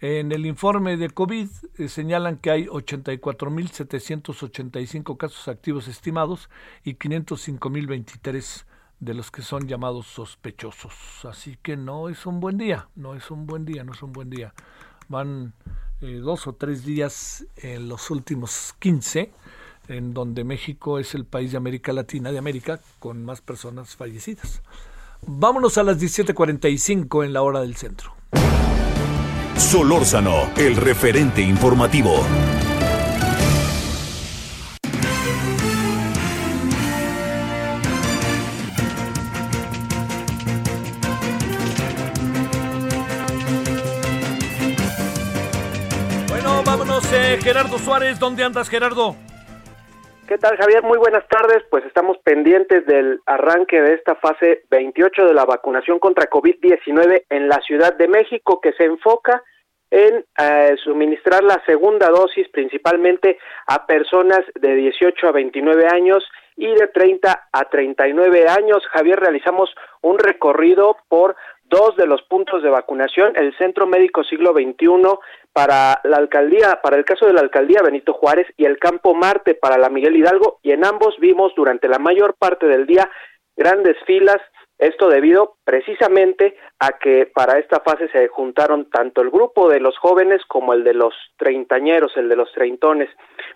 En 0.00 0.30
el 0.30 0.44
informe 0.44 0.98
de 0.98 1.08
COVID 1.08 1.48
eh, 1.78 1.88
señalan 1.88 2.36
que 2.36 2.50
hay 2.50 2.66
84.785 2.66 5.16
casos 5.16 5.48
activos 5.48 5.88
estimados 5.88 6.50
y 6.84 6.96
505.023 6.96 8.66
de 9.00 9.14
los 9.14 9.30
que 9.30 9.40
son 9.42 9.66
llamados 9.66 10.06
sospechosos. 10.06 11.24
Así 11.24 11.56
que 11.62 11.78
no 11.78 12.10
es 12.10 12.26
un 12.26 12.40
buen 12.40 12.58
día, 12.58 12.90
no 12.94 13.14
es 13.14 13.30
un 13.30 13.46
buen 13.46 13.64
día, 13.64 13.84
no 13.84 13.92
es 13.92 14.02
un 14.02 14.12
buen 14.12 14.28
día. 14.28 14.52
Van 15.08 15.54
eh, 16.02 16.16
dos 16.16 16.46
o 16.46 16.54
tres 16.54 16.84
días 16.84 17.46
en 17.56 17.88
los 17.88 18.10
últimos 18.10 18.74
15 18.78 19.32
en 19.88 20.14
donde 20.14 20.44
México 20.44 20.98
es 20.98 21.14
el 21.14 21.24
país 21.24 21.52
de 21.52 21.58
América 21.58 21.92
Latina, 21.92 22.32
de 22.32 22.38
América, 22.38 22.80
con 22.98 23.24
más 23.24 23.40
personas 23.40 23.96
fallecidas. 23.96 24.62
Vámonos 25.22 25.78
a 25.78 25.82
las 25.82 25.98
17:45 25.98 27.24
en 27.24 27.32
la 27.32 27.42
hora 27.42 27.60
del 27.60 27.76
centro. 27.76 28.14
Solórzano, 29.56 30.50
el 30.56 30.76
referente 30.76 31.40
informativo. 31.40 32.24
Bueno, 46.28 46.62
vámonos, 46.64 47.04
eh, 47.12 47.38
Gerardo 47.42 47.78
Suárez. 47.78 48.18
¿Dónde 48.18 48.44
andas, 48.44 48.68
Gerardo? 48.68 49.16
¿Qué 50.26 50.38
tal, 50.38 50.56
Javier? 50.56 50.82
Muy 50.82 50.98
buenas 50.98 51.24
tardes. 51.28 51.62
Pues 51.70 51.84
estamos 51.84 52.18
pendientes 52.18 52.84
del 52.84 53.20
arranque 53.26 53.80
de 53.80 53.94
esta 53.94 54.16
fase 54.16 54.64
28 54.70 55.24
de 55.24 55.32
la 55.32 55.44
vacunación 55.44 56.00
contra 56.00 56.28
COVID-19 56.28 57.26
en 57.30 57.48
la 57.48 57.60
Ciudad 57.60 57.94
de 57.96 58.08
México, 58.08 58.60
que 58.60 58.72
se 58.72 58.86
enfoca 58.86 59.44
en 59.88 60.24
eh, 60.36 60.74
suministrar 60.82 61.44
la 61.44 61.62
segunda 61.64 62.08
dosis 62.08 62.48
principalmente 62.48 63.38
a 63.68 63.86
personas 63.86 64.40
de 64.56 64.74
18 64.74 65.28
a 65.28 65.32
29 65.32 65.86
años 65.92 66.24
y 66.56 66.74
de 66.74 66.88
30 66.88 67.48
a 67.52 67.64
39 67.70 68.48
años. 68.48 68.82
Javier, 68.90 69.20
realizamos 69.20 69.72
un 70.02 70.18
recorrido 70.18 70.96
por 71.08 71.36
dos 71.68 71.96
de 71.96 72.06
los 72.06 72.22
puntos 72.22 72.62
de 72.62 72.70
vacunación, 72.70 73.32
el 73.36 73.56
Centro 73.56 73.86
Médico 73.86 74.24
Siglo 74.24 74.52
XXI 74.52 74.86
para 75.52 76.00
la 76.04 76.16
alcaldía, 76.16 76.80
para 76.82 76.96
el 76.96 77.04
caso 77.04 77.26
de 77.26 77.32
la 77.32 77.40
alcaldía 77.40 77.82
Benito 77.82 78.12
Juárez 78.12 78.46
y 78.56 78.64
el 78.64 78.78
Campo 78.78 79.14
Marte 79.14 79.54
para 79.54 79.78
la 79.78 79.88
Miguel 79.88 80.16
Hidalgo 80.16 80.58
y 80.62 80.72
en 80.72 80.84
ambos 80.84 81.16
vimos 81.18 81.52
durante 81.56 81.88
la 81.88 81.98
mayor 81.98 82.34
parte 82.38 82.66
del 82.66 82.86
día 82.86 83.10
grandes 83.56 83.96
filas, 84.06 84.40
esto 84.78 85.08
debido 85.08 85.56
precisamente 85.64 86.56
a 86.78 86.98
que 86.98 87.24
para 87.34 87.58
esta 87.58 87.80
fase 87.80 88.08
se 88.10 88.28
juntaron 88.28 88.90
tanto 88.90 89.22
el 89.22 89.30
grupo 89.30 89.70
de 89.70 89.80
los 89.80 89.96
jóvenes 89.96 90.42
como 90.46 90.74
el 90.74 90.84
de 90.84 90.92
los 90.92 91.14
treintañeros, 91.38 92.14
el 92.16 92.28
de 92.28 92.36
los 92.36 92.52
treintones. 92.52 93.08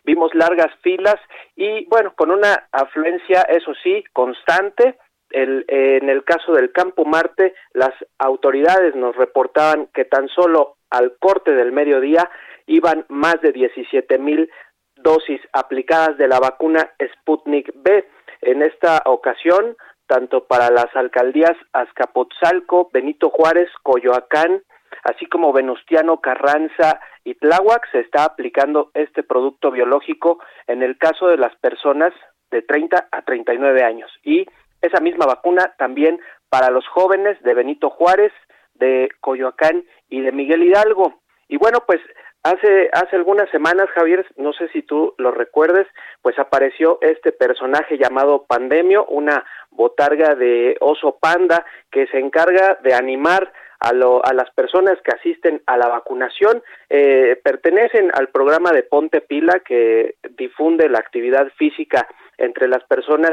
Vimos 0.05 0.35
largas 0.35 0.75
filas 0.81 1.17
y 1.55 1.85
bueno, 1.87 2.15
con 2.17 2.31
una 2.31 2.69
afluencia, 2.73 3.43
eso 3.43 3.73
sí, 3.83 4.03
constante, 4.15 4.97
el, 5.31 5.64
en 5.68 6.09
el 6.09 6.24
caso 6.24 6.53
del 6.53 6.72
Campo 6.72 7.05
Marte, 7.05 7.55
las 7.72 7.93
autoridades 8.18 8.95
nos 8.95 9.16
reportaban 9.16 9.89
que 9.95 10.05
tan 10.05 10.28
solo 10.28 10.76
al 10.91 11.16
corte 11.18 11.55
del 11.55 11.72
mediodía 11.72 12.28
iban 12.66 13.05
más 13.09 13.41
de 13.41 13.53
17 13.53 14.18
mil 14.18 14.51
dosis 14.97 15.41
aplicadas 15.53 16.16
de 16.18 16.28
la 16.28 16.39
vacuna 16.39 16.91
Sputnik 17.14 17.72
B. 17.74 18.07
En 18.43 18.62
esta 18.62 19.03
ocasión, 19.07 19.76
tanto 20.07 20.47
para 20.47 20.70
las 20.70 20.95
alcaldías 20.95 21.57
Azcapotzalco, 21.72 22.91
Benito 22.93 23.31
Juárez, 23.31 23.68
Coyoacán, 23.83 24.62
así 25.05 25.26
como 25.26 25.53
Venustiano 25.53 26.20
Carranza 26.20 27.01
y 27.24 27.35
Tláhuac, 27.35 27.91
se 27.93 28.01
está 28.01 28.24
aplicando 28.24 28.91
este 28.95 29.22
producto 29.22 29.70
biológico 29.70 30.39
en 30.66 30.83
el 30.83 30.99
caso 30.99 31.28
de 31.28 31.37
las 31.37 31.55
personas 31.57 32.12
de 32.51 32.62
30 32.62 33.09
a 33.11 33.22
39 33.22 33.83
años. 33.83 34.11
Y 34.22 34.47
esa 34.83 35.01
misma 35.01 35.26
vacuna 35.26 35.74
también 35.78 36.20
para 36.49 36.70
los 36.70 36.87
jóvenes 36.89 37.41
de 37.43 37.55
Benito 37.55 37.91
Juárez, 37.91 38.33
de 38.74 39.09
Coyoacán 39.20 39.85
y 40.09 40.20
de 40.20 40.33
Miguel 40.33 40.62
Hidalgo. 40.62 41.20
Y 41.49 41.57
bueno, 41.57 41.85
pues 41.87 42.01
hace 42.43 42.89
hace 42.93 43.16
algunas 43.16 43.51
semanas, 43.51 43.89
Javier, 43.95 44.26
no 44.37 44.53
sé 44.53 44.68
si 44.68 44.83
tú 44.83 45.14
lo 45.18 45.31
recuerdes, 45.31 45.87
pues 46.22 46.39
apareció 46.39 46.99
este 47.03 47.33
personaje 47.33 47.99
llamado 47.99 48.47
Pandemio, 48.47 49.05
una 49.07 49.45
botarga 49.70 50.35
de 50.35 50.76
oso 50.81 51.18
panda 51.20 51.64
que 51.91 52.07
se 52.09 52.18
encarga 52.18 52.78
de 52.83 52.95
animar 52.95 53.53
a, 53.81 53.93
lo, 53.93 54.24
a 54.24 54.33
las 54.35 54.51
personas 54.51 54.99
que 55.03 55.12
asisten 55.12 55.62
a 55.66 55.76
la 55.76 55.89
vacunación. 55.89 56.62
Eh, 56.89 57.41
pertenecen 57.43 58.11
al 58.14 58.28
programa 58.28 58.72
de 58.72 58.83
Ponte 58.83 59.22
Pila 59.22 59.61
que 59.61 60.16
difunde 60.37 60.89
la 60.89 60.99
actividad 60.99 61.49
física 61.57 62.07
entre 62.39 62.68
las 62.68 62.85
personas 62.85 63.33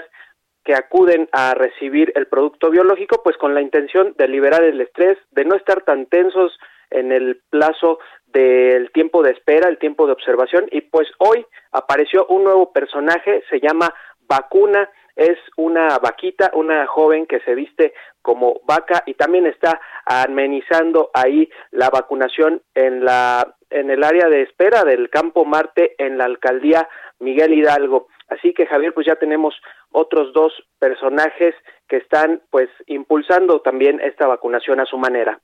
que 0.68 0.76
acuden 0.76 1.30
a 1.32 1.54
recibir 1.54 2.12
el 2.16 2.28
producto 2.28 2.70
biológico, 2.70 3.22
pues 3.24 3.38
con 3.38 3.54
la 3.54 3.62
intención 3.62 4.14
de 4.18 4.28
liberar 4.28 4.66
el 4.66 4.82
estrés, 4.82 5.18
de 5.32 5.46
no 5.46 5.56
estar 5.56 5.84
tan 5.84 6.08
tensos 6.08 6.60
en 6.90 7.14
el 7.14 7.40
plazo 7.50 8.00
del 8.26 8.92
tiempo 8.92 9.24
de 9.24 9.32
espera, 9.32 9.70
el 9.70 9.78
tiempo 9.78 10.06
de 10.06 10.12
observación, 10.12 10.68
y 10.70 10.82
pues 10.82 11.08
hoy 11.20 11.46
apareció 11.72 12.26
un 12.28 12.44
nuevo 12.44 12.74
personaje, 12.74 13.46
se 13.50 13.62
llama 13.62 13.94
Vacuna, 14.28 14.90
es 15.16 15.38
una 15.56 16.00
vaquita, 16.00 16.52
una 16.54 16.86
joven 16.86 17.28
que 17.28 17.40
se 17.40 17.56
viste 17.56 17.94
como 18.22 18.60
vaca 18.66 19.04
y 19.06 19.14
también 19.14 19.48
está 19.48 19.80
amenizando 20.06 21.12
ahí 21.14 21.50
la 21.72 21.90
vacunación 21.90 22.62
en 22.76 23.06
la 23.06 23.56
en 23.70 23.90
el 23.90 24.04
área 24.04 24.28
de 24.30 24.44
espera 24.44 24.84
del 24.84 25.10
Campo 25.10 25.44
Marte 25.44 25.96
en 25.98 26.18
la 26.18 26.26
alcaldía 26.26 26.88
Miguel 27.20 27.54
Hidalgo. 27.54 28.08
Así 28.28 28.54
que 28.54 28.66
Javier, 28.66 28.94
pues 28.94 29.08
ya 29.08 29.16
tenemos 29.16 29.56
otros 29.92 30.34
dos 30.34 30.54
personajes 30.80 31.56
que 31.88 31.98
están 31.98 32.42
pues 32.50 32.70
impulsando 32.86 33.62
también 33.62 34.00
esta 34.02 34.28
vacunación 34.28 34.80
a 34.80 34.86
su 34.86 34.98
manera. 34.98 35.40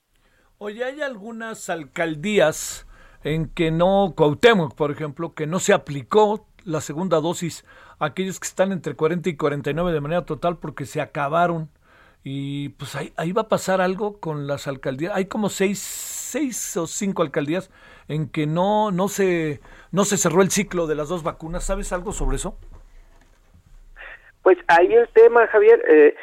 Oye, 0.57 0.83
hay 0.83 1.01
algunas 1.01 1.69
alcaldías 1.69 2.87
en 3.23 3.49
que 3.49 3.71
no, 3.71 4.13
Cuauhtémoc, 4.15 4.75
por 4.75 4.91
ejemplo, 4.91 5.33
que 5.33 5.47
no 5.47 5.59
se 5.59 5.73
aplicó 5.73 6.45
la 6.65 6.81
segunda 6.81 7.19
dosis 7.19 7.65
a 7.99 8.05
aquellos 8.07 8.39
que 8.39 8.47
están 8.47 8.71
entre 8.71 8.95
40 8.95 9.29
y 9.29 9.37
49 9.37 9.91
de 9.91 10.01
manera 10.01 10.25
total 10.25 10.57
porque 10.57 10.85
se 10.85 11.01
acabaron. 11.01 11.69
Y 12.23 12.69
pues 12.69 12.95
ahí, 12.95 13.11
ahí 13.17 13.33
va 13.33 13.43
a 13.43 13.49
pasar 13.49 13.81
algo 13.81 14.19
con 14.19 14.47
las 14.47 14.67
alcaldías. 14.67 15.13
Hay 15.15 15.25
como 15.25 15.49
seis, 15.49 15.79
seis 15.79 16.77
o 16.77 16.87
cinco 16.87 17.21
alcaldías 17.21 17.69
en 18.07 18.29
que 18.29 18.47
no, 18.47 18.91
no, 18.91 19.09
se, 19.09 19.59
no 19.91 20.05
se 20.05 20.17
cerró 20.17 20.41
el 20.41 20.51
ciclo 20.51 20.87
de 20.87 20.95
las 20.95 21.09
dos 21.09 21.23
vacunas. 21.23 21.65
¿Sabes 21.65 21.91
algo 21.91 22.13
sobre 22.13 22.37
eso? 22.37 22.57
Pues 24.43 24.57
ahí 24.67 24.93
el 24.93 25.07
tema, 25.09 25.47
Javier, 25.47 25.81
eh, 25.87 26.15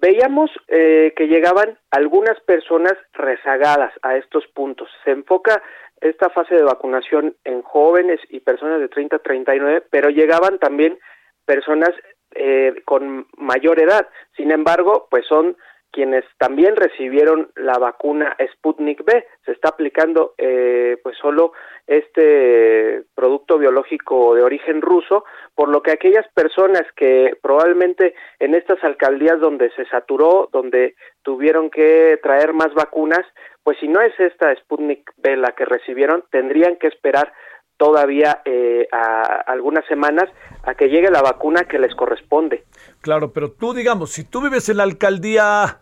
veíamos 0.00 0.50
eh, 0.66 1.14
que 1.16 1.28
llegaban 1.28 1.78
algunas 1.90 2.38
personas 2.40 2.94
rezagadas 3.12 3.92
a 4.02 4.16
estos 4.16 4.46
puntos. 4.48 4.88
Se 5.04 5.12
enfoca 5.12 5.62
esta 6.00 6.28
fase 6.30 6.54
de 6.54 6.62
vacunación 6.62 7.36
en 7.44 7.62
jóvenes 7.62 8.20
y 8.28 8.40
personas 8.40 8.80
de 8.80 8.88
30 8.88 9.16
a 9.16 9.18
39, 9.20 9.84
pero 9.90 10.10
llegaban 10.10 10.58
también 10.58 10.98
personas 11.44 11.90
eh, 12.34 12.82
con 12.84 13.26
mayor 13.36 13.80
edad. 13.80 14.08
Sin 14.36 14.50
embargo, 14.50 15.06
pues 15.10 15.26
son 15.26 15.56
quienes 15.90 16.24
también 16.38 16.76
recibieron 16.76 17.50
la 17.56 17.78
vacuna 17.78 18.36
Sputnik 18.54 19.04
B. 19.04 19.26
Se 19.44 19.52
está 19.52 19.70
aplicando 19.70 20.34
eh, 20.38 20.98
pues 21.02 21.16
solo 21.18 21.52
este 21.86 23.04
producto 23.14 23.58
biológico 23.58 24.34
de 24.34 24.42
origen 24.42 24.82
ruso, 24.82 25.24
por 25.54 25.68
lo 25.68 25.82
que 25.82 25.92
aquellas 25.92 26.26
personas 26.34 26.82
que 26.94 27.36
probablemente 27.42 28.14
en 28.38 28.54
estas 28.54 28.82
alcaldías 28.84 29.40
donde 29.40 29.70
se 29.70 29.86
saturó, 29.86 30.48
donde 30.52 30.94
tuvieron 31.22 31.70
que 31.70 32.18
traer 32.22 32.52
más 32.52 32.72
vacunas, 32.74 33.24
pues 33.62 33.78
si 33.78 33.88
no 33.88 34.00
es 34.00 34.18
esta 34.18 34.54
Sputnik 34.56 35.10
B 35.16 35.36
la 35.36 35.52
que 35.52 35.64
recibieron, 35.64 36.24
tendrían 36.30 36.76
que 36.76 36.86
esperar 36.86 37.32
todavía 37.78 38.42
eh, 38.44 38.86
a 38.92 39.22
algunas 39.46 39.86
semanas 39.86 40.28
a 40.64 40.74
que 40.74 40.88
llegue 40.88 41.10
la 41.10 41.22
vacuna 41.22 41.64
que 41.64 41.78
les 41.78 41.94
corresponde. 41.94 42.64
Claro, 43.00 43.32
pero 43.32 43.52
tú 43.52 43.72
digamos, 43.72 44.10
si 44.10 44.24
tú 44.24 44.42
vives 44.42 44.68
en 44.68 44.76
la 44.76 44.82
alcaldía, 44.82 45.78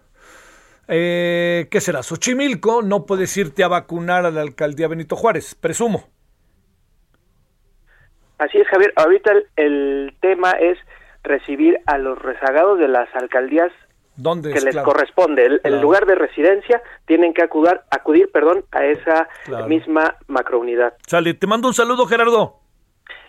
eh, 0.87 1.67
¿qué 1.71 1.81
será? 1.81 2.05
Xochimilco, 2.05 2.83
no 2.83 3.07
puedes 3.07 3.37
irte 3.37 3.65
a 3.65 3.69
vacunar 3.69 4.25
a 4.27 4.31
la 4.31 4.43
alcaldía 4.43 4.87
Benito 4.87 5.17
Juárez, 5.17 5.57
presumo. 5.57 6.05
Así 8.39 8.59
es, 8.59 8.69
Javier. 8.69 8.93
Ahorita 8.97 9.33
el, 9.57 10.15
tema 10.21 10.53
es 10.53 10.79
recibir 11.23 11.81
a 11.87 11.99
los 11.99 12.19
rezagados 12.19 12.79
de 12.79 12.89
las 12.89 13.09
alcaldías 13.15 13.73
que 14.17 14.61
les 14.61 14.77
corresponde. 14.79 15.61
El, 15.63 15.81
lugar 15.81 16.07
de 16.07 16.15
residencia 16.15 16.83
tienen 17.07 17.35
que 17.35 17.43
acudir, 17.43 17.81
acudir 17.91 18.31
perdón, 18.33 18.65
a 18.73 18.85
esa 18.85 19.29
misma 19.67 20.17
macrounidad. 20.27 20.95
Sale, 21.07 21.35
te 21.35 21.47
mando 21.47 21.69
un 21.69 21.75
saludo, 21.75 22.07
Gerardo. 22.07 22.61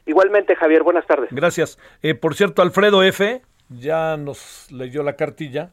Igualmente, 0.06 0.56
Javier, 0.56 0.84
buenas 0.84 1.06
tardes. 1.06 1.30
Gracias. 1.32 1.78
Eh, 2.02 2.16
por 2.16 2.36
cierto, 2.36 2.62
Alfredo 2.62 3.04
F. 3.04 3.42
ya 3.70 4.16
nos 4.16 4.72
leyó 4.72 5.04
la 5.04 5.18
cartilla. 5.18 5.72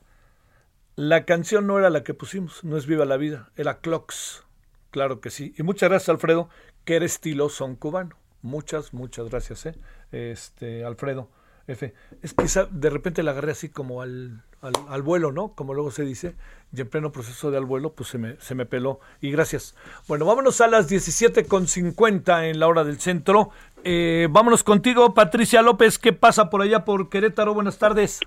La 0.97 1.25
canción 1.25 1.67
no 1.67 1.79
era 1.79 1.91
la 1.91 2.05
que 2.05 2.15
pusimos, 2.15 2.63
no 2.65 2.77
es 2.77 2.87
Viva 2.87 3.05
la 3.05 3.17
Vida, 3.17 3.51
era 3.57 3.79
Clocks. 3.79 4.45
Claro 4.91 5.21
que 5.21 5.31
sí. 5.31 5.55
Y 5.57 5.63
muchas 5.65 5.89
gracias, 5.89 6.09
Alfredo, 6.09 6.49
que 6.85 6.97
eres 6.97 7.15
estilo 7.15 7.49
son 7.49 7.75
cubano. 7.77 8.17
Muchas, 8.43 8.93
muchas 8.93 9.29
gracias, 9.29 9.67
¿eh? 9.67 9.75
Este, 10.13 10.85
Alfredo 10.85 11.31
F. 11.67 11.95
Es 12.23 12.35
que 12.35 12.47
de 12.71 12.91
repente 12.91 13.23
la 13.23 13.33
agarré 13.33 13.53
así 13.53 13.71
como 13.71 14.03
al, 14.03 14.43
al, 14.89 15.03
vuelo, 15.03 15.33
¿no? 15.33 15.49
Como 15.55 15.75
luego 15.75 15.91
se 15.91 16.05
dice, 16.05 16.35
y 16.77 16.81
en 16.81 16.89
pleno 16.89 17.13
proceso 17.13 17.51
de 17.51 17.59
al 17.59 17.65
vuelo, 17.65 17.93
pues 17.93 18.09
se 18.09 18.19
me, 18.19 18.37
se 18.37 18.55
me 18.55 18.67
peló. 18.67 19.01
Y 19.21 19.31
gracias. 19.31 19.77
Bueno, 20.09 20.27
vámonos 20.27 20.61
a 20.61 20.69
las 20.69 20.91
17.50 20.91 22.51
en 22.51 22.59
la 22.59 22.67
hora 22.67 22.85
del 22.85 23.01
centro. 23.01 23.51
Eh, 23.87 24.29
vámonos 24.31 24.65
contigo, 24.65 25.13
Patricia 25.13 25.61
López. 25.61 25.99
¿Qué 25.99 26.15
pasa 26.15 26.49
por 26.49 26.63
allá 26.63 26.87
por 26.87 27.11
Querétaro? 27.11 27.53
Buenas 27.53 27.79
tardes. 27.79 28.21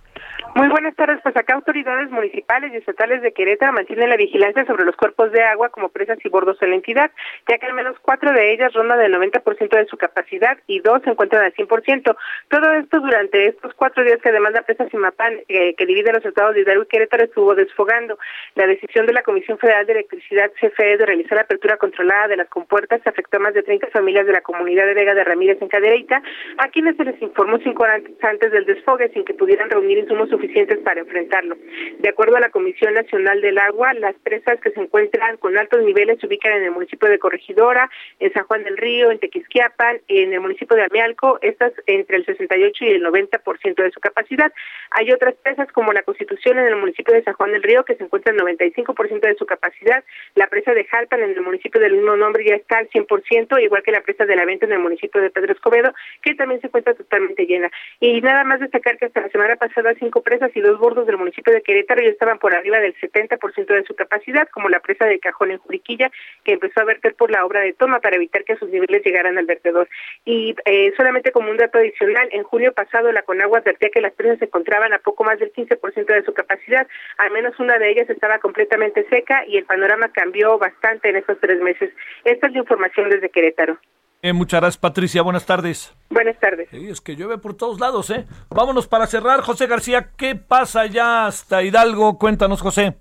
Muy 0.53 0.67
buenas 0.69 0.95
tardes. 0.95 1.19
Pues 1.23 1.35
acá 1.35 1.55
autoridades 1.55 2.11
municipales 2.11 2.71
y 2.73 2.77
estatales 2.77 3.23
de 3.23 3.33
Querétaro 3.33 3.73
mantienen 3.73 4.09
la 4.09 4.17
vigilancia 4.17 4.65
sobre 4.65 4.85
los 4.85 4.95
cuerpos 4.95 5.31
de 5.31 5.43
agua 5.43 5.69
como 5.69 5.89
presas 5.89 6.19
y 6.23 6.29
bordos 6.29 6.57
en 6.61 6.69
la 6.69 6.75
entidad, 6.75 7.11
ya 7.49 7.57
que 7.57 7.65
al 7.65 7.73
menos 7.73 7.95
cuatro 8.01 8.31
de 8.33 8.53
ellas 8.53 8.71
rondan 8.73 8.99
del 8.99 9.13
90% 9.13 9.69
de 9.69 9.85
su 9.87 9.97
capacidad 9.97 10.57
y 10.67 10.79
dos 10.79 11.01
se 11.03 11.09
encuentran 11.09 11.43
al 11.43 11.53
100%. 11.53 12.15
Todo 12.49 12.73
esto 12.73 12.99
durante 12.99 13.47
estos 13.47 13.73
cuatro 13.73 14.03
días 14.03 14.19
que 14.21 14.31
demanda 14.31 14.61
Presas 14.61 14.93
y 14.93 14.97
Mapán, 14.97 15.39
eh, 15.47 15.73
que 15.75 15.85
divide 15.87 16.13
los 16.13 16.25
estados 16.25 16.53
de 16.53 16.61
Hidalgo 16.61 16.83
y 16.83 16.87
Querétaro, 16.87 17.23
estuvo 17.23 17.55
desfogando. 17.55 18.19
La 18.55 18.67
decisión 18.67 19.05
de 19.05 19.13
la 19.13 19.23
Comisión 19.23 19.57
Federal 19.57 19.85
de 19.85 19.93
Electricidad, 19.93 20.51
CFE, 20.59 20.97
de 20.97 21.05
realizar 21.05 21.35
la 21.35 21.43
apertura 21.43 21.77
controlada 21.77 22.27
de 22.27 22.37
las 22.37 22.49
compuertas 22.49 23.01
afectó 23.05 23.37
a 23.37 23.41
más 23.41 23.53
de 23.53 23.63
30 23.63 23.87
familias 23.87 24.25
de 24.25 24.33
la 24.33 24.41
comunidad 24.41 24.85
de 24.85 24.93
Vega 24.93 25.13
de 25.13 25.23
Ramírez 25.23 25.61
en 25.61 25.67
Cadereyta, 25.67 26.21
a 26.57 26.67
quienes 26.69 26.95
se 26.97 27.03
les 27.03 27.21
informó 27.21 27.57
cinco 27.59 27.83
horas 27.83 28.01
antes 28.21 28.51
del 28.51 28.65
desfogue 28.65 29.09
sin 29.13 29.25
que 29.25 29.33
pudieran 29.33 29.69
reunir 29.69 29.97
insumos 29.97 30.29
suficientes 30.29 30.79
para 30.79 31.01
enfrentarlo. 31.01 31.57
De 31.99 32.09
acuerdo 32.09 32.37
a 32.37 32.39
la 32.39 32.49
Comisión 32.49 32.93
Nacional 32.93 33.41
del 33.41 33.57
Agua, 33.57 33.93
las 33.93 34.15
presas 34.15 34.59
que 34.61 34.71
se 34.71 34.79
encuentran 34.79 35.37
con 35.37 35.57
altos 35.57 35.83
niveles 35.83 36.19
se 36.19 36.27
ubican 36.27 36.53
en 36.53 36.63
el 36.63 36.71
municipio 36.71 37.09
de 37.09 37.19
Corregidora, 37.19 37.89
en 38.19 38.31
San 38.33 38.43
Juan 38.45 38.63
del 38.63 38.77
Río, 38.77 39.11
en 39.11 39.19
Tequisquiapan, 39.19 40.01
en 40.07 40.33
el 40.33 40.41
municipio 40.41 40.75
de 40.75 40.83
Amialco, 40.83 41.39
estas 41.41 41.73
entre 41.85 42.17
el 42.17 42.25
68 42.25 42.85
y 42.85 42.89
el 42.89 43.03
90% 43.03 43.75
de 43.75 43.91
su 43.91 43.99
capacidad. 43.99 44.51
Hay 44.91 45.11
otras 45.11 45.35
presas 45.35 45.71
como 45.71 45.93
la 45.93 46.03
Constitución 46.03 46.59
en 46.59 46.67
el 46.67 46.75
municipio 46.75 47.13
de 47.13 47.23
San 47.23 47.33
Juan 47.33 47.51
del 47.51 47.63
Río 47.63 47.83
que 47.83 47.95
se 47.95 48.03
encuentra 48.17 48.33
en 48.33 48.57
95% 48.57 49.19
de 49.21 49.35
su 49.35 49.45
capacidad, 49.45 50.03
la 50.35 50.47
presa 50.47 50.73
de 50.73 50.85
Jalpan 50.85 51.21
en 51.21 51.31
el 51.31 51.41
municipio 51.41 51.79
del 51.79 51.93
mismo 51.93 52.15
nombre 52.15 52.43
ya 52.43 52.55
está 52.55 52.79
al 52.79 52.89
100%, 52.89 53.61
igual 53.61 53.83
que 53.83 53.91
la 53.91 54.01
presa 54.01 54.25
de 54.25 54.35
la 54.35 54.45
Venta 54.45 54.65
en 54.65 54.73
el 54.73 54.79
municipio 54.79 55.21
de 55.21 55.29
Pedro 55.29 55.53
Escobedo, 55.53 55.93
que 56.21 56.35
también 56.35 56.61
se 56.61 56.67
encuentra 56.67 56.93
totalmente 56.93 57.45
llena. 57.45 57.71
Y 57.99 58.21
nada 58.21 58.43
más 58.43 58.59
destacar 58.59 58.97
que 58.97 59.05
hasta 59.05 59.21
la 59.21 59.29
semana 59.29 59.55
pasada 59.55 59.93
cinco 59.99 60.21
presas 60.21 60.51
y 60.55 60.61
dos 60.61 60.79
bordos 60.79 61.07
del 61.07 61.17
municipio 61.17 61.53
de 61.53 61.61
Querétaro 61.61 62.01
ya 62.01 62.09
estaban 62.09 62.39
por 62.39 62.55
arriba 62.55 62.79
del 62.79 62.95
70% 62.95 63.65
de 63.65 63.83
su 63.83 63.95
capacidad, 63.95 64.47
como 64.49 64.69
la 64.69 64.79
presa 64.79 65.05
de 65.05 65.19
Cajón 65.19 65.51
en 65.51 65.57
Juriquilla, 65.57 66.11
que 66.43 66.53
empezó 66.53 66.81
a 66.81 66.85
verter 66.85 67.15
por 67.15 67.31
la 67.31 67.45
obra 67.45 67.61
de 67.61 67.73
toma 67.73 67.99
para 67.99 68.15
evitar 68.15 68.43
que 68.43 68.55
sus 68.57 68.69
niveles 68.69 69.03
llegaran 69.03 69.37
al 69.37 69.45
vertedor. 69.45 69.87
Y 70.25 70.55
eh, 70.65 70.93
solamente 70.97 71.31
como 71.31 71.49
un 71.51 71.57
dato 71.57 71.77
adicional, 71.77 72.29
en 72.31 72.43
junio 72.43 72.73
pasado 72.73 73.11
la 73.11 73.23
Conagua 73.23 73.59
advertía 73.59 73.89
que 73.89 74.01
las 74.01 74.13
presas 74.13 74.39
se 74.39 74.45
encontraban 74.45 74.93
a 74.93 74.99
poco 74.99 75.23
más 75.23 75.39
del 75.39 75.51
15% 75.51 76.05
de 76.05 76.23
su 76.23 76.33
capacidad, 76.33 76.87
al 77.17 77.31
menos 77.31 77.59
una 77.59 77.77
de 77.77 77.91
ellas 77.91 78.06
estaba 78.09 78.39
completamente 78.39 79.07
seca 79.09 79.45
y 79.47 79.57
el 79.57 79.65
panorama 79.65 80.09
cambió 80.09 80.57
bastante 80.57 81.09
en 81.09 81.17
estos 81.17 81.37
tres 81.39 81.61
meses. 81.61 81.91
Esta 82.23 82.47
es 82.47 82.53
la 82.53 82.59
información 82.59 83.09
desde 83.09 83.29
Querétaro. 83.29 83.77
Eh, 84.21 84.33
muchas 84.33 84.61
gracias, 84.61 84.77
Patricia. 84.79 85.21
Buenas 85.21 85.45
tardes. 85.45 85.95
Buenas 86.09 86.39
tardes. 86.39 86.73
es 86.73 87.01
que 87.01 87.15
llueve 87.15 87.37
por 87.37 87.55
todos 87.55 87.79
lados, 87.79 88.09
¿eh? 88.09 88.25
Vámonos 88.49 88.87
para 88.87 89.05
cerrar. 89.05 89.41
José 89.41 89.67
García, 89.67 90.09
¿qué 90.17 90.35
pasa 90.35 90.85
ya 90.87 91.27
hasta 91.27 91.61
Hidalgo? 91.63 92.17
Cuéntanos, 92.17 92.61
José. 92.61 92.95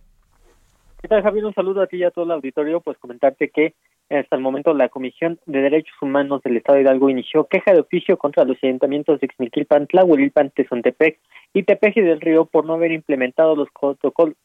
¿Qué 1.00 1.08
tal, 1.08 1.22
Javier? 1.22 1.46
Un 1.46 1.54
saludo 1.54 1.82
a 1.82 1.86
ti 1.86 1.96
y 1.98 2.04
a 2.04 2.10
todo 2.10 2.24
el 2.26 2.32
auditorio. 2.32 2.80
Pues 2.80 2.98
comentarte 2.98 3.48
que 3.48 3.74
hasta 4.10 4.36
el 4.36 4.42
momento 4.42 4.72
la 4.74 4.88
Comisión 4.88 5.38
de 5.46 5.62
Derechos 5.62 5.94
Humanos 6.00 6.42
del 6.42 6.56
Estado 6.56 6.76
de 6.76 6.82
Hidalgo 6.82 7.10
inició 7.10 7.46
queja 7.46 7.72
de 7.72 7.80
oficio 7.80 8.16
contra 8.16 8.44
los 8.44 8.56
ayuntamientos 8.62 9.20
de 9.20 9.28
Xmiquilpan, 9.28 9.86
Tlahuelilpan, 9.86 10.50
Tezontepec 10.50 11.18
y 11.52 11.64
Tepeji 11.64 12.00
del 12.00 12.20
Río 12.20 12.44
por 12.44 12.64
no 12.64 12.74
haber 12.74 12.92
implementado 12.92 13.56
los, 13.56 13.68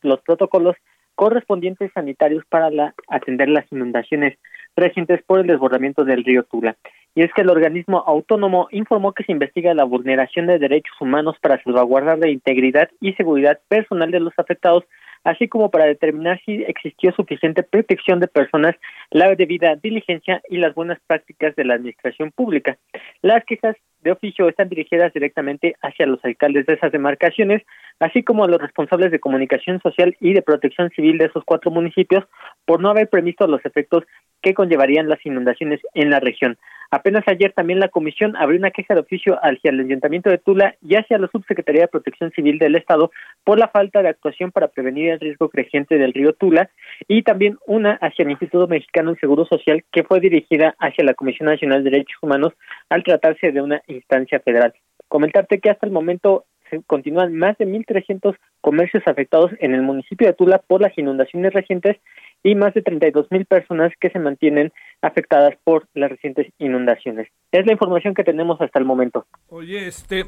los 0.02 0.22
protocolos 0.22 0.76
correspondientes 1.16 1.92
sanitarios 1.94 2.44
para 2.50 2.72
la, 2.72 2.96
atender 3.08 3.50
las 3.50 3.72
inundaciones 3.72 4.38
recientes 4.76 5.22
por 5.24 5.40
el 5.40 5.48
desbordamiento 5.48 6.04
del 6.04 6.24
río 6.24 6.44
Tula. 6.44 6.78
Y 7.14 7.24
es 7.24 7.34
que 7.34 7.42
el 7.42 7.50
organismo 7.50 8.04
autónomo 8.08 8.70
informó 8.72 9.14
que 9.14 9.24
se 9.26 9.32
investiga 9.34 9.74
la 9.74 9.84
vulneración 9.84 10.48
de 10.48 10.60
derechos 10.60 10.96
humanos 11.00 11.36
para 11.42 11.62
salvaguardar 11.62 12.18
la 12.18 12.30
integridad 12.30 12.90
y 13.02 13.14
seguridad 13.14 13.60
personal 13.68 14.12
de 14.12 14.22
los 14.22 14.34
afectados, 14.38 14.86
así 15.24 15.48
como 15.48 15.70
para 15.70 15.86
determinar 15.86 16.40
si 16.46 16.64
existió 16.64 17.12
suficiente 17.14 17.64
protección 17.64 18.20
de 18.20 18.28
personas, 18.28 18.76
la 19.10 19.34
debida 19.36 19.76
diligencia 19.76 20.42
y 20.50 20.58
las 20.58 20.74
buenas 20.74 21.00
prácticas 21.08 21.56
de 21.56 21.66
la 21.66 21.76
administración 21.76 22.32
pública. 22.32 22.78
Las 23.22 23.44
quejas 23.46 23.76
de 24.02 24.12
oficio 24.12 24.50
están 24.50 24.70
dirigidas 24.70 25.14
directamente 25.14 25.76
hacia 25.82 26.08
los 26.08 26.24
alcaldes 26.26 26.66
de 26.66 26.74
esas 26.74 26.92
demarcaciones, 26.92 27.62
así 28.00 28.24
como 28.24 28.44
a 28.44 28.48
los 28.48 28.60
responsables 28.60 29.12
de 29.12 29.20
comunicación 29.20 29.80
social 29.82 30.16
y 30.20 30.34
de 30.34 30.42
protección 30.42 30.90
civil 30.90 31.18
de 31.18 31.26
esos 31.26 31.44
cuatro 31.46 31.72
municipios, 31.72 32.26
por 32.66 32.82
no 32.82 32.90
haber 32.90 33.10
previsto 33.10 33.46
los 33.48 33.64
efectos 33.66 34.04
que 34.42 34.54
conllevarían 34.54 35.08
las 35.08 35.24
inundaciones 35.26 35.80
en 35.94 36.10
la 36.10 36.20
región. 36.20 36.58
Apenas 36.94 37.24
ayer 37.28 37.54
también 37.54 37.80
la 37.80 37.88
comisión 37.88 38.36
abrió 38.36 38.60
una 38.60 38.72
queja 38.72 38.94
de 38.94 39.00
oficio 39.00 39.40
hacia 39.42 39.72
el 39.72 39.80
Ayuntamiento 39.80 40.30
de 40.30 40.38
Tula 40.38 40.76
y 40.82 40.96
hacia 40.96 41.18
la 41.18 41.30
Subsecretaría 41.30 41.84
de 41.84 41.88
Protección 41.88 42.32
Civil 42.32 42.60
del 42.60 42.76
Estado 42.76 43.12
por 43.46 43.58
la 43.58 43.70
falta 43.70 44.02
de 44.02 44.10
actuación 44.10 44.52
para 44.52 44.68
prevenir 44.68 45.12
el 45.12 45.20
riesgo 45.22 45.48
creciente 45.48 45.98
del 45.98 46.12
río 46.12 46.34
Tula 46.34 46.70
y 47.08 47.24
también 47.24 47.58
una 47.66 47.94
hacia 47.94 48.24
el 48.24 48.32
Instituto 48.32 48.68
Mexicano 48.68 49.14
de 49.14 49.20
Seguro 49.20 49.46
Social 49.46 49.86
que 49.90 50.04
fue 50.04 50.20
dirigida 50.20 50.76
hacia 50.80 51.06
la 51.06 51.14
Comisión 51.14 51.48
Nacional 51.48 51.82
de 51.86 51.92
Derechos 51.92 52.22
Humanos 52.22 52.52
al 52.90 53.04
tratarse 53.04 53.54
de 53.54 53.62
una 53.62 53.82
instancia 53.88 54.42
federal. 54.42 54.74
Comentarte 55.08 55.60
que 55.62 55.70
hasta 55.70 55.86
el 55.86 55.94
momento 55.94 56.46
se 56.72 56.82
continúan 56.82 57.36
más 57.36 57.56
de 57.60 57.68
1.300 57.68 58.36
comercios 58.62 59.04
afectados 59.06 59.52
en 59.60 59.76
el 59.76 59.84
municipio 59.84 60.26
de 60.26 60.34
Tula 60.34 60.58
por 60.58 60.82
las 60.82 60.98
inundaciones 60.98 61.54
recientes 61.54 61.98
y 62.42 62.56
más 62.56 62.74
de 62.74 62.82
32 62.82 63.28
mil 63.30 63.46
personas 63.46 63.92
que 64.00 64.10
se 64.10 64.18
mantienen 64.18 64.74
afectadas 65.04 65.54
por 65.64 65.88
las 65.94 66.10
recientes 66.10 66.52
inundaciones. 66.58 67.28
Es 67.52 67.68
la 67.68 67.74
información 67.74 68.16
que 68.16 68.24
tenemos 68.24 68.60
hasta 68.60 68.80
el 68.80 68.86
momento. 68.86 69.28
Oye, 69.50 69.88
este, 69.88 70.26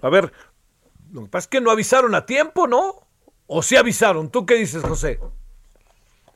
a 0.00 0.08
ver, 0.08 0.32
lo 1.12 1.22
que 1.22 1.28
pasa 1.28 1.44
es 1.44 1.48
que 1.48 1.60
no 1.60 1.70
avisaron 1.70 2.14
a 2.14 2.26
tiempo, 2.26 2.66
¿no? 2.66 2.94
¿O 3.46 3.62
sí 3.62 3.76
avisaron? 3.76 4.30
¿Tú 4.30 4.46
qué 4.46 4.54
dices, 4.54 4.82
José? 4.82 5.18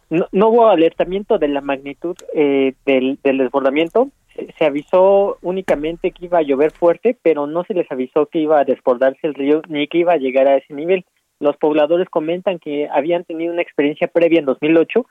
No, 0.09 0.49
hubo 0.49 0.69
alertamiento 0.69 1.39
de 1.39 1.49
la 1.49 1.61
magnitud 1.61 2.17
eh, 2.33 2.75
del, 2.85 3.19
desbordamiento. 3.23 4.11
Se 4.59 4.65
avisó 4.65 5.39
únicamente 5.43 6.11
que 6.11 6.27
iba 6.27 6.39
a 6.39 6.43
llover 6.43 6.71
fuerte, 6.71 7.17
pero 7.23 7.47
no 7.47 7.65
se 7.65 7.75
les 7.75 7.91
avisó 7.91 8.27
que 8.27 8.41
iba 8.41 8.61
a 8.61 8.65
desbordarse 8.65 9.27
el 9.27 9.35
río 9.35 9.63
ni 9.69 9.87
que 9.89 9.99
iba 9.99 10.13
a 10.13 10.19
llegar 10.19 10.49
a 10.49 10.57
ese 10.57 10.75
nivel. 10.75 11.05
Los 11.41 11.57
pobladores 11.57 12.09
comentan 12.09 12.59
que 12.59 12.89
habían 12.91 13.25
tenido 13.25 13.53
una 13.53 13.63
experiencia 13.63 14.09
previa 14.09 14.41
en 14.41 14.47
2008 14.47 15.07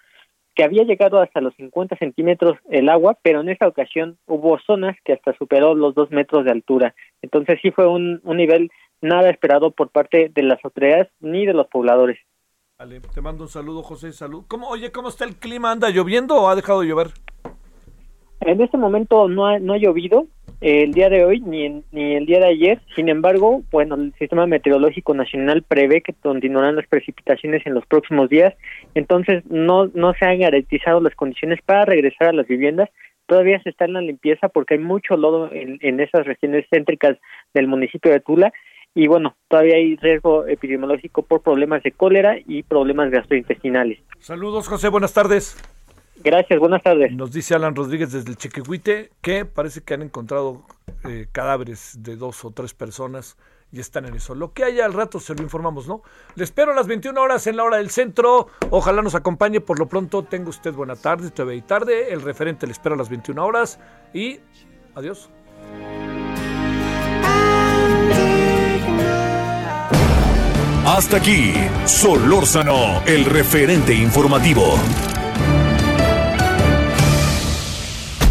que 0.56 0.64
había 0.64 0.84
llegado 0.84 1.20
hasta 1.20 1.42
los 1.42 1.54
50 1.56 1.98
centímetros 1.98 2.58
el 2.70 2.88
agua, 2.88 3.18
pero 3.22 3.42
en 3.42 3.50
esta 3.50 3.68
ocasión 3.68 4.18
hubo 4.26 4.58
zonas 4.60 4.96
que 5.04 5.14
hasta 5.14 5.38
superó 5.38 5.76
los 5.76 5.94
dos 5.94 6.12
metros 6.12 6.46
de 6.46 6.52
altura. 6.52 6.96
Entonces 7.22 7.60
sí 7.62 7.72
fue 7.72 7.88
un, 7.88 8.22
un 8.24 8.38
nivel 8.38 8.72
nada 9.02 9.30
esperado 9.30 9.72
por 9.72 9.90
parte 9.90 10.32
de 10.34 10.44
las 10.44 10.64
autoridades 10.64 11.10
ni 11.20 11.46
de 11.46 11.54
los 11.54 11.68
pobladores. 11.68 12.18
Vale, 12.78 13.02
te 13.14 13.22
mando 13.22 13.44
un 13.44 13.50
saludo, 13.50 13.84
José. 13.84 14.12
Salud. 14.12 14.44
¿Cómo, 14.48 14.68
oye, 14.68 14.92
¿cómo 14.92 15.10
está 15.10 15.26
el 15.26 15.36
clima? 15.36 15.72
¿Anda 15.72 15.90
lloviendo 15.90 16.36
o 16.36 16.50
ha 16.50 16.56
dejado 16.56 16.82
de 16.82 16.88
llover? 16.88 17.08
En 18.46 18.62
este 18.62 18.78
momento 18.78 19.28
no 19.28 19.48
ha, 19.48 19.58
no 19.58 19.74
ha 19.74 19.78
llovido 19.78 20.28
eh, 20.62 20.84
el 20.84 20.94
día 20.94 21.10
de 21.10 21.26
hoy 21.26 21.42
ni, 21.42 21.84
ni 21.92 22.16
el 22.16 22.28
día 22.28 22.40
de 22.40 22.48
ayer. 22.48 22.80
Sin 22.96 23.10
embargo, 23.10 23.64
bueno, 23.72 23.96
el 23.96 24.14
Sistema 24.20 24.46
Meteorológico 24.46 25.16
Nacional 25.16 25.64
prevé 25.64 26.02
que 26.02 26.14
continuarán 26.14 26.76
las 26.76 26.86
precipitaciones 26.88 27.66
en 27.66 27.74
los 27.74 27.86
próximos 27.88 28.30
días. 28.30 28.54
Entonces, 28.94 29.44
no, 29.50 29.88
no 29.96 30.14
se 30.14 30.26
han 30.26 30.40
garantizado 30.40 31.02
las 31.02 31.16
condiciones 31.16 31.60
para 31.66 31.86
regresar 31.86 32.28
a 32.28 32.34
las 32.34 32.48
viviendas. 32.48 32.90
Todavía 33.26 33.60
se 33.64 33.70
está 33.70 33.86
en 33.86 33.94
la 33.94 34.02
limpieza 34.02 34.48
porque 34.50 34.76
hay 34.76 34.80
mucho 34.80 35.18
lodo 35.18 35.52
en, 35.52 35.80
en 35.82 36.00
esas 36.00 36.28
regiones 36.28 36.68
céntricas 36.70 37.18
del 37.56 37.68
municipio 37.68 38.12
de 38.12 38.20
Tula 38.20 38.54
y 38.94 39.08
bueno, 39.08 39.36
todavía 39.50 39.76
hay 39.76 39.98
riesgo 39.98 40.46
epidemiológico 40.48 41.24
por 41.24 41.42
problemas 41.42 41.84
de 41.84 41.92
cólera 41.92 42.38
y 42.46 42.62
problemas 42.62 43.10
gastrointestinales. 43.10 44.00
Saludos, 44.20 44.70
José, 44.70 44.88
buenas 44.88 45.14
tardes. 45.14 45.58
Gracias, 46.24 46.60
buenas 46.60 46.82
tardes. 46.82 47.12
Nos 47.14 47.32
dice 47.32 47.56
Alan 47.56 47.76
Rodríguez 47.76 48.12
desde 48.12 48.30
el 48.30 48.38
Chequehuite 48.38 49.12
que 49.22 49.46
parece 49.46 49.82
que 49.82 49.94
han 49.94 50.02
encontrado 50.02 50.64
eh, 51.04 51.28
cadáveres 51.32 51.98
de 52.00 52.16
dos 52.16 52.44
o 52.46 52.52
tres 52.52 52.74
personas 52.74 53.38
y 53.72 53.80
están 53.80 54.06
en 54.06 54.16
eso. 54.16 54.36
Lo 54.36 54.54
que 54.54 54.64
haya 54.64 54.86
al 54.86 54.94
rato 54.94 55.20
se 55.20 55.36
lo 55.36 55.44
informamos, 55.44 55.88
¿no? 55.88 56.02
Le 56.36 56.44
espero 56.44 56.72
a 56.72 56.76
las 56.76 56.88
21 56.88 57.20
horas 57.22 57.46
en 57.48 57.58
la 57.58 57.64
hora 57.64 57.78
del 57.78 57.90
centro. 57.90 58.48
Ojalá 58.70 59.02
nos 59.02 59.16
acompañe. 59.16 59.60
Por 59.60 59.80
lo 59.80 59.88
pronto, 59.88 60.24
tenga 60.24 60.50
usted 60.50 60.74
buena 60.74 60.96
tarde, 60.96 61.30
TV 61.30 61.56
y 61.56 61.62
tarde. 61.62 62.14
El 62.14 62.22
referente 62.22 62.66
le 62.66 62.72
espero 62.72 62.96
a 62.96 62.98
las 62.98 63.10
21 63.10 63.46
horas 63.46 63.80
y 64.14 64.40
adiós. 64.96 65.30
Hasta 70.86 71.18
aquí, 71.18 71.54
Solórzano, 71.86 73.04
el 73.06 73.26
referente 73.26 73.94
informativo. 73.94 74.80